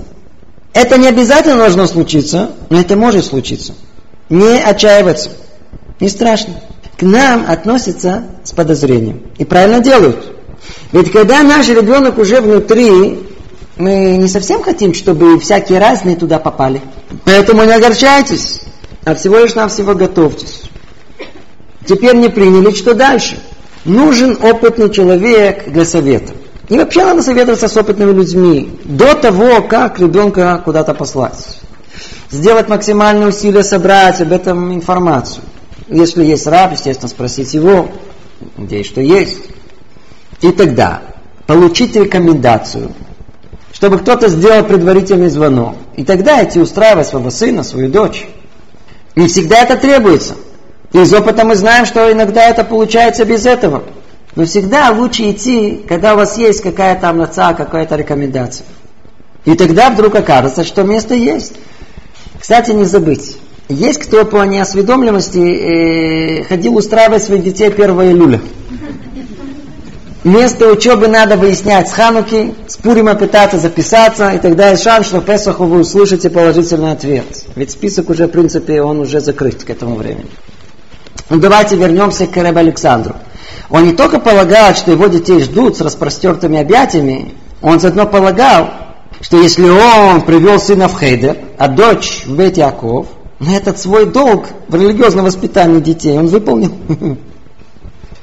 Это 0.74 0.98
не 0.98 1.08
обязательно 1.08 1.56
должно 1.56 1.88
случиться, 1.88 2.52
но 2.70 2.82
это 2.82 2.98
может 2.98 3.24
случиться. 3.24 3.74
Не 4.30 4.62
отчаиваться. 4.62 5.30
Не 6.02 6.10
страшно 6.10 6.56
к 6.98 7.02
нам 7.02 7.46
относятся 7.48 8.24
с 8.44 8.52
подозрением. 8.52 9.24
И 9.38 9.46
правильно 9.46 9.80
делают. 9.80 10.36
Ведь 10.92 11.12
когда 11.12 11.44
наш 11.44 11.68
ребенок 11.70 12.18
уже 12.18 12.40
внутри, 12.40 13.20
мы 13.78 14.18
не 14.18 14.28
совсем 14.28 14.62
хотим, 14.62 14.94
чтобы 14.94 15.40
всякие 15.40 15.80
разные 15.80 16.16
туда 16.16 16.40
попали. 16.40 16.82
Поэтому 17.26 17.64
не 17.64 17.74
огорчайтесь, 17.74 18.62
а 19.04 19.16
всего 19.16 19.40
лишь 19.40 19.56
навсего 19.56 19.96
готовьтесь. 19.96 20.64
Теперь 21.86 22.16
не 22.16 22.30
приняли, 22.30 22.74
что 22.74 22.94
дальше? 22.94 23.40
Нужен 23.84 24.38
опытный 24.42 24.90
человек 24.90 25.70
для 25.70 25.86
совета. 25.86 26.34
И 26.70 26.78
вообще 26.78 27.04
надо 27.04 27.22
советоваться 27.22 27.68
с 27.68 27.76
опытными 27.76 28.14
людьми 28.14 28.80
до 28.86 29.16
того, 29.16 29.62
как 29.64 30.00
ребенка 30.00 30.62
куда-то 30.64 30.94
послать. 30.94 31.60
Сделать 32.32 32.70
максимальные 32.70 33.28
усилия 33.28 33.64
собрать 33.64 34.22
об 34.22 34.32
этом 34.32 34.74
информацию. 34.74 35.44
Если 35.88 36.24
есть 36.24 36.48
раб, 36.48 36.72
естественно, 36.72 37.10
спросить 37.10 37.54
его, 37.54 37.90
где 38.58 38.84
что 38.84 39.02
есть. 39.02 39.40
И 40.42 40.52
тогда 40.52 41.02
получить 41.46 41.96
рекомендацию, 41.96 42.92
чтобы 43.72 44.00
кто-то 44.00 44.30
сделал 44.30 44.64
предварительный 44.64 45.30
звонок. 45.30 45.76
И 45.96 46.04
тогда 46.04 46.44
идти 46.44 46.60
устраивать 46.60 47.08
своего 47.08 47.30
сына, 47.30 47.64
свою 47.64 47.90
дочь. 47.90 48.28
Не 49.16 49.28
всегда 49.28 49.64
это 49.64 49.78
требуется. 49.78 50.36
Из 50.92 51.14
опыта 51.14 51.44
мы 51.44 51.56
знаем, 51.56 51.86
что 51.86 52.12
иногда 52.12 52.50
это 52.50 52.64
получается 52.64 53.26
без 53.26 53.46
этого. 53.46 53.84
Но 54.36 54.46
всегда 54.46 54.90
лучше 54.90 55.32
идти, 55.32 55.84
когда 55.88 56.14
у 56.14 56.18
вас 56.18 56.38
есть 56.38 56.62
какая-то 56.62 57.10
амнаца, 57.10 57.54
какая-то 57.54 57.96
рекомендация. 57.96 58.66
И 59.46 59.56
тогда 59.56 59.90
вдруг 59.90 60.16
окажется, 60.16 60.64
что 60.64 60.84
место 60.84 61.14
есть. 61.14 61.54
Кстати, 62.40 62.72
не 62.72 62.86
забыть. 62.86 63.38
Есть 63.70 64.00
кто 64.00 64.26
по 64.26 64.44
неосведомленности 64.44 65.40
э, 65.40 66.44
ходил 66.44 66.76
устраивать 66.76 67.24
своих 67.24 67.44
детей 67.44 67.70
1 67.70 67.90
июля. 68.02 68.42
Место 70.26 70.70
учебы 70.70 71.08
надо 71.08 71.36
выяснять 71.36 71.90
с 71.90 71.94
Хануки, 71.94 72.56
с 72.68 72.78
Пурима 72.78 73.16
пытаться 73.16 73.58
записаться, 73.58 74.30
и 74.30 74.40
тогда 74.40 74.70
есть 74.70 74.84
шанс, 74.84 75.08
что 75.08 75.20
в 75.20 75.26
Песаху 75.26 75.66
вы 75.66 75.80
услышите 75.80 76.30
положительный 76.30 76.92
ответ. 76.92 77.26
Ведь 77.56 77.72
список 77.72 78.10
уже, 78.10 78.28
в 78.28 78.32
принципе, 78.32 78.82
он 78.82 79.00
уже 79.00 79.20
закрыт 79.20 79.64
к 79.64 79.70
этому 79.70 79.96
времени. 79.96 80.30
Ну 81.30 81.40
давайте 81.40 81.76
вернемся 81.76 82.28
к 82.28 82.36
Рэбе 82.38 82.60
Александру. 82.60 83.16
Он 83.70 83.86
не 83.86 83.94
только 83.94 84.20
полагал, 84.20 84.76
что 84.76 84.92
его 84.92 85.08
детей 85.08 85.42
ждут 85.42 85.78
с 85.78 85.82
распростертыми 85.82 86.60
объятиями, 86.60 87.34
он 87.62 87.80
заодно 87.80 88.06
полагал, 88.06 88.70
что 89.20 89.42
если 89.42 89.68
он 89.68 90.22
привел 90.22 90.60
сына 90.60 90.88
в 90.88 91.00
Хейдер, 91.00 91.38
а 91.58 91.68
дочь 91.70 92.24
в 92.26 92.36
Бет 92.36 92.58
Ну, 93.46 93.54
этот 93.54 93.78
свой 93.78 94.06
долг 94.06 94.46
в 94.70 94.76
религиозном 94.76 95.26
воспитании 95.26 95.82
детей 95.82 96.18
он 96.18 96.28
выполнил. 96.28 96.72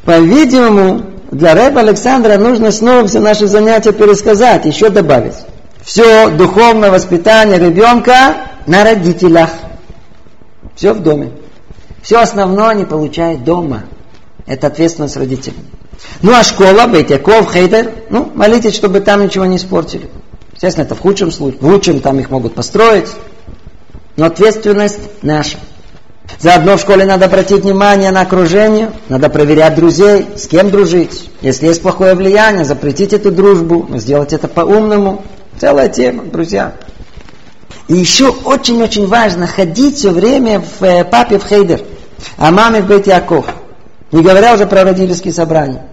По-видимому, 0.04 1.02
для 1.30 1.54
Рэба 1.54 1.80
Александра 1.80 2.38
нужно 2.38 2.70
снова 2.70 3.06
все 3.06 3.20
наши 3.20 3.46
занятия 3.46 3.92
пересказать, 3.92 4.64
еще 4.64 4.88
добавить. 4.88 5.34
Все 5.82 6.30
духовное 6.30 6.90
воспитание 6.90 7.58
ребенка 7.58 8.36
на 8.66 8.82
родителях. 8.82 9.50
Все 10.74 10.94
в 10.94 11.02
доме. 11.02 11.32
Все 12.02 12.20
основное 12.20 12.68
они 12.68 12.84
получают 12.84 13.44
дома. 13.44 13.82
Это 14.46 14.68
ответственность 14.68 15.18
родителей. 15.18 15.58
Ну 16.22 16.32
а 16.32 16.42
школа, 16.42 16.86
Бейтяков, 16.86 17.52
Хейдер, 17.52 17.92
ну, 18.08 18.30
молитесь, 18.34 18.74
чтобы 18.74 19.00
там 19.00 19.22
ничего 19.22 19.44
не 19.44 19.56
испортили. 19.56 20.08
Естественно, 20.54 20.84
это 20.84 20.94
в 20.94 21.00
худшем 21.00 21.30
случае. 21.30 21.60
В 21.60 21.66
лучшем 21.66 22.00
там 22.00 22.18
их 22.18 22.30
могут 22.30 22.54
построить. 22.54 23.08
Но 24.20 24.26
ответственность 24.26 24.98
наша. 25.22 25.56
Заодно 26.38 26.76
в 26.76 26.80
школе 26.82 27.06
надо 27.06 27.24
обратить 27.24 27.62
внимание 27.62 28.10
на 28.10 28.20
окружение, 28.20 28.92
надо 29.08 29.30
проверять 29.30 29.76
друзей, 29.76 30.26
с 30.36 30.46
кем 30.46 30.70
дружить. 30.70 31.30
Если 31.40 31.68
есть 31.68 31.80
плохое 31.80 32.14
влияние, 32.14 32.66
запретить 32.66 33.14
эту 33.14 33.32
дружбу, 33.32 33.88
сделать 33.96 34.34
это 34.34 34.46
по-умному. 34.46 35.24
Целая 35.58 35.88
тема, 35.88 36.24
друзья. 36.24 36.74
И 37.88 37.94
еще 37.94 38.28
очень-очень 38.28 39.06
важно 39.06 39.46
ходить 39.46 39.96
все 39.96 40.10
время 40.10 40.60
в 40.60 40.84
э, 40.84 41.02
папе 41.02 41.38
в 41.38 41.46
Хейдер, 41.46 41.80
а 42.36 42.50
маме 42.50 42.82
в 42.82 42.88
Бет 42.88 43.06
Яков. 43.06 43.46
Не 44.12 44.20
говоря 44.20 44.52
уже 44.52 44.66
про 44.66 44.84
родительские 44.84 45.32
собрания. 45.32 45.86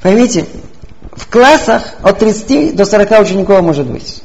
Поймите, 0.00 0.46
в 1.10 1.28
классах 1.28 1.82
от 2.02 2.20
30 2.20 2.76
до 2.76 2.84
40 2.84 3.20
учеников 3.20 3.62
может 3.62 3.86
быть. 3.86 4.22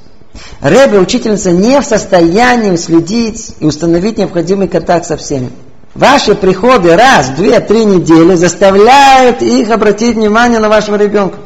Рэбе, 0.61 0.99
учительница, 0.99 1.51
не 1.51 1.79
в 1.79 1.85
состоянии 1.85 2.75
следить 2.75 3.55
и 3.59 3.65
установить 3.65 4.17
необходимый 4.17 4.67
контакт 4.67 5.05
со 5.05 5.17
всеми. 5.17 5.51
Ваши 5.95 6.35
приходы 6.35 6.95
раз, 6.95 7.29
две, 7.29 7.59
три 7.59 7.83
недели 7.83 8.35
заставляют 8.35 9.41
их 9.41 9.71
обратить 9.71 10.15
внимание 10.15 10.59
на 10.59 10.69
вашего 10.69 10.95
ребенка. 10.95 11.37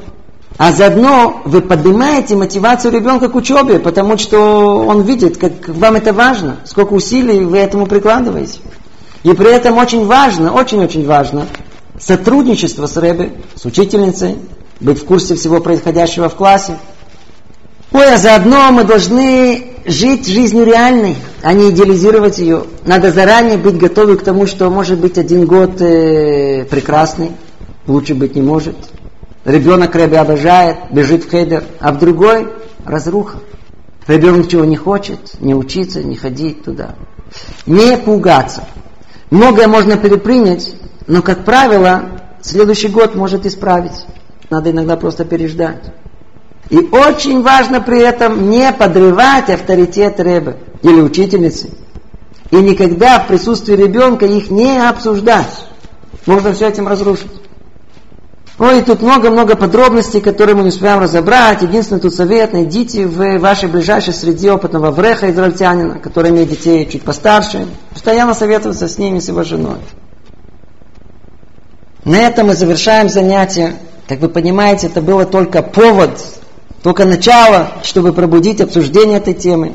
А 0.58 0.72
заодно 0.72 1.42
вы 1.46 1.62
поднимаете 1.62 2.36
мотивацию 2.36 2.94
ребенка 2.94 3.30
к 3.30 3.36
учебе, 3.36 3.80
потому 3.80 4.18
что 4.18 4.86
он 4.86 5.02
видит, 5.02 5.38
как 5.38 5.68
вам 5.68 5.96
это 5.96 6.14
важно, 6.14 6.58
сколько 6.66 6.94
усилий 6.94 7.40
вы 7.40 7.58
этому 7.58 7.88
прикладываете. 7.88 8.60
И 9.24 9.32
при 9.34 9.52
этом 9.52 9.78
очень 9.78 10.06
важно, 10.06 10.54
очень-очень 10.54 11.06
важно 11.06 11.48
сотрудничество 12.00 12.86
с 12.86 12.98
Рэбе, 12.98 13.34
с 13.56 13.66
учительницей, 13.66 14.38
быть 14.80 15.02
в 15.02 15.06
курсе 15.06 15.36
всего 15.36 15.60
происходящего 15.60 16.30
в 16.30 16.36
классе, 16.36 16.78
Ой, 17.94 18.12
а 18.12 18.18
заодно 18.18 18.72
мы 18.72 18.86
должны 18.86 19.66
жить 19.86 20.28
жизнью 20.28 20.66
реальной, 20.66 21.16
а 21.44 21.54
не 21.54 21.70
идеализировать 21.70 22.40
ее. 22.40 22.64
Надо 22.88 23.12
заранее 23.12 23.58
быть 23.58 23.78
готовы 23.78 24.18
к 24.18 24.24
тому, 24.24 24.48
что 24.48 24.72
может 24.72 25.00
быть 25.00 25.20
один 25.20 25.46
год 25.46 25.80
э, 25.80 26.66
прекрасный, 26.66 27.34
лучше 27.86 28.16
быть 28.16 28.34
не 28.34 28.42
может. 28.42 28.76
Ребенок 29.46 29.94
Рэбе 29.94 30.18
обожает, 30.18 30.78
бежит 30.90 31.26
в 31.26 31.30
хейдер, 31.30 31.66
а 31.80 31.92
в 31.92 32.00
другой 32.00 32.48
разруха. 32.84 33.38
Ребенок 34.08 34.48
чего 34.48 34.66
не 34.66 34.76
хочет, 34.76 35.40
не 35.40 35.54
учиться, 35.54 36.02
не 36.02 36.16
ходить 36.16 36.64
туда. 36.64 36.96
Не 37.68 37.96
пугаться. 37.98 38.64
Многое 39.30 39.68
можно 39.68 39.98
перепринять, 39.98 40.74
но, 41.06 41.22
как 41.22 41.46
правило, 41.46 42.06
следующий 42.42 42.88
год 42.88 43.14
может 43.14 43.46
исправить. 43.46 44.06
Надо 44.50 44.72
иногда 44.72 44.98
просто 44.98 45.26
переждать. 45.26 45.94
И 46.70 46.78
очень 46.78 47.42
важно 47.42 47.82
при 47.82 48.00
этом 48.00 48.50
не 48.50 48.72
подрывать 48.72 49.50
авторитет 49.50 50.20
Рэбе 50.20 50.58
или 50.82 51.02
учительницы. 51.02 51.70
И 52.52 52.56
никогда 52.56 53.20
в 53.20 53.28
присутствии 53.28 53.76
ребенка 53.76 54.26
их 54.26 54.50
не 54.50 54.78
обсуждать. 54.78 55.68
Можно 56.26 56.54
все 56.54 56.68
этим 56.68 56.88
разрушить. 56.88 57.32
Ой, 58.60 58.84
тут 58.84 59.02
много-много 59.02 59.56
подробностей, 59.56 60.22
которые 60.22 60.56
мы 60.56 60.62
не 60.62 60.70
успеем 60.70 61.00
разобрать. 61.00 61.64
Единственный 61.64 62.00
тут 62.00 62.14
совет, 62.14 62.54
найдите 62.54 63.08
в 63.08 63.40
вашей 63.40 63.68
ближайшей 63.68 64.14
среде 64.14 64.52
опытного 64.52 64.92
вреха 64.92 65.32
израильтянина, 65.32 65.98
который 65.98 66.30
имеет 66.30 66.50
детей 66.50 66.88
чуть 66.90 67.02
постарше. 67.02 67.68
Постоянно 67.92 68.36
советоваться 68.36 68.88
с 68.88 68.98
ними, 69.00 69.20
с 69.20 69.28
его 69.28 69.44
женой. 69.44 69.80
На 72.06 72.18
этом 72.18 72.48
мы 72.48 72.54
завершаем 72.54 73.10
занятие. 73.10 73.74
Как 74.08 74.20
вы 74.20 74.30
понимаете, 74.30 74.88
это 74.88 75.02
было 75.02 75.26
только 75.26 75.64
повод 75.64 76.20
только 76.84 77.06
начало, 77.06 77.70
чтобы 77.82 78.12
пробудить 78.12 78.60
обсуждение 78.60 79.18
этой 79.18 79.34
темы. 79.34 79.74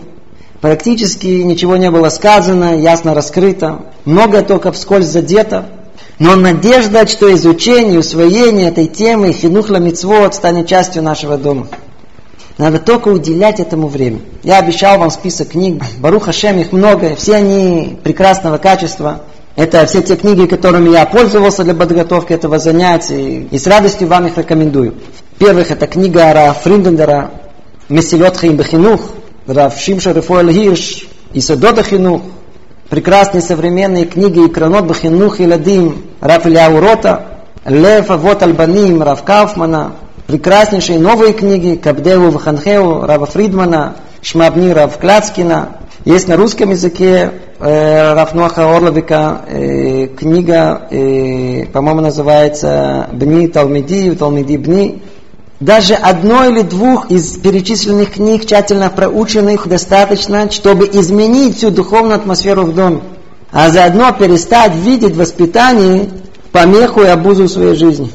Практически 0.61 1.27
ничего 1.27 1.77
не 1.77 1.91
было 1.91 2.11
сказано, 2.11 2.77
ясно 2.79 3.15
раскрыто. 3.15 3.87
Многое 4.05 4.43
только 4.43 4.73
вскользь 4.73 5.07
задето. 5.07 5.67
Но 6.19 6.37
надежда, 6.37 7.07
что 7.07 7.33
изучение 7.35 7.99
усвоение 7.99 8.69
этой 8.69 8.87
темы 8.87 9.33
хинухла 9.33 9.77
мицвод 9.77 10.35
станет 10.35 10.67
частью 10.67 11.03
нашего 11.03 11.39
дома. 11.39 11.69
Надо 12.59 12.79
только 12.79 13.09
уделять 13.09 13.61
этому 13.61 13.87
время. 13.87 14.19
Я 14.43 14.59
обещал 14.59 14.99
вам 14.99 15.11
список 15.11 15.51
книг. 15.51 15.83
Баруха 16.01 16.33
Шем 16.33 16.59
их 16.59 16.73
много. 16.73 17.15
Все 17.15 17.37
они 17.37 17.99
прекрасного 18.03 18.59
качества. 18.59 19.23
Это 19.55 19.87
все 19.87 20.03
те 20.03 20.17
книги, 20.17 20.47
которыми 20.47 20.91
я 20.91 21.07
пользовался 21.07 21.65
для 21.65 21.75
подготовки 21.75 22.33
этого 22.33 22.59
занятия. 22.59 23.47
И 23.51 23.59
с 23.59 23.67
радостью 23.67 24.09
вам 24.09 24.27
их 24.27 24.37
рекомендую. 24.37 24.95
Первых 25.39 25.71
это 25.71 25.87
книга 25.87 26.33
Раф 26.33 26.63
Фриндендера 26.63 27.31
«Месилот 27.89 28.37
Хаим 28.37 28.57
Бехинух», 28.57 29.01
Раф 29.47 29.79
Шимша 29.79 30.11
Рефуэль 30.11 30.53
Хирш, 30.53 31.07
Исадот 31.33 31.87
Хинух, 31.87 32.23
прекрасные 32.91 33.41
современные 33.41 34.05
книги 34.05 34.45
Икранот 34.45 34.87
Бехинух 34.87 35.39
и 35.39 35.47
Ладим, 35.47 36.03
Раф 36.21 36.45
Ильяу 36.45 36.81
Рота, 36.81 37.45
Лев 37.65 38.11
Авот 38.11 38.43
Альбаним, 38.43 39.01
Раф 39.01 39.23
Кауфмана, 39.23 39.93
прекраснейшие 40.27 40.99
новые 40.99 41.35
книги 41.35 41.77
Кабдеву 41.77 42.31
Ваханхеу, 42.31 43.07
Рава 43.07 43.27
Фридмана, 43.27 43.95
Шмабни 44.21 44.71
Рав 44.71 44.99
Кляцкина. 44.99 45.77
Есть 46.05 46.27
на 46.27 46.37
русском 46.37 46.71
языке 46.71 47.31
э, 47.61 48.13
Рафнуаха 48.13 48.75
Орловика 48.75 49.43
э, 49.47 50.09
книга, 50.09 50.89
э, 50.91 51.67
по-моему, 51.67 52.01
называется 52.01 53.09
«Бни 53.13 53.47
Талмиди, 53.47 54.17
Талмиди 54.17 54.57
Бни», 54.57 55.01
даже 55.61 55.95
одной 55.95 56.51
или 56.51 56.63
двух 56.63 57.11
из 57.11 57.37
перечисленных 57.37 58.13
книг, 58.13 58.47
тщательно 58.47 58.91
проученных, 58.91 59.67
достаточно, 59.67 60.51
чтобы 60.51 60.87
изменить 60.87 61.57
всю 61.57 61.71
духовную 61.71 62.15
атмосферу 62.15 62.63
в 62.63 62.75
доме. 62.75 63.03
А 63.51 63.71
заодно 63.71 64.13
перестать 64.13 64.75
видеть 64.75 65.15
в 65.15 65.19
воспитании 65.19 66.11
помеху 66.53 67.03
и 67.03 67.07
обузу 67.07 67.45
в 67.45 67.49
своей 67.49 67.75
жизни. 67.75 68.13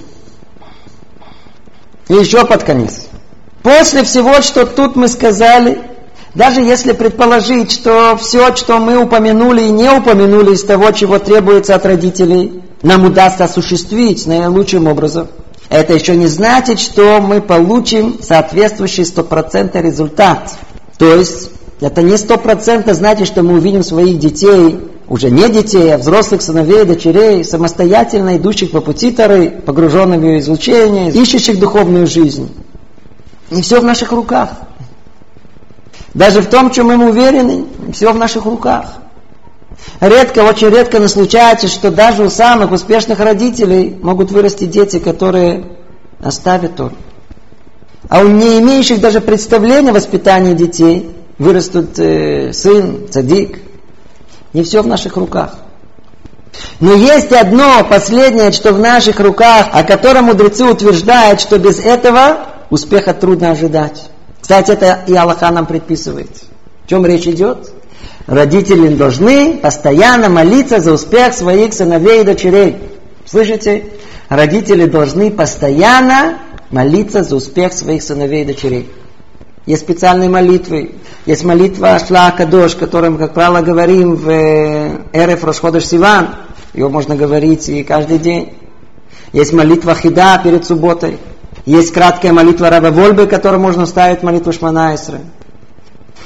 И 2.07 2.13
еще 2.13 2.45
под 2.45 2.63
конец. 2.63 3.07
После 3.61 4.03
всего, 4.03 4.41
что 4.41 4.65
тут 4.65 4.95
мы 4.95 5.07
сказали, 5.07 5.81
даже 6.35 6.61
если 6.61 6.93
предположить, 6.93 7.71
что 7.71 8.17
все, 8.17 8.55
что 8.55 8.79
мы 8.79 8.97
упомянули 8.97 9.63
и 9.63 9.69
не 9.69 9.89
упомянули 9.89 10.53
из 10.53 10.63
того, 10.63 10.91
чего 10.91 11.19
требуется 11.19 11.75
от 11.75 11.85
родителей, 11.85 12.61
нам 12.81 13.05
удастся 13.05 13.45
осуществить 13.45 14.27
наилучшим 14.27 14.87
образом– 14.87 15.27
это 15.73 15.93
еще 15.93 16.15
не 16.15 16.27
значит, 16.27 16.79
что 16.79 17.19
мы 17.19 17.41
получим 17.41 18.19
соответствующий 18.21 19.05
стопроцентный 19.05 19.81
результат. 19.81 20.51
То 20.99 21.15
есть, 21.15 21.49
это 21.81 22.03
не 22.03 22.15
стопроцентно 22.15 22.93
значит, 22.93 23.25
что 23.27 23.41
мы 23.41 23.55
увидим 23.55 23.83
своих 23.83 24.19
детей, 24.19 24.79
уже 25.09 25.31
не 25.31 25.49
детей, 25.49 25.91
а 25.91 25.97
взрослых 25.97 26.43
сыновей, 26.43 26.85
дочерей, 26.85 27.43
самостоятельно 27.43 28.37
идущих 28.37 28.69
по 28.69 28.81
пути 28.81 29.11
Тары, 29.11 29.49
погруженных 29.49 30.19
в 30.19 30.23
ее 30.23 30.39
излучение, 30.39 31.11
ищущих 31.11 31.59
духовную 31.59 32.05
жизнь. 32.05 32.53
Не 33.49 33.63
все 33.63 33.81
в 33.81 33.83
наших 33.83 34.11
руках. 34.11 34.51
Даже 36.13 36.41
в 36.41 36.49
том, 36.49 36.69
чем 36.69 36.87
мы 36.87 37.09
уверены, 37.09 37.65
все 37.91 38.13
в 38.13 38.15
наших 38.15 38.45
руках. 38.45 38.99
Редко, 39.99 40.39
очень 40.39 40.69
редко 40.69 41.05
случается, 41.07 41.67
что 41.67 41.91
даже 41.91 42.23
у 42.23 42.29
самых 42.29 42.71
успешных 42.71 43.19
родителей 43.19 43.97
могут 44.01 44.31
вырасти 44.31 44.65
дети, 44.65 44.99
которые 44.99 45.65
оставят 46.21 46.75
Тору. 46.75 46.95
А 48.09 48.19
у 48.19 48.27
не 48.27 48.59
имеющих 48.59 48.99
даже 48.99 49.21
представления 49.21 49.91
о 49.91 49.93
воспитании 49.93 50.53
детей 50.53 51.15
вырастут 51.37 51.97
э, 51.99 52.51
сын, 52.53 53.07
цадик. 53.09 53.59
Не 54.51 54.63
все 54.63 54.81
в 54.83 54.87
наших 54.87 55.15
руках. 55.17 55.55
Но 56.79 56.93
есть 56.93 57.31
одно 57.31 57.83
последнее, 57.89 58.51
что 58.51 58.73
в 58.73 58.79
наших 58.79 59.19
руках, 59.19 59.67
о 59.71 59.83
котором 59.83 60.25
мудрецы 60.25 60.65
утверждают, 60.65 61.41
что 61.41 61.57
без 61.57 61.79
этого 61.79 62.39
успеха 62.69 63.13
трудно 63.13 63.51
ожидать. 63.51 64.09
Кстати, 64.41 64.71
это 64.71 64.99
и 65.07 65.15
Аллаха 65.15 65.49
нам 65.51 65.65
предписывает. 65.65 66.29
В 66.85 66.89
чем 66.89 67.05
речь 67.05 67.27
идет? 67.27 67.71
Родители 68.27 68.95
должны 68.95 69.57
постоянно 69.57 70.29
молиться 70.29 70.79
за 70.79 70.93
успех 70.93 71.33
своих 71.33 71.73
сыновей 71.73 72.21
и 72.21 72.23
дочерей. 72.23 72.77
Слышите? 73.25 73.85
Родители 74.29 74.85
должны 74.85 75.29
постоянно 75.29 76.39
молиться 76.71 77.23
за 77.23 77.35
успех 77.35 77.73
своих 77.73 78.01
сыновей 78.01 78.43
и 78.43 78.45
дочерей. 78.45 78.89
Есть 79.65 79.83
специальные 79.83 80.29
молитвы. 80.29 80.95
Есть 81.25 81.43
молитва 81.43 81.99
Шла 81.99 82.31
Кадош, 82.31 82.75
которым, 82.75 83.17
как 83.17 83.33
правило, 83.33 83.61
говорим 83.61 84.15
в 84.15 84.29
э, 84.29 84.97
Эреф 85.13 85.43
Рошходыш 85.43 85.85
Сиван. 85.85 86.35
Ее 86.73 86.89
можно 86.89 87.15
говорить 87.15 87.69
и 87.69 87.83
каждый 87.83 88.19
день. 88.19 88.53
Есть 89.31 89.53
молитва 89.53 89.95
Хида 89.95 90.41
перед 90.43 90.65
субботой. 90.65 91.17
Есть 91.65 91.93
краткая 91.93 92.33
молитва 92.33 92.69
Раба 92.69 92.91
Вольбы, 92.91 93.25
которую 93.25 93.61
можно 93.61 93.85
ставить 93.85 94.21
молитву 94.21 94.51
Шманайсра. 94.51 95.19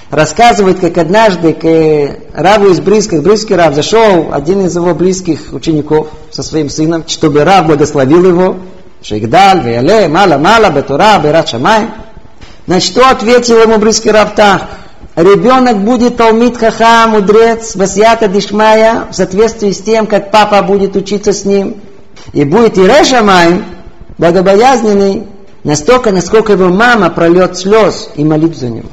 Рассказывает, 0.09 0.79
как 0.79 0.97
однажды 0.97 1.51
к 1.51 2.17
Раву 2.33 2.69
из 2.69 2.79
близких, 2.79 3.21
близкий 3.23 3.55
Рав, 3.55 3.75
зашел 3.75 4.29
один 4.31 4.65
из 4.65 4.73
его 4.73 4.95
близких 4.95 5.51
учеников 5.51 6.07
со 6.31 6.43
своим 6.43 6.69
сыном, 6.69 7.03
чтобы 7.07 7.43
Рав 7.43 7.65
благословил 7.65 8.25
его. 8.25 8.55
Шейгдаль, 9.01 9.61
Веяле, 9.63 10.07
Мала, 10.07 10.37
Мала, 10.37 10.69
Бетура, 10.69 11.19
Берат 11.19 11.49
Шамай. 11.49 11.87
Значит, 12.67 12.91
что 12.91 13.09
ответил 13.09 13.61
ему 13.61 13.79
близкий 13.79 14.09
Рав 14.09 14.33
так? 14.33 14.69
Ребенок 15.17 15.79
будет 15.79 16.15
Талмит 16.15 16.57
Хаха, 16.57 17.07
мудрец, 17.07 17.75
Васията 17.75 18.29
Дишмая, 18.29 19.07
в 19.11 19.13
соответствии 19.13 19.71
с 19.71 19.81
тем, 19.81 20.07
как 20.07 20.31
папа 20.31 20.61
будет 20.61 20.95
учиться 20.95 21.33
с 21.33 21.43
ним. 21.43 21.81
И 22.31 22.45
будет 22.45 22.77
Ире 22.77 23.03
Шамай, 23.03 23.61
богобоязненный, 24.17 25.27
настолько, 25.65 26.11
насколько 26.13 26.53
его 26.53 26.69
мама 26.69 27.09
прольет 27.09 27.57
слез 27.57 28.09
и 28.15 28.23
молит 28.23 28.55
за 28.55 28.69
него. 28.69 28.89